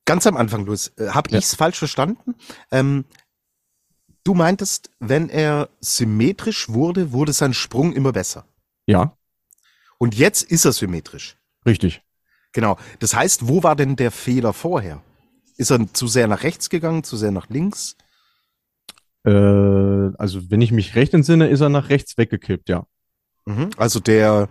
ganz 0.05 0.27
am 0.27 0.37
Anfang, 0.37 0.67
Luis, 0.67 0.93
äh, 0.99 1.09
habe 1.09 1.31
ja. 1.31 1.39
ich 1.39 1.47
es 1.47 1.55
falsch 1.55 1.79
verstanden? 1.79 2.35
Ähm, 2.71 3.07
du 4.23 4.35
meintest, 4.35 4.91
wenn 4.99 5.31
er 5.31 5.71
symmetrisch 5.81 6.69
wurde, 6.69 7.13
wurde 7.13 7.33
sein 7.33 7.55
Sprung 7.55 7.95
immer 7.95 8.13
besser. 8.13 8.45
Ja. 8.85 9.17
Und 9.97 10.15
jetzt 10.15 10.43
ist 10.43 10.67
er 10.67 10.73
symmetrisch. 10.73 11.39
Richtig. 11.65 12.03
Genau. 12.53 12.77
Das 12.99 13.15
heißt, 13.15 13.49
wo 13.49 13.63
war 13.63 13.77
denn 13.77 13.97
der 13.97 14.11
Fehler 14.11 14.53
vorher? 14.53 15.03
Ist 15.57 15.71
er 15.71 15.91
zu 15.95 16.07
sehr 16.07 16.29
nach 16.29 16.43
rechts 16.43 16.69
gegangen, 16.69 17.03
zu 17.03 17.17
sehr 17.17 17.31
nach 17.31 17.49
links? 17.49 17.97
Äh, 19.25 19.31
also, 19.31 20.51
wenn 20.51 20.61
ich 20.61 20.71
mich 20.71 20.97
recht 20.97 21.15
entsinne, 21.15 21.49
ist 21.49 21.61
er 21.63 21.71
nach 21.71 21.89
rechts 21.89 22.19
weggekippt, 22.19 22.69
ja. 22.69 22.85
Mhm. 23.51 23.71
Also 23.77 24.01
der 24.01 24.49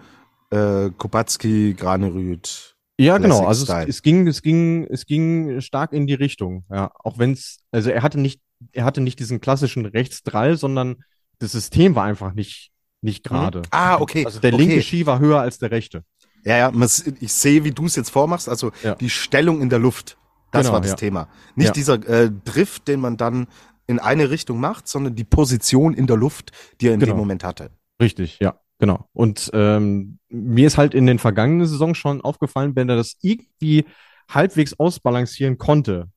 äh, 0.52 0.90
Kubacki, 0.98 1.76
Granerüt. 1.78 2.76
Ja, 2.98 3.18
genau. 3.18 3.46
Also 3.46 3.72
es, 3.72 3.88
es, 3.88 4.02
ging, 4.02 4.28
es 4.28 4.42
ging, 4.42 4.86
es 4.90 5.06
ging 5.06 5.62
stark 5.62 5.94
in 5.94 6.06
die 6.06 6.16
Richtung. 6.16 6.66
Ja, 6.70 6.92
auch 7.00 7.18
wenn 7.18 7.32
es, 7.32 7.60
also 7.72 7.90
er 7.90 8.04
hatte 8.04 8.20
nicht, 8.20 8.42
er 8.74 8.84
hatte 8.84 9.00
nicht 9.00 9.20
diesen 9.20 9.40
klassischen 9.40 9.86
Rechtsdrall, 9.86 10.58
sondern 10.58 10.98
das 11.40 11.54
System 11.54 11.96
war 11.96 12.04
einfach 12.04 12.34
nicht, 12.34 12.72
nicht 13.02 13.26
mhm. 13.26 13.30
gerade. 13.30 13.60
Mhm. 13.60 13.66
Ah, 13.72 14.00
okay. 14.00 14.26
Also 14.26 14.40
der 14.42 14.54
okay. 14.54 14.62
linke 14.62 14.82
Ski 14.82 15.06
war 15.06 15.20
höher 15.20 15.40
als 15.40 15.60
der 15.60 15.72
rechte. 15.72 16.04
Ja, 16.44 16.58
ja, 16.58 16.74
ich 17.20 17.34
sehe, 17.34 17.64
wie 17.64 17.72
du 17.72 17.86
es 17.86 17.96
jetzt 17.96 18.10
vormachst. 18.10 18.50
Also 18.50 18.72
ja. 18.84 18.96
die 18.96 19.10
Stellung 19.10 19.62
in 19.62 19.70
der 19.70 19.80
Luft, 19.80 20.18
das 20.52 20.64
genau, 20.64 20.74
war 20.74 20.82
das 20.82 20.92
ja. 20.92 20.96
Thema. 20.96 21.30
Nicht 21.56 21.68
ja. 21.68 21.74
dieser 21.74 22.08
äh, 22.08 22.32
Drift, 22.46 22.88
den 22.88 23.00
man 23.00 23.18
dann 23.18 23.48
in 23.88 24.00
eine 24.00 24.30
Richtung 24.30 24.60
macht, 24.60 24.88
sondern 24.88 25.16
die 25.16 25.24
Position 25.24 25.94
in 25.94 26.06
der 26.06 26.18
Luft, 26.18 26.52
die 26.80 26.88
er 26.88 26.94
in 26.94 27.00
genau. 27.00 27.14
dem 27.14 27.18
Moment 27.18 27.44
hatte. 27.44 27.72
Richtig, 28.02 28.40
ja. 28.40 28.60
Genau. 28.80 29.10
Und 29.14 29.52
ähm, 29.54 30.20
mir 30.30 30.68
ist 30.68 30.78
halt 30.78 30.94
in 30.94 31.06
den 31.06 31.20
vergangenen 31.20 31.68
Saisons 31.68 31.98
schon 31.98 32.22
aufgefallen, 32.22 32.76
wenn 32.76 32.90
er 32.90 32.96
das 32.96 33.18
irgendwie 33.22 33.86
halbwegs 34.30 34.74
ausbalancieren 34.80 35.58
konnte 35.58 36.08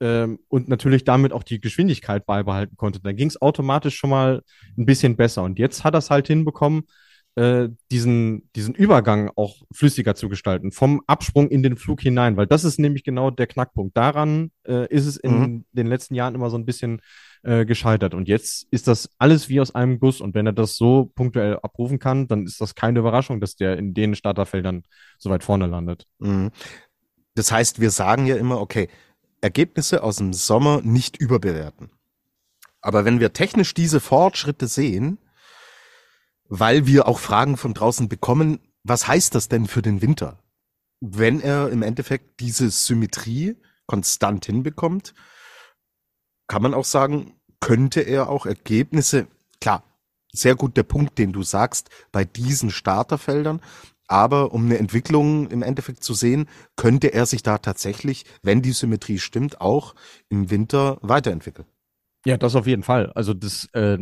ähm, 0.00 0.38
und 0.48 0.68
natürlich 0.68 1.04
damit 1.04 1.32
auch 1.32 1.42
die 1.42 1.60
Geschwindigkeit 1.60 2.24
beibehalten 2.24 2.76
konnte, 2.76 3.00
dann 3.00 3.16
ging 3.16 3.28
es 3.28 3.40
automatisch 3.40 3.96
schon 3.96 4.10
mal 4.10 4.42
ein 4.78 4.86
bisschen 4.86 5.16
besser. 5.16 5.42
Und 5.42 5.58
jetzt 5.58 5.82
hat 5.82 5.94
er 5.94 5.98
es 5.98 6.10
halt 6.10 6.28
hinbekommen, 6.28 6.84
äh, 7.36 7.68
diesen, 7.90 8.48
diesen 8.54 8.74
Übergang 8.74 9.30
auch 9.34 9.62
flüssiger 9.72 10.14
zu 10.14 10.28
gestalten, 10.28 10.70
vom 10.70 11.02
Absprung 11.08 11.48
in 11.48 11.64
den 11.64 11.76
Flug 11.76 12.00
hinein, 12.00 12.36
weil 12.36 12.46
das 12.46 12.62
ist 12.62 12.78
nämlich 12.78 13.02
genau 13.02 13.30
der 13.30 13.48
Knackpunkt. 13.48 13.96
Daran 13.96 14.52
äh, 14.68 14.86
ist 14.88 15.06
es 15.06 15.16
in 15.16 15.38
mhm. 15.38 15.64
den 15.72 15.88
letzten 15.88 16.14
Jahren 16.14 16.36
immer 16.36 16.50
so 16.50 16.56
ein 16.56 16.66
bisschen 16.66 17.00
äh, 17.44 17.64
gescheitert. 17.64 18.14
Und 18.14 18.26
jetzt 18.26 18.66
ist 18.70 18.88
das 18.88 19.10
alles 19.18 19.48
wie 19.48 19.60
aus 19.60 19.74
einem 19.74 20.00
Guss. 20.00 20.20
Und 20.20 20.34
wenn 20.34 20.46
er 20.46 20.52
das 20.52 20.76
so 20.76 21.12
punktuell 21.14 21.58
abrufen 21.58 21.98
kann, 21.98 22.26
dann 22.26 22.44
ist 22.44 22.60
das 22.60 22.74
keine 22.74 22.98
Überraschung, 22.98 23.40
dass 23.40 23.56
der 23.56 23.76
in 23.76 23.94
den 23.94 24.14
Starterfeldern 24.14 24.82
so 25.18 25.30
weit 25.30 25.44
vorne 25.44 25.66
landet. 25.66 26.06
Mhm. 26.18 26.50
Das 27.34 27.52
heißt, 27.52 27.80
wir 27.80 27.90
sagen 27.90 28.26
ja 28.26 28.36
immer, 28.36 28.60
okay, 28.60 28.88
Ergebnisse 29.40 30.02
aus 30.02 30.16
dem 30.16 30.32
Sommer 30.32 30.80
nicht 30.82 31.16
überbewerten. 31.18 31.90
Aber 32.80 33.04
wenn 33.04 33.20
wir 33.20 33.32
technisch 33.32 33.74
diese 33.74 34.00
Fortschritte 34.00 34.66
sehen, 34.66 35.18
weil 36.48 36.86
wir 36.86 37.08
auch 37.08 37.18
Fragen 37.18 37.56
von 37.56 37.74
draußen 37.74 38.08
bekommen, 38.08 38.60
was 38.84 39.08
heißt 39.08 39.34
das 39.34 39.48
denn 39.48 39.66
für 39.66 39.82
den 39.82 40.02
Winter? 40.02 40.38
Wenn 41.00 41.40
er 41.40 41.70
im 41.70 41.82
Endeffekt 41.82 42.40
diese 42.40 42.70
Symmetrie 42.70 43.56
konstant 43.86 44.46
hinbekommt, 44.46 45.14
kann 46.46 46.62
man 46.62 46.74
auch 46.74 46.84
sagen, 46.84 47.34
könnte 47.60 48.00
er 48.00 48.28
auch 48.28 48.46
Ergebnisse, 48.46 49.26
klar, 49.60 49.82
sehr 50.32 50.54
gut 50.54 50.76
der 50.76 50.82
Punkt, 50.82 51.18
den 51.18 51.32
du 51.32 51.42
sagst, 51.42 51.90
bei 52.12 52.24
diesen 52.24 52.70
Starterfeldern, 52.70 53.60
aber 54.06 54.52
um 54.52 54.66
eine 54.66 54.78
Entwicklung 54.78 55.48
im 55.48 55.62
Endeffekt 55.62 56.04
zu 56.04 56.12
sehen, 56.14 56.48
könnte 56.76 57.12
er 57.14 57.26
sich 57.26 57.42
da 57.42 57.58
tatsächlich, 57.58 58.24
wenn 58.42 58.60
die 58.60 58.72
Symmetrie 58.72 59.18
stimmt, 59.18 59.60
auch 59.60 59.94
im 60.28 60.50
Winter 60.50 60.98
weiterentwickeln. 61.00 61.66
Ja, 62.26 62.36
das 62.36 62.56
auf 62.56 62.66
jeden 62.66 62.82
Fall. 62.82 63.12
Also 63.12 63.34
das 63.34 63.68
äh, 63.72 63.98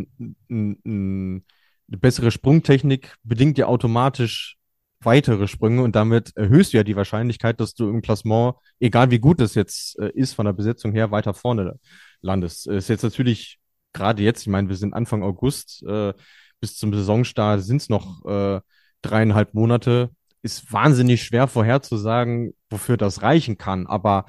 eine 0.49 1.43
bessere 1.87 2.31
Sprungtechnik 2.31 3.17
bedingt 3.23 3.59
ja 3.59 3.67
automatisch 3.67 4.59
weitere 5.05 5.49
Sprünge 5.49 5.83
und 5.83 5.97
damit 5.97 6.33
erhöhst 6.37 6.73
du 6.73 6.79
ja 6.79 6.85
die 6.85 6.97
Wahrscheinlichkeit, 6.97 7.61
dass 7.61 7.75
du 7.75 7.89
im 7.89 8.03
Klassement, 8.03 8.55
egal 8.81 9.11
wie 9.11 9.19
gut 9.19 9.41
das 9.41 9.55
jetzt 9.55 9.99
äh, 9.99 10.11
ist 10.15 10.35
von 10.35 10.47
der 10.47 10.53
Besetzung 10.53 10.93
her, 10.93 11.11
weiter 11.11 11.35
vorne 11.35 11.79
landest. 12.21 12.67
Ist 12.67 12.89
jetzt 12.89 13.03
natürlich 13.03 13.59
gerade 13.93 14.23
jetzt, 14.23 14.43
ich 14.43 14.49
meine, 14.49 14.69
wir 14.69 14.77
sind 14.77 14.95
Anfang 14.95 15.23
August, 15.23 15.83
äh, 15.85 16.13
bis 16.61 16.77
zum 16.77 16.95
Saisonstart 16.95 17.63
sind 17.63 17.83
es 17.83 17.89
noch 17.89 18.25
äh, 18.25 18.61
dreieinhalb 19.03 19.55
Monate. 19.55 20.11
Ist 20.43 20.73
wahnsinnig 20.73 21.23
schwer 21.23 21.49
vorherzusagen, 21.49 22.55
wofür 22.71 22.97
das 22.97 23.23
reichen 23.23 23.59
kann. 23.59 23.87
Aber 23.87 24.27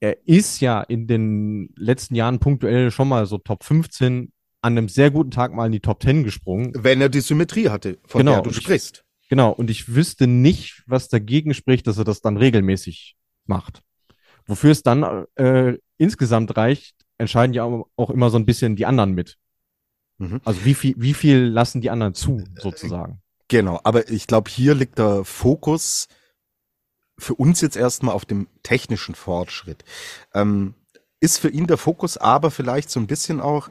er 0.00 0.26
ist 0.26 0.60
ja 0.60 0.82
in 0.82 1.06
den 1.06 1.72
letzten 1.76 2.14
Jahren 2.14 2.38
punktuell 2.40 2.90
schon 2.90 3.08
mal 3.08 3.26
so 3.26 3.38
Top 3.38 3.64
15 3.64 4.32
an 4.60 4.78
einem 4.78 4.88
sehr 4.88 5.10
guten 5.10 5.30
Tag 5.30 5.52
mal 5.52 5.66
in 5.66 5.72
die 5.72 5.80
Top 5.80 6.02
10 6.02 6.24
gesprungen. 6.24 6.72
Wenn 6.74 7.00
er 7.00 7.08
die 7.08 7.20
Symmetrie 7.20 7.68
hatte, 7.68 7.98
von 8.06 8.20
genau, 8.20 8.34
der 8.34 8.42
du 8.42 8.52
sprichst. 8.52 9.03
Genau, 9.34 9.50
und 9.50 9.68
ich 9.68 9.92
wüsste 9.92 10.28
nicht, 10.28 10.84
was 10.86 11.08
dagegen 11.08 11.54
spricht, 11.54 11.88
dass 11.88 11.98
er 11.98 12.04
das 12.04 12.20
dann 12.20 12.36
regelmäßig 12.36 13.16
macht. 13.46 13.82
Wofür 14.46 14.70
es 14.70 14.84
dann 14.84 15.26
äh, 15.34 15.76
insgesamt 15.98 16.56
reicht, 16.56 16.94
entscheiden 17.18 17.52
ja 17.52 17.64
auch 17.64 18.10
immer 18.10 18.30
so 18.30 18.38
ein 18.38 18.46
bisschen 18.46 18.76
die 18.76 18.86
anderen 18.86 19.10
mit. 19.10 19.36
Mhm. 20.18 20.40
Also 20.44 20.64
wie 20.64 20.74
viel, 20.74 20.94
wie 20.98 21.14
viel 21.14 21.46
lassen 21.46 21.80
die 21.80 21.90
anderen 21.90 22.14
zu, 22.14 22.44
sozusagen. 22.62 23.22
Genau, 23.48 23.80
aber 23.82 24.08
ich 24.08 24.28
glaube, 24.28 24.48
hier 24.48 24.72
liegt 24.72 25.00
der 25.00 25.24
Fokus 25.24 26.06
für 27.18 27.34
uns 27.34 27.60
jetzt 27.60 27.76
erstmal 27.76 28.14
auf 28.14 28.26
dem 28.26 28.46
technischen 28.62 29.16
Fortschritt. 29.16 29.84
Ähm, 30.32 30.74
ist 31.18 31.38
für 31.38 31.48
ihn 31.48 31.66
der 31.66 31.76
Fokus 31.76 32.18
aber 32.18 32.52
vielleicht 32.52 32.88
so 32.88 33.00
ein 33.00 33.08
bisschen 33.08 33.40
auch, 33.40 33.68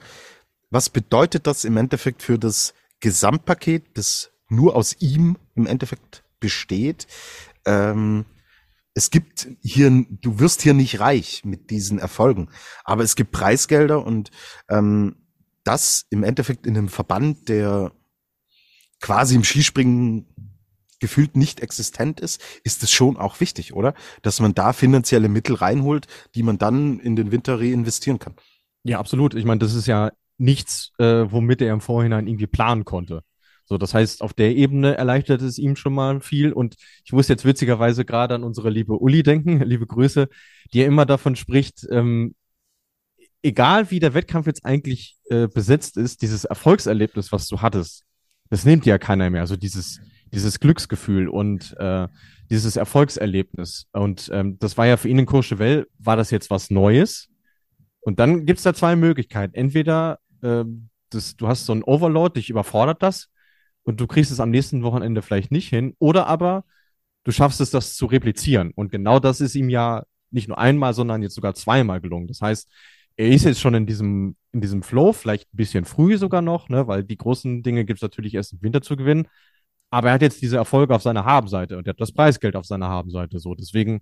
was 0.72 0.90
bedeutet 0.90 1.48
das 1.48 1.64
im 1.64 1.78
Endeffekt 1.78 2.22
für 2.22 2.38
das 2.38 2.74
Gesamtpaket, 3.00 3.86
das 3.94 4.33
nur 4.56 4.76
aus 4.76 4.96
ihm 5.00 5.38
im 5.56 5.66
Endeffekt 5.68 6.24
besteht? 6.40 7.08
Ähm, 7.66 8.26
es 8.94 9.10
gibt 9.10 9.48
hier, 9.62 9.90
du 10.10 10.40
wirst 10.40 10.62
hier 10.62 10.74
nicht 10.74 11.00
reich 11.00 11.44
mit 11.44 11.70
diesen 11.72 12.00
Erfolgen, 12.00 12.50
aber 12.84 13.04
es 13.04 13.16
gibt 13.16 13.32
Preisgelder 13.32 14.06
und 14.06 14.30
ähm, 14.70 15.16
das 15.64 16.06
im 16.10 16.24
Endeffekt 16.24 16.68
in 16.68 16.78
einem 16.78 16.90
Verband, 16.90 17.50
der 17.50 17.92
quasi 19.00 19.36
im 19.36 19.44
Skispringen 19.44 20.28
gefühlt 21.00 21.36
nicht 21.36 21.60
existent 21.60 22.22
ist, 22.22 22.42
ist 22.64 22.84
es 22.84 22.92
schon 22.92 23.18
auch 23.18 23.42
wichtig, 23.42 23.74
oder? 23.74 23.94
Dass 24.22 24.40
man 24.40 24.54
da 24.54 24.72
finanzielle 24.72 25.28
Mittel 25.28 25.56
reinholt, 25.56 26.08
die 26.36 26.44
man 26.44 26.58
dann 26.58 27.00
in 27.00 27.18
den 27.18 27.32
Winter 27.32 27.60
reinvestieren 27.60 28.20
kann. 28.20 28.36
Ja, 28.84 29.00
absolut. 29.00 29.34
Ich 29.34 29.44
meine, 29.44 29.60
das 29.60 29.74
ist 29.74 29.88
ja 29.88 30.12
nichts, 30.38 30.92
äh, 31.00 31.26
womit 31.30 31.62
er 31.62 31.74
im 31.74 31.82
Vorhinein 31.82 32.28
irgendwie 32.28 32.48
planen 32.48 32.86
konnte. 32.86 33.24
So, 33.66 33.78
das 33.78 33.94
heißt, 33.94 34.22
auf 34.22 34.34
der 34.34 34.56
Ebene 34.56 34.96
erleichtert 34.98 35.42
es 35.42 35.58
ihm 35.58 35.76
schon 35.76 35.94
mal 35.94 36.20
viel. 36.22 36.52
Und 36.52 36.76
ich 37.06 37.14
muss 37.14 37.28
jetzt 37.28 37.46
witzigerweise 37.46 38.06
gerade 38.06 38.36
an 38.36 38.44
unsere 38.44 38.70
liebe 38.70 38.94
Uli 38.94 39.24
denken, 39.24 39.62
liebe 39.66 39.88
Grüße, 39.88 40.28
die 40.74 40.80
ja 40.80 40.86
immer 40.86 41.06
davon 41.06 41.36
spricht, 41.36 41.88
ähm, 41.90 42.36
egal 43.42 43.92
wie 43.92 44.00
der 44.00 44.14
Wettkampf 44.14 44.48
jetzt 44.48 44.66
eigentlich 44.66 45.18
äh, 45.30 45.48
besetzt 45.48 45.98
ist, 45.98 46.22
dieses 46.22 46.46
Erfolgserlebnis, 46.46 47.32
was 47.32 47.48
du 47.48 47.62
hattest, 47.62 48.04
das 48.50 48.66
nimmt 48.66 48.86
ja 48.86 48.98
keiner 48.98 49.30
mehr. 49.30 49.42
Also 49.42 49.56
dieses, 49.56 50.00
dieses 50.34 50.60
Glücksgefühl 50.60 51.30
und 51.30 51.76
äh, 51.80 52.08
dieses 52.50 52.76
Erfolgserlebnis. 52.76 53.88
Und 53.94 54.30
ähm, 54.34 54.58
das 54.60 54.78
war 54.78 54.88
ja 54.88 54.98
für 54.98 55.08
ihn 55.08 55.20
in 55.20 55.26
Courchevel, 55.26 55.88
war 56.00 56.18
das 56.18 56.32
jetzt 56.32 56.50
was 56.50 56.70
Neues. 56.70 57.30
Und 58.02 58.20
dann 58.20 58.46
gibt's 58.46 58.64
da 58.64 58.74
zwei 58.74 58.96
Möglichkeiten. 58.96 59.56
Entweder 59.56 60.20
äh, 60.42 60.66
das, 61.10 61.38
du 61.38 61.48
hast 61.48 61.66
so 61.66 61.74
ein 61.74 61.84
Overload, 61.84 62.40
dich 62.40 62.50
überfordert 62.50 63.02
das 63.02 63.30
und 63.84 64.00
du 64.00 64.08
kriegst 64.08 64.32
es 64.32 64.40
am 64.40 64.50
nächsten 64.50 64.84
Wochenende 64.84 65.22
vielleicht 65.22 65.52
nicht 65.52 65.70
hin. 65.70 65.96
Oder 66.00 66.28
aber 66.28 66.66
du 67.24 67.32
schaffst 67.32 67.62
es, 67.62 67.72
das 67.72 67.96
zu 67.96 68.06
replizieren. 68.06 68.72
Und 68.76 68.92
genau 68.92 69.20
das 69.20 69.42
ist 69.42 69.56
ihm 69.56 69.70
ja 69.70 70.04
nicht 70.32 70.48
nur 70.48 70.58
einmal, 70.58 70.94
sondern 70.94 71.22
jetzt 71.22 71.36
sogar 71.36 71.54
zweimal 71.54 72.02
gelungen. 72.02 72.28
Das 72.28 72.42
heißt, 72.42 72.70
er 73.16 73.30
ist 73.30 73.46
jetzt 73.46 73.60
schon 73.60 73.76
in 73.76 73.86
diesem, 73.86 74.36
in 74.52 74.62
diesem 74.62 74.84
Flow, 74.84 75.14
vielleicht 75.14 75.54
ein 75.54 75.58
bisschen 75.58 75.86
früh 75.86 76.18
sogar 76.18 76.42
noch, 76.42 76.70
ne, 76.70 76.88
weil 76.88 77.04
die 77.04 77.18
großen 77.18 77.62
Dinge 77.62 77.86
gibt 77.86 78.00
es 78.00 78.02
natürlich 78.02 78.34
erst 78.34 78.54
im 78.54 78.62
Winter 78.64 78.82
zu 78.82 78.96
gewinnen. 78.96 79.28
Aber 79.92 80.08
er 80.10 80.16
hat 80.16 80.24
jetzt 80.24 80.42
diese 80.42 80.58
Erfolge 80.58 80.96
auf 80.96 81.04
seiner 81.04 81.26
Habenseite 81.26 81.78
und 81.78 81.86
er 81.86 81.92
hat 81.92 82.02
das 82.02 82.12
Preisgeld 82.12 82.56
auf 82.56 82.66
seiner 82.66 82.90
Habenseite. 82.90 83.40
So, 83.40 83.54
deswegen 83.54 84.02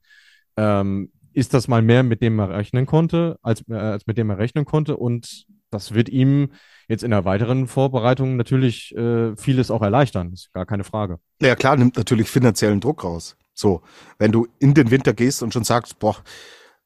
ähm, 0.56 1.12
ist 1.34 1.54
das 1.54 1.68
mal 1.68 1.82
mehr, 1.82 2.04
mit 2.04 2.22
dem 2.22 2.40
er 2.40 2.50
rechnen 2.50 2.86
konnte, 2.86 3.38
als, 3.42 3.68
äh, 3.70 3.74
als 3.74 4.08
mit 4.08 4.18
dem 4.18 4.30
er 4.30 4.38
rechnen 4.38 4.64
konnte. 4.64 4.96
Und 4.96 5.46
das 5.72 5.94
wird 5.94 6.10
ihm 6.10 6.52
jetzt 6.88 7.04
in 7.04 7.12
der 7.12 7.26
weiteren 7.26 7.68
Vorbereitung 7.68 8.36
natürlich 8.36 8.96
äh, 8.96 9.36
vieles 9.36 9.72
auch 9.72 9.82
erleichtern. 9.82 10.34
ist 10.34 10.52
gar 10.54 10.66
keine 10.66 10.84
Frage. 10.84 11.20
Ja 11.42 11.56
klar, 11.56 11.78
nimmt 11.78 11.98
natürlich 11.98 12.30
finanziellen 12.30 12.82
Druck 12.82 13.04
raus. 13.04 13.38
So, 13.54 13.82
wenn 14.20 14.32
du 14.32 14.48
in 14.60 14.74
den 14.74 14.92
Winter 14.92 15.14
gehst 15.14 15.42
und 15.42 15.54
schon 15.54 15.64
sagst, 15.64 16.00
boah, 16.00 16.18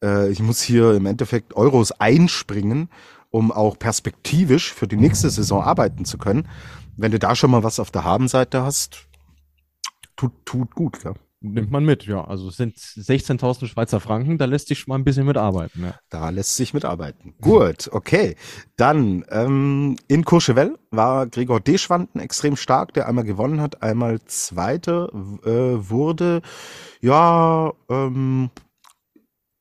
äh, 0.03 0.29
ich 0.29 0.41
muss 0.41 0.61
hier 0.61 0.93
im 0.93 1.05
Endeffekt 1.05 1.55
Euros 1.55 1.91
einspringen, 1.91 2.89
um 3.29 3.51
auch 3.51 3.77
perspektivisch 3.77 4.73
für 4.73 4.87
die 4.87 4.95
nächste 4.95 5.29
Saison 5.29 5.61
arbeiten 5.61 6.05
zu 6.05 6.17
können. 6.17 6.47
Wenn 6.97 7.11
du 7.11 7.19
da 7.19 7.35
schon 7.35 7.51
mal 7.51 7.63
was 7.63 7.79
auf 7.79 7.91
der 7.91 8.03
Habenseite 8.03 8.63
hast, 8.63 9.07
tut, 10.15 10.31
tut 10.45 10.73
gut, 10.75 11.03
ja. 11.03 11.13
Nimmt 11.53 11.71
man 11.71 11.85
mit, 11.85 12.05
ja. 12.05 12.23
Also 12.23 12.49
es 12.49 12.57
sind 12.57 12.77
16.000 12.77 13.67
Schweizer 13.67 13.99
Franken, 13.99 14.37
da 14.37 14.45
lässt 14.45 14.67
sich 14.67 14.79
schon 14.79 14.91
mal 14.91 14.97
ein 14.97 15.03
bisschen 15.03 15.25
mitarbeiten. 15.25 15.83
Ja. 15.83 15.95
Da 16.09 16.29
lässt 16.29 16.55
sich 16.55 16.73
mitarbeiten. 16.73 17.35
Gut, 17.41 17.89
okay. 17.91 18.35
Dann 18.75 19.25
ähm, 19.29 19.95
in 20.07 20.25
Courchevel 20.25 20.77
war 20.91 21.27
Gregor 21.27 21.59
Deschwanden 21.59 22.19
extrem 22.19 22.55
stark, 22.55 22.93
der 22.93 23.07
einmal 23.07 23.23
gewonnen 23.23 23.61
hat, 23.61 23.83
einmal 23.83 24.21
Zweiter 24.25 25.09
äh, 25.13 25.89
wurde. 25.89 26.41
Ja, 27.01 27.73
ähm, 27.89 28.49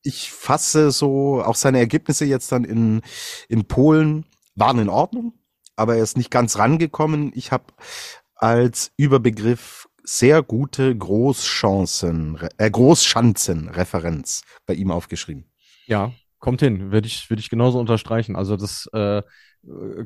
ich 0.03 0.31
fasse 0.31 0.91
so 0.91 1.43
auch 1.43 1.57
seine 1.57 1.79
Ergebnisse 1.79 2.25
jetzt 2.25 2.53
dann 2.53 2.65
in, 2.65 3.03
in 3.49 3.65
Polen 3.67 4.27
waren 4.55 4.79
in 4.79 4.89
Ordnung, 4.89 5.33
aber 5.77 5.97
er 5.97 6.03
ist 6.03 6.17
nicht 6.17 6.31
ganz 6.31 6.59
rangekommen. 6.59 7.33
Ich 7.35 7.53
habe 7.53 7.65
als 8.35 8.93
Überbegriff 8.97 9.89
sehr 10.05 10.43
gute 10.43 10.97
Großchancen, 10.97 12.39
äh, 12.59 12.71
Großschanzenreferenz 12.71 14.43
bei 14.67 14.75
ihm 14.75 14.91
aufgeschrieben. 14.91 15.47
Ja, 15.87 16.13
kommt 16.39 16.61
hin, 16.61 16.93
würde 16.93 17.07
ich, 17.07 17.31
würde 17.31 17.41
ich 17.41 17.51
genauso 17.51 17.81
unterstreichen. 17.81 18.37
Also 18.37 18.57
das 18.57 18.87
äh, 18.93 19.23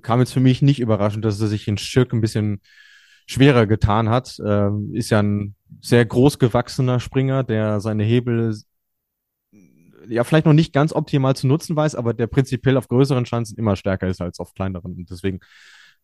kam 0.02 0.20
jetzt 0.20 0.32
für 0.32 0.40
mich 0.40 0.62
nicht 0.62 0.78
überraschend, 0.80 1.24
dass 1.24 1.40
er 1.40 1.48
sich 1.48 1.66
in 1.66 1.78
Stück 1.78 2.12
ein 2.12 2.20
bisschen 2.20 2.60
schwerer 3.26 3.66
getan 3.66 4.08
hat. 4.08 4.38
Ähm, 4.44 4.94
ist 4.94 5.10
ja 5.10 5.20
ein 5.20 5.56
sehr 5.80 6.06
groß 6.06 6.38
gewachsener 6.38 7.00
Springer, 7.00 7.42
der 7.42 7.80
seine 7.80 8.04
Hebel 8.04 8.54
ja 10.08 10.24
vielleicht 10.24 10.46
noch 10.46 10.52
nicht 10.52 10.72
ganz 10.72 10.92
optimal 10.92 11.36
zu 11.36 11.46
nutzen 11.46 11.76
weiß, 11.76 11.94
aber 11.94 12.14
der 12.14 12.26
prinzipiell 12.26 12.76
auf 12.76 12.88
größeren 12.88 13.24
Chancen 13.24 13.58
immer 13.58 13.76
stärker 13.76 14.08
ist 14.08 14.20
als 14.20 14.40
auf 14.40 14.54
kleineren. 14.54 14.94
Und 14.94 15.10
deswegen 15.10 15.40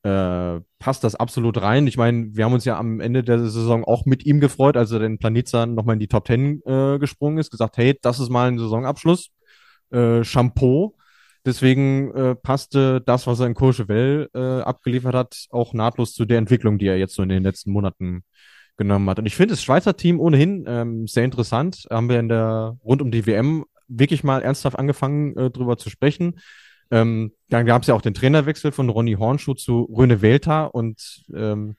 äh, 0.04 0.60
passt 0.78 1.02
das 1.02 1.14
absolut 1.14 1.60
rein. 1.60 1.86
Ich 1.86 1.96
meine, 1.96 2.36
wir 2.36 2.44
haben 2.44 2.52
uns 2.52 2.66
ja 2.66 2.78
am 2.78 3.00
Ende 3.00 3.24
der 3.24 3.38
Saison 3.38 3.84
auch 3.84 4.04
mit 4.04 4.26
ihm 4.26 4.38
gefreut, 4.38 4.76
als 4.76 4.92
er 4.92 4.98
den 4.98 5.18
Planitza 5.18 5.64
nochmal 5.66 5.94
in 5.94 6.00
die 6.00 6.08
Top 6.08 6.26
Ten 6.26 6.60
äh, 6.66 6.98
gesprungen 6.98 7.38
ist, 7.38 7.50
gesagt, 7.50 7.78
hey, 7.78 7.98
das 8.02 8.20
ist 8.20 8.28
mal 8.28 8.48
ein 8.48 8.58
Saisonabschluss. 8.58 9.30
Äh, 9.90 10.22
Shampoo. 10.22 10.94
Deswegen 11.46 12.14
äh, 12.14 12.34
passte 12.34 13.00
das, 13.00 13.26
was 13.26 13.40
er 13.40 13.46
in 13.46 13.54
Courchevel 13.54 14.30
äh, 14.34 14.60
abgeliefert 14.62 15.14
hat, 15.14 15.46
auch 15.50 15.74
nahtlos 15.74 16.14
zu 16.14 16.24
der 16.24 16.38
Entwicklung, 16.38 16.78
die 16.78 16.86
er 16.86 16.98
jetzt 16.98 17.14
so 17.14 17.22
in 17.22 17.28
den 17.28 17.42
letzten 17.42 17.70
Monaten 17.70 18.24
genommen 18.76 19.08
hat. 19.08 19.18
Und 19.18 19.26
ich 19.26 19.36
finde 19.36 19.52
das 19.52 19.62
Schweizer 19.62 19.96
Team 19.96 20.20
ohnehin 20.20 20.64
ähm, 20.66 21.06
sehr 21.06 21.24
interessant. 21.24 21.86
Haben 21.90 22.08
wir 22.08 22.18
in 22.18 22.28
der 22.28 22.76
rund 22.84 23.02
um 23.02 23.10
die 23.10 23.26
WM 23.26 23.64
wirklich 23.88 24.24
mal 24.24 24.42
ernsthaft 24.42 24.78
angefangen, 24.78 25.36
äh, 25.36 25.50
drüber 25.50 25.76
zu 25.76 25.90
sprechen. 25.90 26.40
Ähm, 26.90 27.32
dann 27.48 27.66
gab 27.66 27.82
es 27.82 27.88
ja 27.88 27.94
auch 27.94 28.02
den 28.02 28.14
Trainerwechsel 28.14 28.72
von 28.72 28.88
Ronny 28.88 29.14
Hornschuh 29.14 29.54
zu 29.54 29.82
Röne 29.84 30.22
Welter 30.22 30.74
und 30.74 31.24
ähm, 31.34 31.76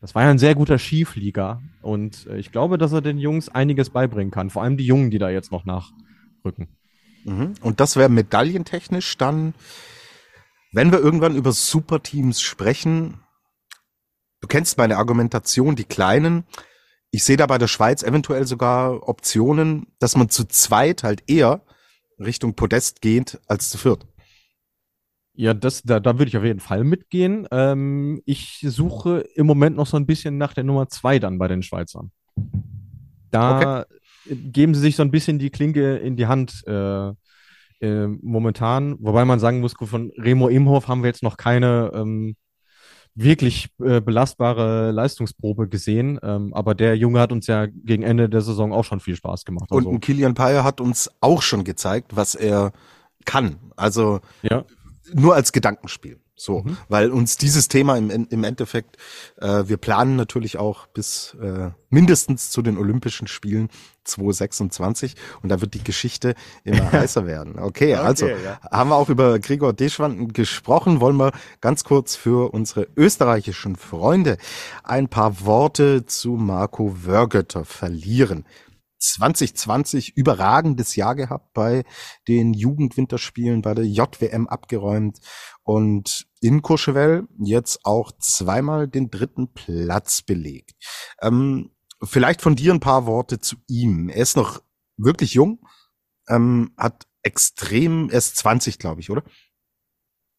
das 0.00 0.14
war 0.14 0.22
ja 0.22 0.30
ein 0.30 0.38
sehr 0.38 0.54
guter 0.54 0.78
Skiflieger. 0.78 1.60
Und 1.82 2.26
äh, 2.26 2.38
ich 2.38 2.52
glaube, 2.52 2.78
dass 2.78 2.92
er 2.92 3.00
den 3.00 3.18
Jungs 3.18 3.48
einiges 3.48 3.90
beibringen 3.90 4.30
kann, 4.30 4.50
vor 4.50 4.62
allem 4.62 4.76
die 4.76 4.86
Jungen, 4.86 5.10
die 5.10 5.18
da 5.18 5.30
jetzt 5.30 5.52
noch 5.52 5.64
nachrücken. 5.64 6.68
Mhm. 7.24 7.54
Und 7.60 7.80
das 7.80 7.96
wäre 7.96 8.08
medaillentechnisch 8.08 9.16
dann, 9.16 9.54
wenn 10.72 10.92
wir 10.92 11.00
irgendwann 11.00 11.36
über 11.36 11.52
Superteams 11.52 12.40
sprechen, 12.40 13.20
du 14.40 14.48
kennst 14.48 14.78
meine 14.78 14.96
Argumentation, 14.96 15.74
die 15.74 15.84
kleinen, 15.84 16.44
ich 17.10 17.24
sehe 17.24 17.36
da 17.36 17.46
bei 17.46 17.58
der 17.58 17.68
Schweiz 17.68 18.02
eventuell 18.02 18.46
sogar 18.46 19.08
Optionen, 19.08 19.86
dass 19.98 20.16
man 20.16 20.28
zu 20.28 20.44
zweit 20.44 21.02
halt 21.02 21.24
eher 21.28 21.62
Richtung 22.18 22.54
Podest 22.54 23.00
geht 23.00 23.40
als 23.46 23.70
zu 23.70 23.78
viert. 23.78 24.06
Ja, 25.36 25.54
das, 25.54 25.82
da, 25.82 26.00
da 26.00 26.18
würde 26.18 26.28
ich 26.28 26.36
auf 26.36 26.44
jeden 26.44 26.60
Fall 26.60 26.82
mitgehen. 26.82 27.46
Ähm, 27.50 28.22
ich 28.24 28.64
suche 28.66 29.20
im 29.34 29.46
Moment 29.46 29.76
noch 29.76 29.86
so 29.86 29.96
ein 29.96 30.06
bisschen 30.06 30.38
nach 30.38 30.54
der 30.54 30.64
Nummer 30.64 30.88
zwei 30.88 31.18
dann 31.18 31.38
bei 31.38 31.46
den 31.46 31.62
Schweizern. 31.62 32.10
Da 33.30 33.80
okay. 33.80 34.36
geben 34.50 34.74
sie 34.74 34.80
sich 34.80 34.96
so 34.96 35.02
ein 35.02 35.10
bisschen 35.10 35.38
die 35.38 35.50
Klinke 35.50 35.96
in 35.96 36.16
die 36.16 36.26
Hand 36.26 36.64
äh, 36.66 37.12
äh, 37.80 38.06
momentan. 38.22 38.96
Wobei 39.00 39.24
man 39.24 39.38
sagen 39.38 39.60
muss, 39.60 39.74
von 39.78 40.10
Remo 40.16 40.48
Imhoff 40.48 40.88
haben 40.88 41.02
wir 41.02 41.08
jetzt 41.08 41.22
noch 41.22 41.36
keine 41.36 41.90
ähm, 41.94 42.36
wirklich 43.14 43.68
äh, 43.82 44.00
belastbare 44.00 44.90
Leistungsprobe 44.90 45.68
gesehen. 45.68 46.18
Ähm, 46.22 46.54
aber 46.54 46.74
der 46.74 46.96
Junge 46.96 47.20
hat 47.20 47.32
uns 47.32 47.46
ja 47.46 47.66
gegen 47.66 48.02
Ende 48.02 48.28
der 48.28 48.42
Saison 48.42 48.72
auch 48.72 48.84
schon 48.84 49.00
viel 49.00 49.16
Spaß 49.16 49.44
gemacht. 49.44 49.70
Also. 49.70 49.88
Und 49.88 50.00
Kilian 50.00 50.34
Payer 50.34 50.64
hat 50.64 50.80
uns 50.80 51.10
auch 51.20 51.42
schon 51.42 51.64
gezeigt, 51.64 52.16
was 52.16 52.34
er 52.34 52.72
kann. 53.24 53.56
Also 53.76 54.20
ja. 54.42 54.64
Nur 55.12 55.34
als 55.34 55.52
Gedankenspiel. 55.52 56.18
So, 56.38 56.60
mhm. 56.60 56.76
weil 56.90 57.10
uns 57.10 57.38
dieses 57.38 57.68
Thema 57.68 57.96
im, 57.96 58.10
im 58.10 58.44
Endeffekt, 58.44 58.98
äh, 59.40 59.64
wir 59.66 59.78
planen 59.78 60.16
natürlich 60.16 60.58
auch 60.58 60.86
bis 60.86 61.34
äh, 61.40 61.70
mindestens 61.88 62.50
zu 62.50 62.60
den 62.60 62.76
Olympischen 62.76 63.26
Spielen 63.26 63.70
2026 64.04 65.14
und 65.42 65.48
da 65.48 65.62
wird 65.62 65.72
die 65.72 65.82
Geschichte 65.82 66.34
immer 66.62 66.92
heißer 66.92 67.26
werden. 67.26 67.58
Okay, 67.58 67.94
okay 67.94 67.94
also 67.94 68.28
ja. 68.28 68.60
haben 68.70 68.90
wir 68.90 68.96
auch 68.96 69.08
über 69.08 69.38
Gregor 69.38 69.72
Deschwanden 69.72 70.34
gesprochen, 70.34 71.00
wollen 71.00 71.16
wir 71.16 71.32
ganz 71.62 71.84
kurz 71.84 72.16
für 72.16 72.52
unsere 72.52 72.86
österreichischen 72.96 73.76
Freunde 73.76 74.36
ein 74.84 75.08
paar 75.08 75.46
Worte 75.46 76.04
zu 76.04 76.32
Marco 76.32 77.06
Wörgötter 77.06 77.64
verlieren. 77.64 78.44
2020 78.98 80.16
überragendes 80.16 80.96
Jahr 80.96 81.14
gehabt 81.14 81.52
bei 81.52 81.84
den 82.28 82.54
Jugendwinterspielen, 82.54 83.62
bei 83.62 83.74
der 83.74 83.84
JWM 83.84 84.46
abgeräumt 84.46 85.18
und 85.62 86.26
in 86.40 86.62
Courchevel 86.62 87.26
jetzt 87.38 87.80
auch 87.84 88.12
zweimal 88.18 88.88
den 88.88 89.10
dritten 89.10 89.52
Platz 89.52 90.22
belegt. 90.22 90.74
Ähm, 91.20 91.70
vielleicht 92.02 92.42
von 92.42 92.56
dir 92.56 92.72
ein 92.72 92.80
paar 92.80 93.06
Worte 93.06 93.38
zu 93.38 93.56
ihm. 93.68 94.08
Er 94.08 94.22
ist 94.22 94.36
noch 94.36 94.62
wirklich 94.96 95.34
jung, 95.34 95.66
ähm, 96.28 96.72
hat 96.76 97.06
extrem, 97.22 98.08
er 98.10 98.18
ist 98.18 98.36
20, 98.36 98.78
glaube 98.78 99.00
ich, 99.00 99.10
oder? 99.10 99.22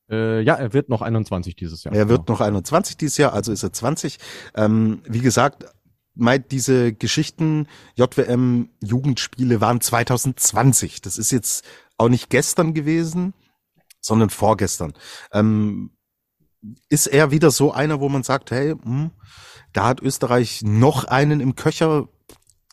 Äh, 0.09 0.41
ja, 0.41 0.55
er 0.55 0.73
wird 0.73 0.89
noch 0.89 1.01
21 1.01 1.55
dieses 1.55 1.83
Jahr. 1.83 1.93
Er 1.93 2.07
wird 2.07 2.25
genau. 2.25 2.39
noch 2.39 2.45
21 2.45 2.97
dieses 2.97 3.17
Jahr, 3.17 3.33
also 3.33 3.51
ist 3.51 3.63
er 3.63 3.73
20. 3.73 4.17
Ähm, 4.55 5.01
wie 5.05 5.19
gesagt, 5.19 5.65
meint 6.17 6.51
diese 6.51 6.93
Geschichten 6.93 7.67
JWM 7.95 8.69
Jugendspiele 8.83 9.61
waren 9.61 9.81
2020. 9.81 11.01
Das 11.01 11.17
ist 11.17 11.31
jetzt 11.31 11.65
auch 11.97 12.09
nicht 12.09 12.29
gestern 12.29 12.73
gewesen, 12.73 13.33
sondern 14.01 14.29
vorgestern. 14.29 14.93
Ähm, 15.31 15.91
ist 16.89 17.07
er 17.07 17.31
wieder 17.31 17.51
so 17.51 17.71
einer, 17.71 17.99
wo 17.99 18.09
man 18.09 18.23
sagt, 18.23 18.51
hey, 18.51 18.75
mh, 18.75 18.83
hm, 18.83 19.11
da 19.73 19.85
hat 19.85 20.01
Österreich 20.01 20.61
noch 20.63 21.03
einen 21.05 21.39
im 21.39 21.55
Köcher? 21.55 22.07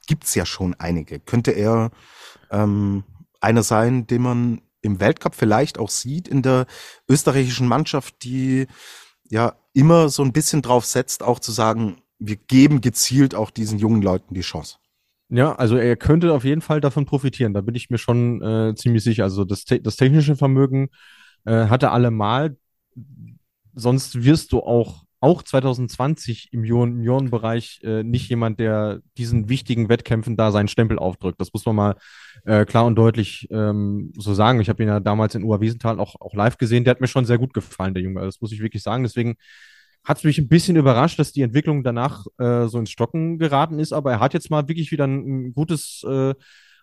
Gibt's 0.06 0.34
ja 0.34 0.46
schon 0.46 0.74
einige. 0.74 1.20
Könnte 1.20 1.50
er 1.52 1.90
ähm, 2.50 3.04
einer 3.40 3.62
sein, 3.62 4.06
den 4.06 4.22
man 4.22 4.60
im 4.82 5.00
Weltcup 5.00 5.34
vielleicht 5.34 5.78
auch 5.78 5.90
sieht 5.90 6.28
in 6.28 6.42
der 6.42 6.66
österreichischen 7.08 7.66
Mannschaft, 7.66 8.22
die 8.22 8.66
ja 9.24 9.56
immer 9.72 10.08
so 10.08 10.22
ein 10.22 10.32
bisschen 10.32 10.62
drauf 10.62 10.84
setzt, 10.84 11.22
auch 11.22 11.40
zu 11.40 11.52
sagen, 11.52 12.00
wir 12.26 12.36
geben 12.36 12.80
gezielt 12.80 13.34
auch 13.34 13.50
diesen 13.50 13.78
jungen 13.78 14.02
Leuten 14.02 14.34
die 14.34 14.40
Chance. 14.40 14.76
Ja, 15.30 15.54
also 15.54 15.76
er 15.76 15.96
könnte 15.96 16.32
auf 16.32 16.44
jeden 16.44 16.60
Fall 16.60 16.80
davon 16.80 17.06
profitieren, 17.06 17.54
da 17.54 17.60
bin 17.60 17.74
ich 17.74 17.90
mir 17.90 17.98
schon 17.98 18.42
äh, 18.42 18.74
ziemlich 18.74 19.02
sicher. 19.02 19.24
Also 19.24 19.44
das, 19.44 19.64
das 19.64 19.96
technische 19.96 20.36
Vermögen 20.36 20.88
äh, 21.44 21.66
hat 21.66 21.82
er 21.82 21.92
allemal. 21.92 22.56
Sonst 23.74 24.22
wirst 24.22 24.52
du 24.52 24.60
auch 24.60 25.04
auch 25.24 25.42
2020 25.42 26.52
im 26.52 26.64
Juniorenbereich 26.64 27.80
äh, 27.82 28.02
nicht 28.02 28.28
jemand, 28.28 28.60
der 28.60 29.00
diesen 29.16 29.48
wichtigen 29.48 29.88
Wettkämpfen 29.88 30.36
da 30.36 30.52
seinen 30.52 30.68
Stempel 30.68 30.98
aufdrückt. 30.98 31.40
Das 31.40 31.50
muss 31.54 31.64
man 31.64 31.76
mal 31.76 31.96
äh, 32.44 32.66
klar 32.66 32.84
und 32.84 32.94
deutlich 32.96 33.48
ähm, 33.50 34.12
so 34.18 34.34
sagen. 34.34 34.60
Ich 34.60 34.68
habe 34.68 34.82
ihn 34.82 34.88
ja 34.90 35.00
damals 35.00 35.34
in 35.34 35.42
Uhr-Wiesenthal 35.42 35.98
auch, 35.98 36.20
auch 36.20 36.34
live 36.34 36.58
gesehen. 36.58 36.84
Der 36.84 36.90
hat 36.90 37.00
mir 37.00 37.06
schon 37.06 37.24
sehr 37.24 37.38
gut 37.38 37.54
gefallen, 37.54 37.94
der 37.94 38.02
Junge. 38.02 38.20
Das 38.20 38.42
muss 38.42 38.52
ich 38.52 38.60
wirklich 38.60 38.82
sagen. 38.82 39.02
Deswegen 39.02 39.36
hat 40.04 40.22
mich 40.22 40.38
ein 40.38 40.48
bisschen 40.48 40.76
überrascht, 40.76 41.18
dass 41.18 41.32
die 41.32 41.42
Entwicklung 41.42 41.82
danach 41.82 42.26
äh, 42.38 42.66
so 42.66 42.78
ins 42.78 42.90
Stocken 42.90 43.38
geraten 43.38 43.78
ist. 43.78 43.92
Aber 43.92 44.12
er 44.12 44.20
hat 44.20 44.34
jetzt 44.34 44.50
mal 44.50 44.68
wirklich 44.68 44.90
wieder 44.92 45.06
ein, 45.06 45.46
ein 45.46 45.54
gutes 45.54 46.04
äh, 46.06 46.34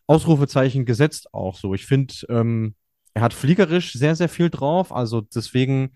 Ausrufezeichen 0.08 0.86
gesetzt 0.86 1.34
auch 1.34 1.56
so. 1.56 1.74
Ich 1.74 1.86
finde, 1.86 2.14
ähm, 2.30 2.76
er 3.14 3.22
hat 3.22 3.34
fliegerisch 3.34 3.94
sehr, 3.94 4.16
sehr 4.16 4.30
viel 4.30 4.50
drauf. 4.50 4.92
Also 4.92 5.22
deswegen 5.22 5.92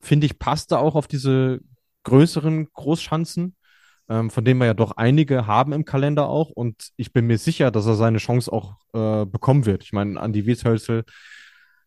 finde 0.00 0.26
ich, 0.26 0.38
passt 0.38 0.72
er 0.72 0.80
auch 0.80 0.94
auf 0.94 1.06
diese 1.06 1.60
größeren 2.04 2.68
Großschanzen, 2.72 3.56
ähm, 4.08 4.30
von 4.30 4.44
denen 4.44 4.60
wir 4.60 4.66
ja 4.66 4.74
doch 4.74 4.92
einige 4.92 5.46
haben 5.46 5.72
im 5.72 5.84
Kalender 5.84 6.28
auch. 6.28 6.50
Und 6.50 6.90
ich 6.96 7.12
bin 7.12 7.26
mir 7.26 7.38
sicher, 7.38 7.70
dass 7.70 7.86
er 7.86 7.94
seine 7.96 8.18
Chance 8.18 8.50
auch 8.52 8.76
äh, 8.94 9.26
bekommen 9.26 9.66
wird. 9.66 9.84
Ich 9.84 9.92
meine, 9.92 10.18
Andi 10.20 10.46
Wieshölzel, 10.46 11.04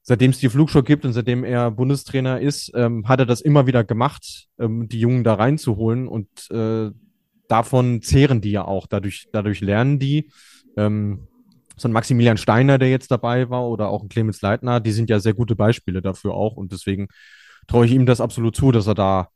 seitdem 0.04 0.32
es 0.32 0.40
die 0.40 0.50
Flugshow 0.50 0.84
gibt 0.84 1.06
und 1.06 1.14
seitdem 1.14 1.44
er 1.44 1.72
Bundestrainer 1.72 2.40
ist, 2.40 2.72
ähm, 2.76 3.08
hat 3.08 3.20
er 3.20 3.26
das 3.26 3.42
immer 3.42 3.66
wieder 3.66 3.84
gemacht, 3.84 4.50
ähm, 4.60 4.88
die 4.90 5.00
Jungen 5.00 5.24
da 5.24 5.36
reinzuholen. 5.36 6.08
Und 6.08 6.28
äh, 6.52 6.92
davon 7.48 8.02
zehren 8.02 8.42
die 8.42 8.52
ja 8.52 8.66
auch. 8.66 8.86
Dadurch, 8.86 9.30
dadurch 9.32 9.62
lernen 9.62 10.00
die. 10.00 10.30
Ähm, 10.76 11.28
so 11.78 11.88
ein 11.88 11.94
Maximilian 11.94 12.38
Steiner, 12.38 12.78
der 12.78 12.90
jetzt 12.90 13.10
dabei 13.10 13.50
war, 13.50 13.68
oder 13.68 13.88
auch 13.88 14.04
ein 14.04 14.10
Clemens 14.10 14.42
Leitner, 14.42 14.80
die 14.80 14.92
sind 14.92 15.10
ja 15.10 15.20
sehr 15.20 15.34
gute 15.34 15.56
Beispiele 15.56 16.02
dafür 16.02 16.34
auch. 16.34 16.58
Und 16.58 16.72
deswegen 16.74 17.08
traue 17.68 17.86
ich 17.86 17.94
ihm 17.94 18.06
das 18.06 18.22
absolut 18.22 18.56
zu, 18.56 18.72
dass 18.72 18.88
er 18.88 18.96
da 18.96 19.30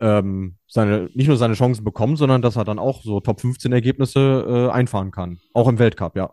ähm, 0.00 0.56
seine, 0.68 1.10
nicht 1.14 1.28
nur 1.28 1.36
seine 1.36 1.54
Chancen 1.54 1.84
bekommt, 1.84 2.16
sondern 2.16 2.42
dass 2.42 2.56
er 2.56 2.64
dann 2.64 2.78
auch 2.78 3.02
so 3.02 3.20
Top 3.20 3.40
15 3.40 3.72
Ergebnisse 3.72 4.68
äh, 4.70 4.72
einfahren 4.72 5.10
kann. 5.10 5.40
Auch 5.52 5.68
im 5.68 5.78
Weltcup, 5.78 6.16
ja. 6.16 6.30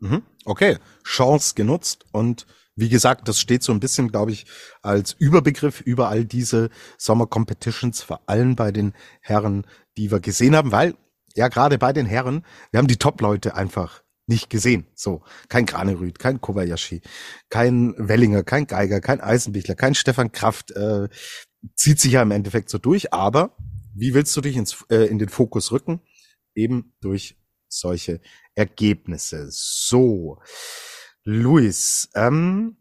Mhm. 0.00 0.22
Okay, 0.44 0.76
Chance 1.04 1.54
genutzt 1.54 2.04
und 2.12 2.46
wie 2.78 2.88
gesagt, 2.88 3.26
das 3.26 3.40
steht 3.40 3.64
so 3.64 3.72
ein 3.72 3.80
bisschen, 3.80 4.08
glaube 4.08 4.30
ich, 4.30 4.46
als 4.82 5.12
Überbegriff 5.12 5.80
über 5.80 6.08
all 6.08 6.24
diese 6.24 6.70
Sommer 6.96 7.26
Competitions, 7.26 8.02
vor 8.02 8.20
allem 8.26 8.54
bei 8.54 8.70
den 8.70 8.94
Herren, 9.20 9.66
die 9.96 10.12
wir 10.12 10.20
gesehen 10.20 10.54
haben, 10.54 10.70
weil 10.70 10.94
ja 11.34 11.48
gerade 11.48 11.76
bei 11.76 11.92
den 11.92 12.06
Herren, 12.06 12.44
wir 12.70 12.78
haben 12.78 12.86
die 12.86 12.96
Top-Leute 12.96 13.56
einfach 13.56 14.04
nicht 14.26 14.48
gesehen. 14.48 14.86
So, 14.94 15.24
kein 15.48 15.66
Granerüth, 15.66 16.20
kein 16.20 16.40
Kobayashi, 16.40 17.02
kein 17.48 17.94
Wellinger, 17.98 18.44
kein 18.44 18.68
Geiger, 18.68 19.00
kein 19.00 19.20
Eisenbichler, 19.20 19.74
kein 19.74 19.96
Stefan 19.96 20.30
Kraft, 20.30 20.70
äh, 20.70 21.08
zieht 21.74 21.98
sich 21.98 22.12
ja 22.12 22.22
im 22.22 22.30
Endeffekt 22.30 22.70
so 22.70 22.78
durch, 22.78 23.12
aber 23.12 23.56
wie 23.96 24.14
willst 24.14 24.36
du 24.36 24.40
dich 24.40 24.56
ins, 24.56 24.84
äh, 24.88 25.06
in 25.06 25.18
den 25.18 25.30
Fokus 25.30 25.72
rücken? 25.72 26.00
Eben 26.54 26.94
durch 27.00 27.36
solche 27.68 28.20
Ergebnisse. 28.54 29.48
So, 29.50 30.38
Luis, 31.30 32.08
ähm, 32.14 32.78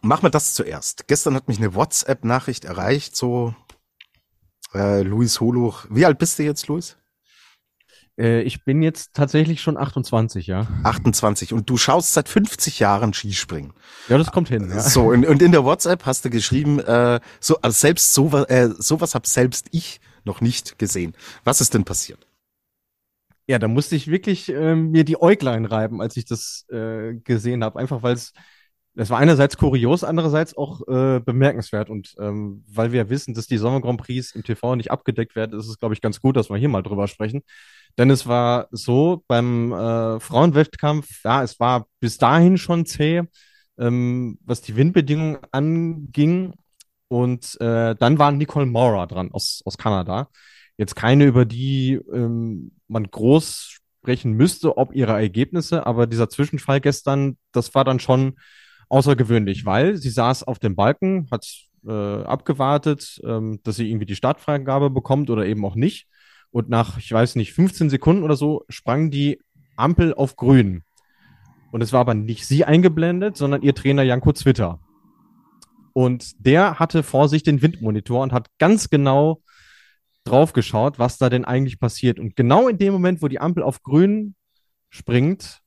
mach 0.00 0.22
mal 0.22 0.28
das 0.28 0.54
zuerst. 0.54 1.08
Gestern 1.08 1.34
hat 1.34 1.48
mich 1.48 1.58
eine 1.58 1.74
WhatsApp-Nachricht 1.74 2.64
erreicht, 2.64 3.16
so 3.16 3.52
äh, 4.74 5.02
Luis 5.02 5.40
Holuch. 5.40 5.84
Wie 5.90 6.06
alt 6.06 6.18
bist 6.18 6.38
du 6.38 6.44
jetzt, 6.44 6.68
Luis? 6.68 6.96
Äh, 8.16 8.42
ich 8.42 8.64
bin 8.64 8.80
jetzt 8.80 9.14
tatsächlich 9.14 9.60
schon 9.60 9.76
28, 9.76 10.46
ja. 10.46 10.68
28 10.84 11.52
und 11.52 11.68
du 11.68 11.76
schaust 11.76 12.12
seit 12.12 12.28
50 12.28 12.78
Jahren 12.78 13.12
Skispringen. 13.12 13.72
Ja, 14.08 14.18
das 14.18 14.30
kommt 14.30 14.50
hin. 14.50 14.70
Ja. 14.70 14.80
So 14.80 15.06
und, 15.08 15.26
und 15.26 15.42
in 15.42 15.50
der 15.50 15.64
WhatsApp 15.64 16.06
hast 16.06 16.24
du 16.24 16.30
geschrieben, 16.30 16.78
äh, 16.78 17.18
so 17.40 17.60
also 17.60 17.76
selbst 17.76 18.14
sowas, 18.14 18.44
äh, 18.50 18.68
sowas 18.78 19.16
habe 19.16 19.26
selbst 19.26 19.66
ich 19.72 20.00
noch 20.22 20.40
nicht 20.40 20.78
gesehen. 20.78 21.16
Was 21.42 21.60
ist 21.60 21.74
denn 21.74 21.82
passiert? 21.82 22.23
Ja, 23.46 23.58
da 23.58 23.68
musste 23.68 23.94
ich 23.94 24.08
wirklich 24.08 24.48
äh, 24.50 24.74
mir 24.74 25.04
die 25.04 25.20
Äuglein 25.20 25.66
reiben, 25.66 26.00
als 26.00 26.16
ich 26.16 26.24
das 26.24 26.64
äh, 26.70 27.14
gesehen 27.24 27.62
habe. 27.62 27.78
Einfach 27.78 28.02
weil 28.02 28.14
es, 28.14 28.32
das 28.94 29.10
war 29.10 29.18
einerseits 29.18 29.58
kurios, 29.58 30.02
andererseits 30.02 30.56
auch 30.56 30.80
äh, 30.88 31.20
bemerkenswert. 31.20 31.90
Und 31.90 32.14
ähm, 32.18 32.64
weil 32.68 32.92
wir 32.92 33.10
wissen, 33.10 33.34
dass 33.34 33.46
die 33.46 33.58
Sommer 33.58 33.82
Grand 33.82 34.00
Prix 34.00 34.34
im 34.34 34.44
TV 34.44 34.76
nicht 34.76 34.90
abgedeckt 34.90 35.36
werden, 35.36 35.58
ist 35.58 35.68
es, 35.68 35.78
glaube 35.78 35.94
ich, 35.94 36.00
ganz 36.00 36.20
gut, 36.20 36.36
dass 36.36 36.48
wir 36.48 36.56
hier 36.56 36.70
mal 36.70 36.82
drüber 36.82 37.06
sprechen. 37.06 37.42
Denn 37.98 38.10
es 38.10 38.26
war 38.26 38.68
so 38.70 39.22
beim 39.28 39.72
äh, 39.72 40.20
Frauenwettkampf, 40.20 41.22
ja, 41.24 41.42
es 41.42 41.60
war 41.60 41.86
bis 42.00 42.18
dahin 42.18 42.56
schon 42.58 42.86
zäh, 42.86 43.22
ähm, 43.78 44.38
was 44.44 44.62
die 44.62 44.76
Windbedingungen 44.76 45.38
anging. 45.52 46.54
Und 47.08 47.60
äh, 47.60 47.94
dann 47.94 48.18
war 48.18 48.32
Nicole 48.32 48.66
Mora 48.66 49.06
dran 49.06 49.30
aus, 49.32 49.62
aus 49.66 49.76
Kanada. 49.78 50.28
Jetzt 50.76 50.96
keine, 50.96 51.24
über 51.24 51.44
die 51.44 52.00
ähm, 52.12 52.72
man 52.88 53.04
groß 53.04 53.78
sprechen 54.00 54.32
müsste, 54.32 54.76
ob 54.76 54.94
ihre 54.94 55.12
Ergebnisse, 55.12 55.86
aber 55.86 56.06
dieser 56.06 56.28
Zwischenfall 56.28 56.80
gestern, 56.80 57.38
das 57.52 57.74
war 57.74 57.84
dann 57.84 58.00
schon 58.00 58.34
außergewöhnlich, 58.88 59.64
weil 59.64 59.96
sie 59.96 60.10
saß 60.10 60.42
auf 60.42 60.58
dem 60.58 60.76
Balken, 60.76 61.28
hat 61.30 61.46
äh, 61.86 61.90
abgewartet, 61.90 63.20
ähm, 63.24 63.60
dass 63.62 63.76
sie 63.76 63.88
irgendwie 63.88 64.06
die 64.06 64.16
Startfreigabe 64.16 64.90
bekommt 64.90 65.30
oder 65.30 65.46
eben 65.46 65.64
auch 65.64 65.74
nicht 65.74 66.08
und 66.50 66.68
nach, 66.68 66.98
ich 66.98 67.10
weiß 67.10 67.34
nicht, 67.36 67.52
15 67.52 67.90
Sekunden 67.90 68.22
oder 68.22 68.36
so 68.36 68.64
sprang 68.68 69.10
die 69.10 69.40
Ampel 69.76 70.14
auf 70.14 70.36
grün. 70.36 70.84
Und 71.72 71.82
es 71.82 71.92
war 71.92 72.00
aber 72.00 72.14
nicht 72.14 72.46
sie 72.46 72.64
eingeblendet, 72.64 73.36
sondern 73.36 73.62
ihr 73.62 73.74
Trainer 73.74 74.04
Janko 74.04 74.32
Zwitter. 74.32 74.78
Und 75.92 76.34
der 76.38 76.78
hatte 76.78 77.02
vor 77.02 77.28
sich 77.28 77.42
den 77.42 77.62
Windmonitor 77.62 78.22
und 78.22 78.32
hat 78.32 78.48
ganz 78.58 78.88
genau 78.88 79.42
drauf 80.24 80.52
geschaut, 80.52 80.98
was 80.98 81.18
da 81.18 81.28
denn 81.28 81.44
eigentlich 81.44 81.78
passiert. 81.78 82.18
Und 82.18 82.36
genau 82.36 82.68
in 82.68 82.78
dem 82.78 82.92
Moment, 82.92 83.22
wo 83.22 83.28
die 83.28 83.40
Ampel 83.40 83.62
auf 83.62 83.82
grün 83.82 84.34
springt, 84.88 85.60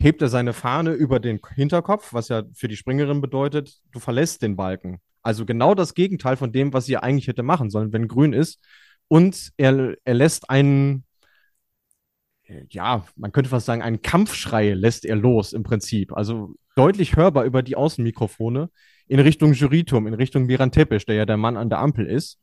hebt 0.00 0.22
er 0.22 0.28
seine 0.28 0.52
Fahne 0.52 0.92
über 0.92 1.20
den 1.20 1.40
Hinterkopf, 1.54 2.12
was 2.12 2.28
ja 2.28 2.42
für 2.54 2.68
die 2.68 2.76
Springerin 2.76 3.20
bedeutet, 3.20 3.80
du 3.92 4.00
verlässt 4.00 4.42
den 4.42 4.56
Balken. 4.56 5.00
Also 5.22 5.44
genau 5.44 5.74
das 5.74 5.94
Gegenteil 5.94 6.36
von 6.36 6.52
dem, 6.52 6.72
was 6.72 6.86
sie 6.86 6.96
eigentlich 6.96 7.28
hätte 7.28 7.42
machen 7.42 7.70
sollen, 7.70 7.92
wenn 7.92 8.08
grün 8.08 8.32
ist. 8.32 8.60
Und 9.08 9.50
er, 9.58 9.96
er 10.04 10.14
lässt 10.14 10.48
einen, 10.48 11.04
ja, 12.70 13.04
man 13.16 13.32
könnte 13.32 13.50
fast 13.50 13.66
sagen, 13.66 13.82
einen 13.82 14.02
Kampfschrei 14.02 14.72
lässt 14.72 15.04
er 15.04 15.16
los 15.16 15.52
im 15.52 15.62
Prinzip. 15.62 16.12
Also 16.14 16.54
deutlich 16.74 17.16
hörbar 17.16 17.44
über 17.44 17.62
die 17.62 17.76
Außenmikrofone 17.76 18.70
in 19.06 19.20
Richtung 19.20 19.52
Juryturm, 19.52 20.06
in 20.06 20.14
Richtung 20.14 20.46
Miran 20.46 20.72
Tepesch, 20.72 21.04
der 21.04 21.16
ja 21.16 21.26
der 21.26 21.36
Mann 21.36 21.58
an 21.58 21.68
der 21.68 21.80
Ampel 21.80 22.06
ist. 22.06 22.40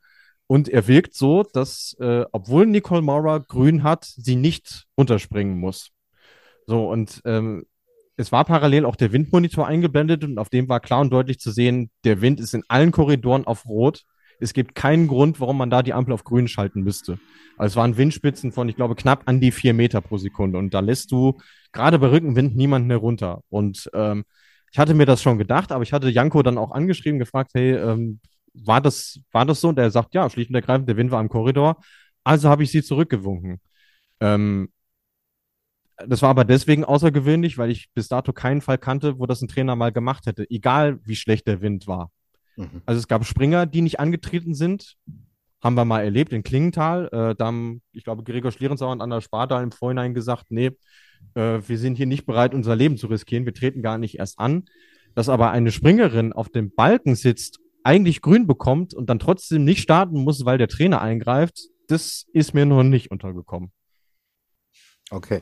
Und 0.48 0.70
er 0.70 0.88
wirkt 0.88 1.14
so, 1.14 1.44
dass, 1.44 1.96
äh, 2.00 2.26
obwohl 2.32 2.66
Nicole 2.66 3.02
Maurer 3.02 3.42
grün 3.42 3.84
hat, 3.84 4.06
sie 4.06 4.36
nicht 4.36 4.86
runterspringen 4.98 5.60
muss. 5.60 5.92
So, 6.66 6.90
und 6.90 7.22
ähm, 7.26 7.66
es 8.16 8.32
war 8.32 8.46
parallel 8.46 8.86
auch 8.86 8.96
der 8.96 9.12
Windmonitor 9.12 9.68
eingeblendet 9.68 10.24
und 10.24 10.40
auf 10.40 10.50
dem 10.50 10.70
war 10.70 10.80
klar 10.80 11.02
und 11.02 11.12
deutlich 11.12 11.40
zu 11.40 11.52
sehen, 11.52 11.92
der 12.04 12.22
Wind 12.22 12.40
ist 12.40 12.54
in 12.54 12.64
allen 12.68 12.92
Korridoren 12.92 13.46
auf 13.46 13.66
Rot 13.66 14.04
es 14.40 14.54
gibt 14.54 14.76
keinen 14.76 15.08
Grund, 15.08 15.40
warum 15.40 15.58
man 15.58 15.70
da 15.70 15.82
die 15.82 15.94
Ampel 15.94 16.14
auf 16.14 16.24
grün 16.24 16.48
schalten 16.48 16.84
müsste. 16.84 17.20
Also 17.58 17.74
es 17.74 17.76
waren 17.76 17.98
Windspitzen 17.98 18.52
von, 18.52 18.70
ich 18.70 18.76
glaube, 18.76 18.96
knapp 18.96 19.24
an 19.26 19.42
die 19.42 19.52
vier 19.52 19.74
Meter 19.74 20.02
pro 20.02 20.18
Sekunde. 20.18 20.60
Und 20.60 20.74
da 20.74 20.80
lässt 20.80 21.12
du 21.12 21.38
gerade 21.72 21.98
bei 22.00 22.08
Rückenwind 22.08 22.56
niemanden 22.56 22.90
herunter. 22.90 23.42
Und 23.50 23.90
ähm, 23.94 24.26
ich 24.72 24.78
hatte 24.78 24.94
mir 24.94 25.06
das 25.06 25.22
schon 25.22 25.38
gedacht, 25.38 25.72
aber 25.72 25.84
ich 25.84 25.94
hatte 25.94 26.10
Janko 26.10 26.44
dann 26.44 26.58
auch 26.58 26.72
angeschrieben, 26.72 27.20
gefragt, 27.20 27.52
hey, 27.56 27.74
ähm, 27.76 28.20
war 28.66 28.82
das, 28.82 29.20
war 29.32 29.46
das 29.46 29.62
so? 29.62 29.70
Und 29.70 29.80
er 29.80 29.92
sagt, 29.92 30.14
ja, 30.14 30.30
schlicht 30.30 30.50
und 30.50 30.56
ergreifend, 30.56 30.90
der 30.90 30.98
Wind 30.98 31.12
war 31.12 31.22
im 31.22 31.30
Korridor. 31.30 31.82
Also 32.24 32.50
habe 32.50 32.64
ich 32.64 32.72
sie 32.72 32.84
zurückgewunken. 32.84 33.60
Ähm, 34.20 34.70
das 36.06 36.22
war 36.22 36.30
aber 36.30 36.46
deswegen 36.46 36.84
außergewöhnlich, 36.84 37.58
weil 37.58 37.72
ich 37.72 37.90
bis 37.94 38.08
dato 38.08 38.32
keinen 38.32 38.62
Fall 38.62 38.78
kannte, 38.78 39.20
wo 39.20 39.26
das 39.26 39.42
ein 39.42 39.48
Trainer 39.48 39.76
mal 39.76 39.92
gemacht 39.92 40.28
hätte, 40.28 40.46
egal 40.50 41.00
wie 41.04 41.16
schlecht 41.16 41.48
der 41.48 41.62
Wind 41.62 41.88
war. 41.88 42.12
Mhm. 42.56 42.82
Also 42.86 43.00
es 43.00 43.08
gab 43.08 43.26
Springer, 43.26 43.66
die 43.66 43.82
nicht 43.82 44.00
angetreten 44.00 44.54
sind. 44.54 44.96
Haben 45.64 45.76
wir 45.76 45.86
mal 45.86 46.04
erlebt 46.04 46.34
in 46.34 46.44
Klingenthal. 46.44 47.08
Äh, 47.12 47.36
da 47.36 47.48
haben, 47.48 47.82
ich 47.92 48.04
glaube, 48.04 48.24
Gregor 48.24 48.52
Schlierenzauer 48.52 48.92
und 48.92 49.02
Anna 49.02 49.22
Sparta 49.22 49.62
im 49.62 49.72
Vorhinein 49.72 50.14
gesagt, 50.14 50.46
nee, 50.50 50.72
äh, 51.34 51.60
wir 51.66 51.78
sind 51.80 51.96
hier 51.96 52.06
nicht 52.06 52.26
bereit, 52.26 52.54
unser 52.54 52.76
Leben 52.76 52.98
zu 52.98 53.08
riskieren. 53.08 53.46
Wir 53.46 53.54
treten 53.54 53.82
gar 53.82 53.98
nicht 53.98 54.20
erst 54.20 54.38
an. 54.38 54.66
Dass 55.16 55.30
aber 55.30 55.50
eine 55.50 55.72
Springerin 55.72 56.32
auf 56.32 56.50
dem 56.50 56.76
Balken 56.76 57.16
sitzt, 57.16 57.60
eigentlich 57.88 58.22
grün 58.22 58.48
bekommt 58.48 58.94
und 58.94 59.10
dann 59.10 59.18
trotzdem 59.18 59.64
nicht 59.64 59.82
starten 59.82 60.22
muss, 60.26 60.44
weil 60.44 60.58
der 60.58 60.68
Trainer 60.68 61.02
eingreift, 61.02 61.70
das 61.88 62.26
ist 62.34 62.54
mir 62.54 62.66
noch 62.66 62.84
nicht 62.84 63.12
untergekommen. 63.12 63.72
Okay. 65.10 65.42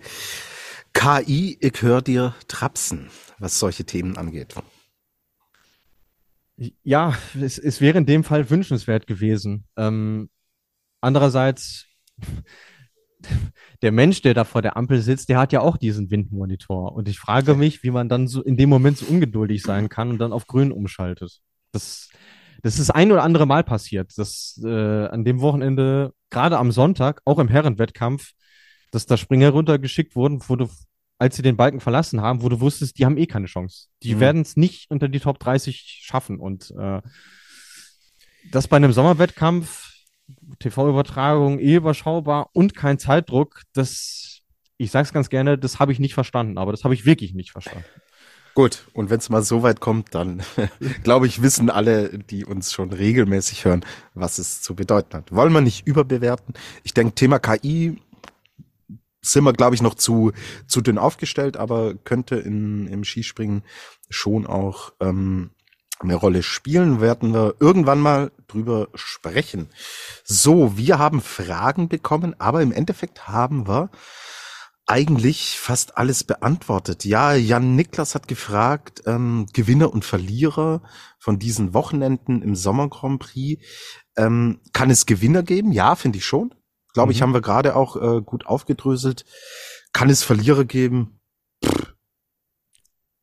KI, 0.93 1.57
ich 1.59 1.81
höre 1.81 2.03
dir 2.03 2.35
trapsen, 2.47 3.09
was 3.39 3.57
solche 3.57 3.83
Themen 3.83 4.15
angeht. 4.15 4.53
Ja, 6.83 7.17
es, 7.33 7.57
es 7.57 7.81
wäre 7.81 7.97
in 7.97 8.05
dem 8.05 8.23
Fall 8.23 8.47
wünschenswert 8.51 9.07
gewesen. 9.07 9.65
Ähm, 9.75 10.29
andererseits, 11.01 11.87
der 13.81 13.91
Mensch, 13.91 14.21
der 14.21 14.35
da 14.35 14.43
vor 14.43 14.61
der 14.61 14.77
Ampel 14.77 15.01
sitzt, 15.01 15.29
der 15.29 15.39
hat 15.39 15.51
ja 15.51 15.61
auch 15.61 15.77
diesen 15.77 16.11
Windmonitor. 16.11 16.93
Und 16.93 17.09
ich 17.09 17.17
frage 17.17 17.55
mich, 17.55 17.81
wie 17.81 17.89
man 17.89 18.07
dann 18.07 18.27
so 18.27 18.43
in 18.43 18.55
dem 18.55 18.69
Moment 18.69 18.99
so 18.99 19.07
ungeduldig 19.07 19.63
sein 19.63 19.89
kann 19.89 20.11
und 20.11 20.19
dann 20.19 20.31
auf 20.31 20.45
grün 20.45 20.71
umschaltet. 20.71 21.41
Das, 21.75 22.09
das 22.63 22.79
ist 22.79 22.89
ein 22.89 23.11
oder 23.11 23.23
andere 23.23 23.45
Mal 23.45 23.63
passiert, 23.63 24.17
dass 24.17 24.59
äh, 24.65 25.05
an 25.07 25.23
dem 25.23 25.41
Wochenende, 25.41 26.13
gerade 26.29 26.57
am 26.57 26.71
Sonntag, 26.71 27.21
auch 27.25 27.39
im 27.39 27.47
Herrenwettkampf, 27.47 28.31
dass 28.91 29.05
da 29.05 29.17
Springer 29.17 29.49
runtergeschickt 29.49 30.15
wurden, 30.15 30.41
wo 30.47 30.55
du, 30.55 30.69
als 31.19 31.35
sie 31.35 31.41
den 31.41 31.57
Balken 31.57 31.79
verlassen 31.81 32.21
haben, 32.21 32.41
wo 32.41 32.49
du 32.49 32.59
wusstest, 32.61 32.97
die 32.97 33.05
haben 33.05 33.17
eh 33.17 33.27
keine 33.27 33.47
Chance. 33.47 33.87
Die 34.03 34.15
Mhm. 34.15 34.19
werden 34.19 34.41
es 34.41 34.55
nicht 34.57 34.89
unter 34.89 35.07
die 35.09 35.19
Top 35.19 35.37
30 35.39 35.99
schaffen. 36.01 36.39
Und 36.39 36.71
äh, 36.79 37.01
das 38.51 38.67
bei 38.67 38.77
einem 38.77 38.93
Sommerwettkampf, 38.93 39.91
TV-Übertragung 40.59 41.59
eh 41.59 41.75
überschaubar 41.75 42.49
und 42.53 42.73
kein 42.75 42.97
Zeitdruck, 42.99 43.61
das, 43.73 44.39
ich 44.77 44.91
sag's 44.91 45.13
ganz 45.13 45.29
gerne, 45.29 45.57
das 45.57 45.79
habe 45.79 45.91
ich 45.91 45.99
nicht 45.99 46.13
verstanden, 46.13 46.57
aber 46.57 46.71
das 46.71 46.83
habe 46.83 46.93
ich 46.93 47.05
wirklich 47.05 47.33
nicht 47.33 47.51
verstanden. 47.51 47.85
Gut, 48.55 48.87
und 48.93 49.09
wenn 49.09 49.19
es 49.19 49.29
mal 49.29 49.43
so 49.43 49.63
weit 49.63 49.81
kommt, 49.81 50.15
dann 50.15 50.41
glaube 51.03 51.27
ich, 51.27 51.41
wissen 51.41 51.69
alle, 51.69 52.17
die 52.17 52.45
uns 52.45 52.71
schon 52.71 52.93
regelmäßig 52.93 53.65
hören, 53.65 53.85
was 54.13 54.37
es 54.37 54.61
zu 54.61 54.75
bedeuten 54.75 55.17
hat. 55.17 55.33
Wollen 55.33 55.51
wir 55.51 55.59
nicht 55.59 55.85
überbewerten? 55.85 56.55
Ich 56.83 56.93
denke, 56.93 57.15
Thema 57.15 57.37
KI 57.39 58.01
sind 59.21 59.43
wir, 59.43 59.51
glaube 59.51 59.75
ich, 59.75 59.81
noch 59.81 59.95
zu, 59.95 60.31
zu 60.67 60.79
dünn 60.79 60.97
aufgestellt, 60.97 61.57
aber 61.57 61.95
könnte 61.95 62.37
in, 62.37 62.87
im 62.87 63.03
Skispringen 63.03 63.63
schon 64.09 64.47
auch 64.47 64.93
ähm, 65.01 65.49
eine 65.99 66.15
Rolle 66.15 66.41
spielen. 66.41 67.01
Werden 67.01 67.33
wir 67.33 67.55
irgendwann 67.59 67.99
mal 67.99 68.31
drüber 68.47 68.87
sprechen. 68.93 69.67
So, 70.23 70.77
wir 70.77 70.97
haben 70.97 71.19
Fragen 71.19 71.89
bekommen, 71.89 72.39
aber 72.39 72.61
im 72.61 72.71
Endeffekt 72.71 73.27
haben 73.27 73.67
wir 73.67 73.89
eigentlich 74.87 75.59
fast 75.59 75.97
alles 75.97 76.23
beantwortet. 76.23 77.05
Ja, 77.05 77.33
Jan 77.33 77.75
Niklas 77.75 78.13
hat 78.13 78.27
gefragt, 78.27 79.01
ähm, 79.05 79.47
Gewinner 79.53 79.91
und 79.91 80.05
Verlierer 80.05 80.83
von 81.17 81.39
diesen 81.39 81.73
Wochenenden 81.73 82.41
im 82.41 82.55
Sommer 82.55 82.89
Grand 82.89 83.19
Prix. 83.19 83.63
Ähm, 84.15 84.61
kann 84.73 84.89
es 84.91 85.05
Gewinner 85.05 85.43
geben? 85.43 85.71
Ja, 85.71 85.95
finde 85.95 86.19
ich 86.19 86.25
schon. 86.25 86.53
Glaube 86.93 87.11
ich, 87.11 87.19
Mhm. 87.19 87.23
haben 87.23 87.33
wir 87.33 87.41
gerade 87.41 87.75
auch 87.75 87.95
äh, 87.95 88.21
gut 88.21 88.45
aufgedröselt. 88.45 89.25
Kann 89.91 90.09
es 90.09 90.23
Verlierer 90.23 90.65
geben? 90.65 91.19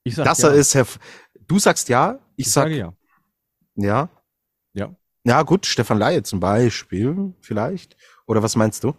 Ich 0.05 0.17
sag 0.17 0.25
Dass 0.25 0.43
ja. 0.43 0.49
er 0.49 0.55
ist, 0.55 0.75
Herr. 0.75 0.83
F 0.83 0.99
du 1.47 1.59
sagst 1.59 1.89
ja, 1.89 2.19
ich, 2.37 2.47
Ich 2.47 2.53
sag 2.53 2.65
sage 2.65 2.77
ja. 2.77 2.93
ja. 3.77 4.09
Ja. 4.75 4.97
Ja, 5.25 5.43
gut, 5.43 5.67
Stefan 5.67 5.99
Laie 5.99 6.25
zum 6.25 6.41
Beispiel, 6.41 7.35
vielleicht. 7.41 7.97
Oder 8.27 8.43
was 8.43 8.57
meinst 8.57 8.83
du? 8.83 8.95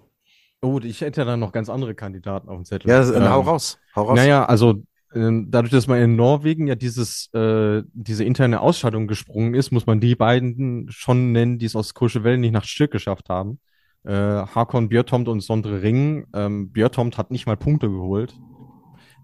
Oh, 0.64 0.80
ich 0.82 1.02
hätte 1.02 1.26
dann 1.26 1.42
noch 1.42 1.52
ganz 1.52 1.70
andere 1.70 1.94
Kandidaten 1.94 2.48
auf 2.48 2.56
dem 2.56 2.64
Zettel. 2.64 2.90
Ja, 2.90 3.02
äh, 3.02 3.30
hau 3.30 3.42
Ähm, 3.42 3.48
raus. 3.48 3.80
Hau 3.96 4.04
raus. 4.04 4.16
Naja, 4.16 4.46
also 4.46 4.82
ähm, 5.14 5.48
dadurch, 5.52 5.72
dass 5.72 5.88
man 5.88 6.02
in 6.02 6.16
Norwegen 6.16 6.68
ja 6.68 6.76
dieses, 6.76 7.30
äh, 7.34 7.84
diese 7.94 8.24
interne 8.24 8.62
Ausschaltung 8.62 9.08
gesprungen 9.08 9.56
ist, 9.56 9.72
muss 9.72 9.86
man 9.86 10.00
die 10.00 10.16
beiden 10.16 10.88
schon 10.90 11.34
nennen, 11.34 11.60
die 11.60 11.66
es 11.66 11.76
aus 11.76 11.94
Courchevel 11.94 12.38
nicht 12.38 12.54
nach 12.54 12.64
Stück 12.64 12.92
geschafft 12.92 13.28
haben. 13.30 13.60
Äh, 14.06 14.14
Hakon 14.14 14.88
Bjørtomt 14.88 15.28
und 15.28 15.42
Sondre 15.42 15.82
Ring. 15.82 16.28
Ähm, 16.34 16.72
Bjørtomt 16.72 17.18
hat 17.18 17.30
nicht 17.30 17.46
mal 17.46 17.58
Punkte 17.58 17.90
geholt. 17.90 18.34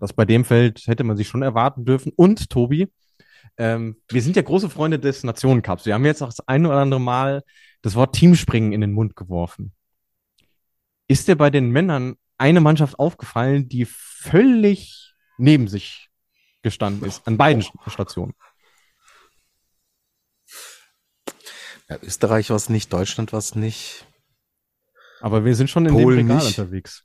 Das 0.02 0.12
bei 0.12 0.26
dem 0.26 0.44
Feld 0.44 0.88
hätte 0.88 1.06
man 1.06 1.16
sich 1.16 1.28
schon 1.30 1.42
erwarten 1.42 1.86
dürfen. 1.86 2.12
Und 2.16 2.50
Tobi, 2.50 2.90
ähm, 3.58 3.96
wir 4.10 4.22
sind 4.22 4.36
ja 4.36 4.42
große 4.42 4.70
Freunde 4.70 5.00
des 5.00 5.24
Nationencups. 5.24 5.86
Wir 5.86 5.94
haben 5.94 6.06
jetzt 6.06 6.22
auch 6.22 6.28
das 6.28 6.46
ein 6.48 6.66
oder 6.66 6.78
andere 6.78 7.00
Mal 7.02 7.44
das 7.82 7.96
Wort 7.96 8.14
Teamspringen 8.14 8.74
in 8.74 8.82
den 8.82 8.92
Mund 8.92 9.16
geworfen. 9.16 9.72
Ist 11.10 11.28
dir 11.28 11.36
bei 11.36 11.50
den 11.50 11.72
Männern 11.72 12.18
eine 12.38 12.62
Mannschaft 12.62 13.00
aufgefallen, 13.00 13.68
die 13.68 13.86
völlig 13.86 15.16
neben 15.40 15.68
sich 15.68 16.10
gestanden 16.62 17.08
ist, 17.08 17.28
an 17.28 17.36
beiden 17.36 17.66
Stationen? 17.88 18.36
Ja, 21.90 21.98
Österreich 22.04 22.52
war 22.52 22.58
es 22.58 22.70
nicht, 22.70 22.94
Deutschland 22.94 23.34
war 23.34 23.40
es 23.40 23.56
nicht. 23.56 24.06
Aber 25.20 25.44
wir 25.46 25.56
sind 25.56 25.72
schon 25.72 25.88
in 25.88 25.94
Polen 25.94 26.18
dem 26.20 26.28
Regal 26.28 26.46
nicht. 26.46 26.60
unterwegs. 26.60 27.04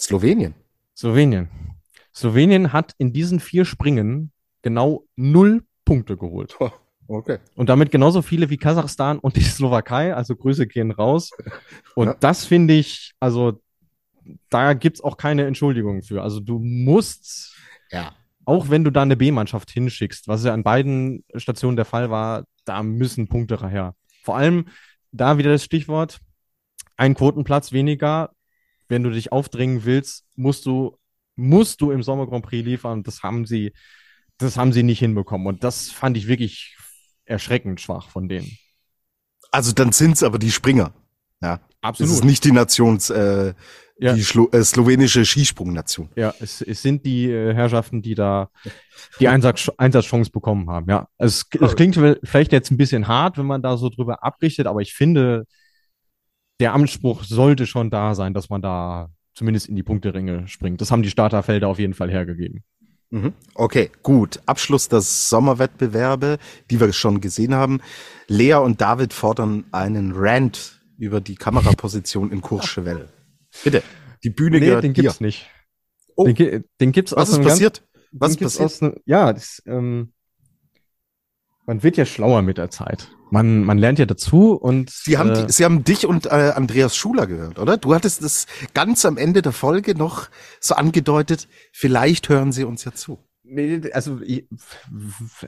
Slowenien. 0.00 0.54
Slowenien. 0.96 1.50
Slowenien 2.14 2.72
hat 2.72 2.94
in 2.96 3.12
diesen 3.12 3.40
vier 3.40 3.66
Springen 3.66 4.32
genau 4.62 5.06
null 5.16 5.66
Punkte 5.84 6.16
geholt. 6.16 6.56
Okay. 7.08 7.38
Und 7.54 7.68
damit 7.68 7.90
genauso 7.90 8.22
viele 8.22 8.50
wie 8.50 8.56
Kasachstan 8.56 9.18
und 9.18 9.36
die 9.36 9.40
Slowakei. 9.42 10.14
Also 10.14 10.34
Grüße 10.36 10.66
gehen 10.66 10.90
raus. 10.90 11.30
Und 11.94 12.06
Ja. 12.08 12.16
das 12.20 12.44
finde 12.44 12.74
ich, 12.74 13.12
also 13.20 13.60
da 14.50 14.72
gibt's 14.74 15.00
auch 15.00 15.16
keine 15.16 15.46
Entschuldigung 15.46 16.02
für. 16.02 16.22
Also 16.22 16.40
du 16.40 16.58
musst, 16.58 17.54
Ja. 17.90 18.12
auch 18.44 18.70
wenn 18.70 18.84
du 18.84 18.90
da 18.90 19.02
eine 19.02 19.16
B-Mannschaft 19.16 19.70
hinschickst, 19.70 20.26
was 20.28 20.44
ja 20.44 20.52
an 20.52 20.62
beiden 20.64 21.24
Stationen 21.36 21.76
der 21.76 21.84
Fall 21.84 22.10
war, 22.10 22.44
da 22.64 22.82
müssen 22.82 23.28
Punkte 23.28 23.68
her. 23.68 23.94
Vor 24.22 24.36
allem 24.36 24.66
da 25.12 25.38
wieder 25.38 25.52
das 25.52 25.64
Stichwort, 25.64 26.18
ein 26.96 27.14
Quotenplatz 27.14 27.72
weniger. 27.72 28.30
Wenn 28.88 29.02
du 29.02 29.10
dich 29.10 29.32
aufdrängen 29.32 29.84
willst, 29.84 30.24
musst 30.36 30.66
du, 30.66 30.96
musst 31.36 31.80
du 31.80 31.90
im 31.90 32.02
Sommer 32.02 32.26
Grand 32.26 32.44
Prix 32.44 32.64
liefern. 32.64 33.02
Das 33.02 33.22
haben 33.22 33.46
sie, 33.46 33.72
das 34.38 34.56
haben 34.56 34.72
sie 34.72 34.82
nicht 34.82 34.98
hinbekommen. 35.00 35.46
Und 35.46 35.62
das 35.64 35.90
fand 35.90 36.16
ich 36.16 36.26
wirklich 36.26 36.76
erschreckend 37.26 37.80
schwach 37.80 38.08
von 38.08 38.28
denen. 38.28 38.56
Also 39.50 39.72
dann 39.72 39.92
sind's 39.92 40.22
aber 40.22 40.38
die 40.38 40.50
Springer. 40.50 40.92
Ja. 41.42 41.54
Es 41.54 41.60
ist 41.60 42.06
Absolut. 42.10 42.24
nicht 42.24 42.44
die 42.44 42.52
Nations, 42.52 43.10
äh, 43.10 43.54
Ja. 43.98 44.14
die 44.14 44.24
Schlo 44.24 44.48
äh, 44.52 44.64
slowenische 44.64 45.24
Skisprungnation. 45.24 46.08
Ja, 46.16 46.34
es, 46.40 46.60
es 46.62 46.82
sind 46.82 47.04
die 47.06 47.30
äh, 47.30 47.54
Herrschaften, 47.54 48.02
die 48.02 48.14
da 48.14 48.50
die 49.20 49.28
Einsatz, 49.28 49.70
Einsatzchance 49.78 50.30
bekommen 50.30 50.68
haben. 50.68 50.90
Ja, 50.90 51.08
es, 51.18 51.46
es 51.60 51.76
klingt 51.76 51.94
vielleicht 51.94 52.52
jetzt 52.52 52.70
ein 52.70 52.76
bisschen 52.76 53.06
hart, 53.06 53.38
wenn 53.38 53.46
man 53.46 53.62
da 53.62 53.76
so 53.76 53.88
drüber 53.88 54.24
abrichtet, 54.24 54.66
aber 54.66 54.80
ich 54.80 54.94
finde, 54.94 55.44
der 56.58 56.74
Anspruch 56.74 57.22
sollte 57.24 57.66
schon 57.66 57.90
da 57.90 58.14
sein, 58.14 58.34
dass 58.34 58.48
man 58.48 58.62
da 58.62 59.10
zumindest 59.34 59.68
in 59.68 59.76
die 59.76 59.82
Punkteränge 59.82 60.48
springt. 60.48 60.80
Das 60.80 60.90
haben 60.90 61.02
die 61.02 61.10
Starterfelder 61.10 61.68
auf 61.68 61.78
jeden 61.78 61.94
Fall 61.94 62.10
hergegeben. 62.10 62.64
Mhm. 63.10 63.34
Okay, 63.54 63.90
gut. 64.02 64.40
Abschluss 64.46 64.88
der 64.88 65.00
Sommerwettbewerbe, 65.00 66.38
die 66.70 66.80
wir 66.80 66.92
schon 66.92 67.20
gesehen 67.20 67.54
haben. 67.54 67.80
Lea 68.28 68.54
und 68.54 68.80
David 68.80 69.12
fordern 69.12 69.64
einen 69.72 70.12
Rant 70.14 70.80
über 70.98 71.20
die 71.20 71.36
Kameraposition 71.36 72.32
in 72.32 72.40
Courchevel. 72.40 73.08
Bitte. 73.64 73.82
Die 74.24 74.30
Bühne 74.30 74.58
Nee, 74.58 74.66
gehört 74.66 74.84
den 74.84 74.94
dir. 74.94 75.02
gibt's 75.02 75.20
nicht. 75.20 75.46
Oh. 76.16 76.24
Den, 76.26 76.64
den 76.80 76.92
gibt's 76.92 77.12
Was 77.12 77.22
aus 77.22 77.28
ist 77.28 77.34
einem 77.34 77.44
ganz- 77.44 77.54
passiert? 77.54 77.82
Was 78.12 78.30
ist 78.32 78.40
passiert? 78.40 78.82
aus 78.94 79.00
ja, 79.04 79.32
das, 79.32 79.62
ähm, 79.66 80.12
man 81.66 81.82
wird 81.82 81.96
ja 81.96 82.06
schlauer 82.06 82.42
mit 82.42 82.58
der 82.58 82.70
Zeit. 82.70 83.08
Man, 83.30 83.64
man 83.64 83.76
lernt 83.76 83.98
ja 83.98 84.06
dazu 84.06 84.52
und 84.52 84.88
Sie 84.88 85.18
haben, 85.18 85.30
äh, 85.30 85.50
Sie 85.50 85.64
haben 85.64 85.82
dich 85.82 86.06
und 86.06 86.26
äh, 86.26 86.52
Andreas 86.54 86.96
Schuler 86.96 87.26
gehört, 87.26 87.58
oder? 87.58 87.76
Du 87.76 87.92
hattest 87.92 88.22
das 88.22 88.46
ganz 88.72 89.04
am 89.04 89.16
Ende 89.16 89.42
der 89.42 89.52
Folge 89.52 89.96
noch 89.96 90.28
so 90.60 90.76
angedeutet, 90.76 91.48
vielleicht 91.72 92.28
hören 92.28 92.52
Sie 92.52 92.64
uns 92.64 92.84
ja 92.84 92.92
zu. 92.92 93.18
Nee, 93.48 93.80
also 93.92 94.20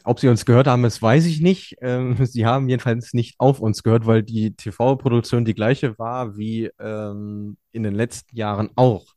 ob 0.05 0.21
sie 0.21 0.29
uns 0.29 0.47
gehört 0.47 0.69
haben, 0.69 0.85
das 0.85 1.03
weiß 1.03 1.27
ich 1.27 1.41
nicht. 1.41 1.77
Ähm, 1.81 2.17
sie 2.27 2.47
haben 2.47 2.69
jedenfalls 2.69 3.13
nicht 3.13 3.35
auf 3.39 3.59
uns 3.59 3.83
gehört, 3.83 4.07
weil 4.07 4.23
die 4.23 4.55
TV-Produktion 4.55 5.45
die 5.45 5.55
gleiche 5.55 5.99
war 5.99 6.37
wie 6.37 6.71
ähm, 6.79 7.57
in 7.73 7.83
den 7.83 7.95
letzten 7.95 8.37
Jahren 8.37 8.71
auch. 8.77 9.15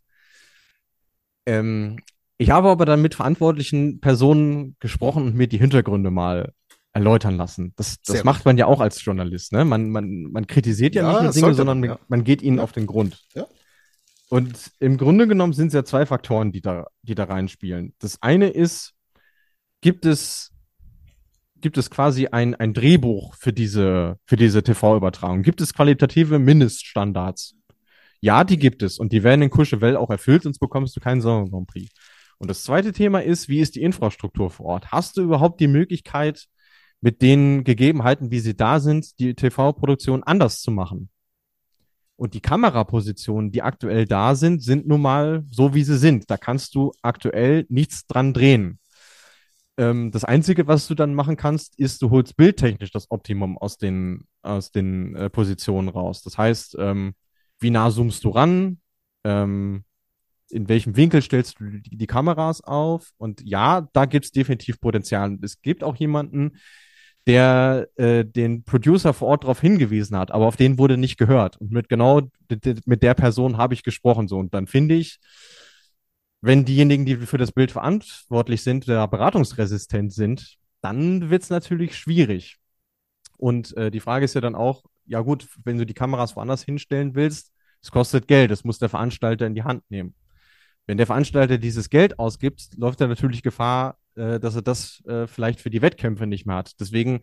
Ähm, 1.45 1.99
ich 2.39 2.49
habe 2.49 2.69
aber 2.69 2.85
dann 2.85 3.03
mit 3.03 3.13
verantwortlichen 3.13 3.99
Personen 3.99 4.75
gesprochen 4.79 5.27
und 5.27 5.35
mir 5.35 5.47
die 5.47 5.59
Hintergründe 5.59 6.09
mal 6.09 6.51
erläutern 6.93 7.37
lassen. 7.37 7.73
Das, 7.75 7.91
Sehr 7.93 7.99
das 8.07 8.15
gut. 8.17 8.25
macht 8.25 8.45
man 8.45 8.57
ja 8.57 8.65
auch 8.65 8.79
als 8.81 9.03
Journalist. 9.03 9.53
Ne? 9.53 9.63
Man, 9.65 9.89
man, 9.89 10.23
man 10.23 10.47
kritisiert 10.47 10.95
ja, 10.95 11.03
Ja, 11.03 11.23
nicht 11.23 11.35
Dinge, 11.35 11.53
sondern 11.53 11.79
man, 11.79 11.89
ja. 11.91 11.99
man 12.07 12.23
geht 12.23 12.41
ihnen 12.41 12.57
Ja. 12.57 12.63
auf 12.63 12.71
den 12.71 12.85
Grund. 12.87 13.23
Und 14.29 14.71
im 14.79 14.97
Grunde 14.97 15.27
genommen 15.27 15.51
sind 15.53 15.67
es 15.67 15.73
ja 15.73 15.83
zwei 15.83 16.05
Faktoren, 16.05 16.53
die 16.53 16.61
da, 16.61 16.87
die 17.01 17.15
da 17.15 17.25
reinspielen. 17.25 17.93
Das 17.99 18.21
eine 18.21 18.49
ist, 18.49 18.93
gibt 19.81 20.05
es, 20.05 20.53
gibt 21.57 21.77
es 21.77 21.89
quasi 21.89 22.27
ein, 22.27 22.55
ein 22.55 22.73
Drehbuch 22.73 23.35
für 23.35 23.51
diese, 23.51 24.17
für 24.25 24.37
diese 24.37 24.63
TV-Übertragung? 24.63 25.41
Gibt 25.43 25.59
es 25.59 25.73
qualitative 25.73 26.39
Mindeststandards? 26.39 27.55
Ja, 28.21 28.43
die 28.45 28.57
gibt 28.57 28.83
es. 28.83 28.99
Und 28.99 29.11
die 29.11 29.23
werden 29.23 29.41
in 29.41 29.49
Courchevel 29.49 29.97
auch 29.97 30.09
erfüllt, 30.09 30.43
sonst 30.43 30.59
bekommst 30.59 30.95
du 30.95 31.01
keinen 31.01 31.19
Sommer 31.21 31.49
Grand 31.49 31.67
Prix. 31.67 31.91
Und 32.37 32.49
das 32.49 32.63
zweite 32.63 32.93
Thema 32.93 33.21
ist, 33.21 33.49
wie 33.49 33.59
ist 33.59 33.75
die 33.75 33.81
Infrastruktur 33.81 34.49
vor 34.49 34.65
Ort? 34.67 34.91
Hast 34.93 35.17
du 35.17 35.23
überhaupt 35.23 35.59
die 35.59 35.67
Möglichkeit, 35.67 36.47
mit 37.01 37.21
den 37.21 37.63
Gegebenheiten, 37.63 38.31
wie 38.31 38.39
sie 38.39 38.55
da 38.55 38.79
sind, 38.79 39.19
die 39.19 39.33
TV-Produktion 39.33 40.23
anders 40.23 40.61
zu 40.61 40.71
machen? 40.71 41.09
Und 42.15 42.35
die 42.35 42.41
Kamerapositionen, 42.41 43.51
die 43.51 43.63
aktuell 43.63 44.05
da 44.05 44.35
sind, 44.35 44.61
sind 44.61 44.87
nun 44.87 45.01
mal 45.01 45.43
so, 45.49 45.73
wie 45.73 45.83
sie 45.83 45.97
sind. 45.97 46.29
Da 46.29 46.37
kannst 46.37 46.75
du 46.75 46.91
aktuell 47.01 47.65
nichts 47.69 48.05
dran 48.05 48.33
drehen. 48.33 48.79
Ähm, 49.77 50.11
das 50.11 50.23
Einzige, 50.23 50.67
was 50.67 50.87
du 50.87 50.93
dann 50.93 51.15
machen 51.15 51.37
kannst, 51.37 51.79
ist, 51.79 52.01
du 52.03 52.11
holst 52.11 52.37
bildtechnisch 52.37 52.91
das 52.91 53.09
Optimum 53.09 53.57
aus 53.57 53.77
den, 53.77 54.27
aus 54.43 54.71
den 54.71 55.15
äh, 55.15 55.29
Positionen 55.31 55.89
raus. 55.89 56.21
Das 56.21 56.37
heißt, 56.37 56.75
ähm, 56.77 57.15
wie 57.59 57.71
nah 57.71 57.89
zoomst 57.89 58.23
du 58.23 58.29
ran? 58.29 58.79
Ähm, 59.23 59.83
in 60.51 60.69
welchem 60.69 60.95
Winkel 60.97 61.23
stellst 61.23 61.59
du 61.59 61.79
die, 61.79 61.97
die 61.97 62.07
Kameras 62.07 62.61
auf? 62.61 63.09
Und 63.17 63.41
ja, 63.41 63.87
da 63.93 64.05
gibt 64.05 64.25
es 64.25 64.31
definitiv 64.31 64.79
Potenzial. 64.79 65.39
Es 65.41 65.61
gibt 65.61 65.83
auch 65.83 65.95
jemanden, 65.95 66.57
der 67.27 67.87
äh, 67.95 68.25
den 68.25 68.63
Producer 68.63 69.13
vor 69.13 69.29
Ort 69.29 69.43
darauf 69.43 69.61
hingewiesen 69.61 70.17
hat, 70.17 70.31
aber 70.31 70.47
auf 70.47 70.57
den 70.57 70.77
wurde 70.77 70.97
nicht 70.97 71.17
gehört. 71.17 71.57
Und 71.57 71.71
mit 71.71 71.89
genau 71.89 72.21
mit 72.85 73.03
der 73.03 73.13
Person 73.13 73.57
habe 73.57 73.73
ich 73.73 73.83
gesprochen. 73.83 74.27
So. 74.27 74.37
Und 74.37 74.53
dann 74.53 74.67
finde 74.67 74.95
ich, 74.95 75.19
wenn 76.41 76.65
diejenigen, 76.65 77.05
die 77.05 77.17
für 77.17 77.37
das 77.37 77.51
Bild 77.51 77.71
verantwortlich 77.71 78.63
sind, 78.63 78.87
da 78.87 79.05
beratungsresistent 79.05 80.11
sind, 80.11 80.57
dann 80.81 81.29
wird 81.29 81.43
es 81.43 81.51
natürlich 81.51 81.95
schwierig. 81.95 82.57
Und 83.37 83.75
äh, 83.77 83.91
die 83.91 83.99
Frage 83.99 84.25
ist 84.25 84.33
ja 84.33 84.41
dann 84.41 84.55
auch, 84.55 84.83
ja 85.05 85.21
gut, 85.21 85.47
wenn 85.63 85.77
du 85.77 85.85
die 85.85 85.93
Kameras 85.93 86.35
woanders 86.35 86.63
hinstellen 86.63 87.15
willst, 87.15 87.51
es 87.81 87.91
kostet 87.91 88.27
Geld, 88.27 88.51
das 88.51 88.63
muss 88.63 88.79
der 88.79 88.89
Veranstalter 88.89 89.45
in 89.45 89.55
die 89.55 89.63
Hand 89.63 89.83
nehmen. 89.89 90.15
Wenn 90.87 90.97
der 90.97 91.07
Veranstalter 91.07 91.57
dieses 91.57 91.89
Geld 91.89 92.19
ausgibt, 92.19 92.75
läuft 92.77 93.01
er 93.01 93.07
natürlich 93.07 93.43
Gefahr, 93.43 93.97
äh, 94.15 94.39
dass 94.39 94.55
er 94.55 94.61
das 94.61 95.03
äh, 95.05 95.27
vielleicht 95.27 95.61
für 95.61 95.69
die 95.69 95.81
Wettkämpfe 95.81 96.27
nicht 96.27 96.45
mehr 96.45 96.57
hat. 96.57 96.79
Deswegen 96.79 97.21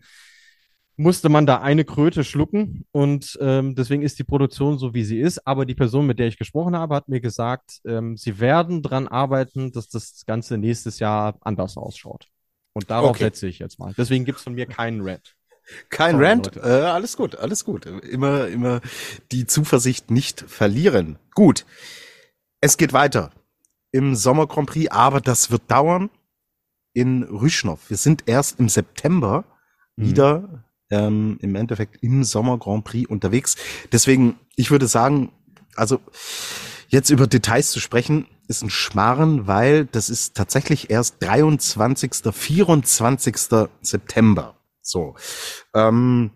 musste 0.99 1.29
man 1.29 1.45
da 1.45 1.61
eine 1.61 1.85
Kröte 1.85 2.25
schlucken 2.25 2.85
und 2.91 3.37
ähm, 3.39 3.73
deswegen 3.73 4.03
ist 4.03 4.19
die 4.19 4.25
Produktion 4.25 4.77
so, 4.77 4.93
wie 4.93 5.05
sie 5.05 5.19
ist. 5.19 5.47
Aber 5.47 5.65
die 5.65 5.75
Person, 5.75 6.05
mit 6.05 6.19
der 6.19 6.27
ich 6.27 6.37
gesprochen 6.37 6.75
habe, 6.75 6.95
hat 6.95 7.07
mir 7.07 7.21
gesagt, 7.21 7.79
ähm, 7.85 8.17
sie 8.17 8.39
werden 8.39 8.81
daran 8.81 9.07
arbeiten, 9.07 9.71
dass 9.71 9.87
das 9.87 10.25
Ganze 10.25 10.57
nächstes 10.57 10.99
Jahr 10.99 11.37
anders 11.39 11.77
ausschaut. 11.77 12.27
Und 12.73 12.89
darauf 12.89 13.11
okay. 13.11 13.23
setze 13.23 13.47
ich 13.47 13.59
jetzt 13.59 13.79
mal. 13.79 13.93
Deswegen 13.97 14.25
gibt 14.25 14.39
es 14.39 14.43
von 14.43 14.53
mir 14.53 14.65
keinen 14.65 15.01
Rant. 15.01 15.35
Kein 15.89 16.15
Sorry, 16.15 16.25
Rant, 16.25 16.57
äh, 16.57 16.59
alles 16.59 17.15
gut, 17.15 17.35
alles 17.35 17.63
gut. 17.63 17.85
Immer, 17.85 18.47
immer 18.47 18.81
die 19.31 19.45
Zuversicht 19.45 20.11
nicht 20.11 20.41
verlieren. 20.41 21.17
Gut, 21.33 21.65
es 22.59 22.77
geht 22.77 22.91
weiter 22.91 23.31
im 23.91 24.15
Sommer 24.15 24.47
Grand 24.47 24.69
Prix, 24.69 24.91
aber 24.91 25.21
das 25.21 25.49
wird 25.49 25.63
dauern 25.71 26.09
in 26.99 27.23
Rüschnow. 27.23 27.79
Wir 27.87 27.95
sind 27.95 28.23
erst 28.25 28.59
im 28.59 28.67
September 28.67 29.45
mhm. 29.95 30.05
wieder 30.05 30.65
ähm, 30.89 31.37
im 31.41 31.55
Endeffekt 31.55 32.03
im 32.03 32.25
Sommer 32.25 32.57
Grand 32.57 32.83
Prix 32.83 33.09
unterwegs. 33.09 33.55
Deswegen, 33.93 34.37
ich 34.57 34.69
würde 34.69 34.87
sagen, 34.87 35.31
also 35.75 36.01
jetzt 36.89 37.09
über 37.09 37.25
Details 37.25 37.71
zu 37.71 37.79
sprechen, 37.79 38.27
ist 38.49 38.63
ein 38.63 38.69
Schmarren, 38.69 39.47
weil 39.47 39.85
das 39.85 40.09
ist 40.09 40.35
tatsächlich 40.35 40.89
erst 40.89 41.15
23., 41.21 42.33
24. 42.33 43.37
September. 43.81 44.57
So. 44.81 45.15
Ähm, 45.73 46.31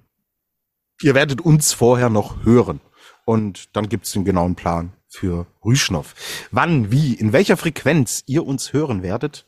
ihr 1.02 1.14
werdet 1.14 1.42
uns 1.42 1.74
vorher 1.74 2.10
noch 2.10 2.46
hören. 2.46 2.80
Und 3.26 3.76
dann 3.76 3.90
gibt's 3.90 4.12
den 4.12 4.24
genauen 4.24 4.56
Plan 4.56 4.94
für 5.10 5.46
Rüschnow. 5.64 6.14
Wann, 6.52 6.92
wie, 6.92 7.14
in 7.14 7.34
welcher 7.34 7.58
Frequenz 7.58 8.24
ihr 8.28 8.46
uns 8.46 8.74
hören 8.74 9.04
werdet, 9.04 9.46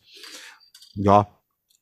ja, 0.96 1.28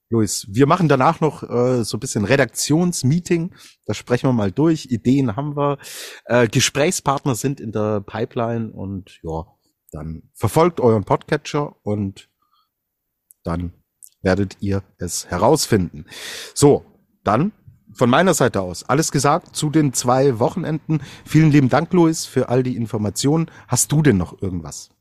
Luis, 0.09 0.45
wir 0.47 0.67
machen 0.67 0.87
danach 0.87 1.21
noch 1.21 1.41
äh, 1.41 1.83
so 1.83 1.97
ein 1.97 1.99
bisschen 1.99 2.23
Redaktionsmeeting. 2.23 3.55
Da 3.85 3.95
sprechen 3.95 4.29
wir 4.29 4.33
mal 4.33 4.51
durch. 4.51 4.85
Ideen 4.91 5.35
haben 5.35 5.57
wir. 5.57 5.79
Äh, 6.25 6.47
Gesprächspartner 6.47 7.33
sind 7.33 7.59
in 7.59 7.71
der 7.71 8.01
Pipeline 8.01 8.71
und 8.71 9.19
ja, 9.23 9.47
dann 9.91 10.29
verfolgt 10.35 10.81
euren 10.81 11.03
Podcatcher 11.03 11.75
und 11.83 12.29
dann 13.43 13.73
werdet 14.21 14.57
ihr 14.59 14.83
es 14.97 15.25
herausfinden. 15.31 16.05
So, 16.53 16.85
dann 17.23 17.51
von 17.91 18.09
meiner 18.09 18.33
Seite 18.33 18.61
aus 18.61 18.83
alles 18.83 19.11
gesagt 19.11 19.55
zu 19.55 19.69
den 19.69 19.93
zwei 19.93 20.37
Wochenenden. 20.39 21.01
Vielen 21.25 21.51
lieben 21.51 21.69
Dank, 21.69 21.91
Luis, 21.93 22.25
für 22.25 22.49
all 22.49 22.61
die 22.61 22.75
Informationen. 22.75 23.49
Hast 23.67 23.91
du 23.91 24.01
denn 24.01 24.17
noch 24.17 24.41
irgendwas? 24.41 24.91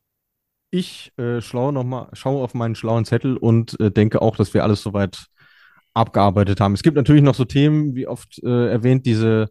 Ich 0.72 1.12
äh, 1.18 1.40
schaue 1.42 1.72
noch 1.72 1.84
mal, 1.84 2.08
schaue 2.14 2.42
auf 2.42 2.54
meinen 2.54 2.74
schlauen 2.74 3.04
Zettel 3.04 3.36
und 3.36 3.78
äh, 3.78 3.90
denke 3.90 4.22
auch, 4.22 4.36
dass 4.36 4.54
wir 4.54 4.64
alles 4.64 4.82
soweit 4.82 5.26
abgearbeitet 5.94 6.60
haben. 6.60 6.72
Es 6.72 6.82
gibt 6.82 6.96
natürlich 6.96 7.22
noch 7.22 7.34
so 7.34 7.44
Themen, 7.44 7.94
wie 7.94 8.08
oft 8.08 8.42
äh, 8.42 8.70
erwähnt, 8.70 9.04
diese 9.04 9.50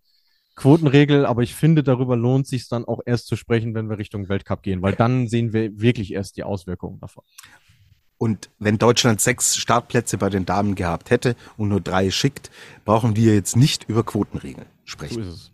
Quotenregel, 0.56 1.28
aber 1.28 1.44
ich 1.44 1.54
finde, 1.54 1.84
darüber 1.84 2.18
lohnt 2.18 2.48
sich 2.48 2.68
dann 2.68 2.86
auch 2.86 3.00
erst 3.06 3.28
zu 3.28 3.36
sprechen, 3.36 3.76
wenn 3.76 3.88
wir 3.88 4.00
Richtung 4.00 4.30
Weltcup 4.30 4.64
gehen, 4.64 4.82
weil 4.82 4.94
dann 4.94 5.28
sehen 5.28 5.54
wir 5.54 5.80
wirklich 5.80 6.12
erst 6.12 6.38
die 6.38 6.44
Auswirkungen 6.44 7.00
davon. 7.00 7.24
Und 8.18 8.50
wenn 8.58 8.80
Deutschland 8.80 9.22
sechs 9.22 9.58
Startplätze 9.58 10.18
bei 10.18 10.30
den 10.30 10.46
Damen 10.46 10.74
gehabt 10.74 11.12
hätte 11.12 11.36
und 11.56 11.70
nur 11.70 11.82
drei 11.82 12.10
schickt, 12.10 12.50
brauchen 12.84 13.16
wir 13.16 13.36
jetzt 13.36 13.56
nicht 13.56 13.88
über 13.88 14.04
Quotenregeln 14.04 14.68
sprechen. 14.86 15.24
So 15.24 15.30
ist 15.30 15.36
es. 15.36 15.52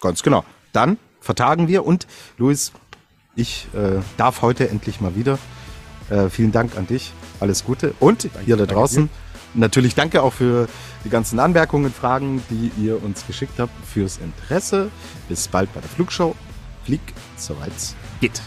Ganz 0.00 0.22
genau. 0.22 0.44
Dann 0.72 0.96
vertagen 1.20 1.66
wir 1.66 1.84
und 1.84 2.06
Luis, 2.38 2.72
ich 3.34 3.68
äh, 3.74 4.00
darf 4.16 4.42
heute 4.42 4.68
endlich 4.68 5.00
mal 5.00 5.16
wieder. 5.16 5.38
Äh, 6.10 6.28
vielen 6.28 6.52
Dank 6.52 6.76
an 6.76 6.86
dich. 6.86 7.12
Alles 7.40 7.64
Gute. 7.64 7.94
Und 8.00 8.24
danke, 8.24 8.50
ihr 8.50 8.56
da 8.56 8.66
draußen. 8.66 9.08
Natürlich 9.54 9.94
danke 9.94 10.22
auch 10.22 10.32
für 10.32 10.68
die 11.04 11.10
ganzen 11.10 11.38
Anmerkungen, 11.38 11.92
Fragen, 11.92 12.42
die 12.50 12.70
ihr 12.82 13.02
uns 13.02 13.26
geschickt 13.26 13.58
habt, 13.58 13.72
fürs 13.86 14.18
Interesse. 14.18 14.90
Bis 15.28 15.48
bald 15.48 15.72
bei 15.74 15.80
der 15.80 15.90
Flugshow. 15.90 16.34
Flieg, 16.84 17.00
soweit's 17.36 17.94
geht. 18.20 18.40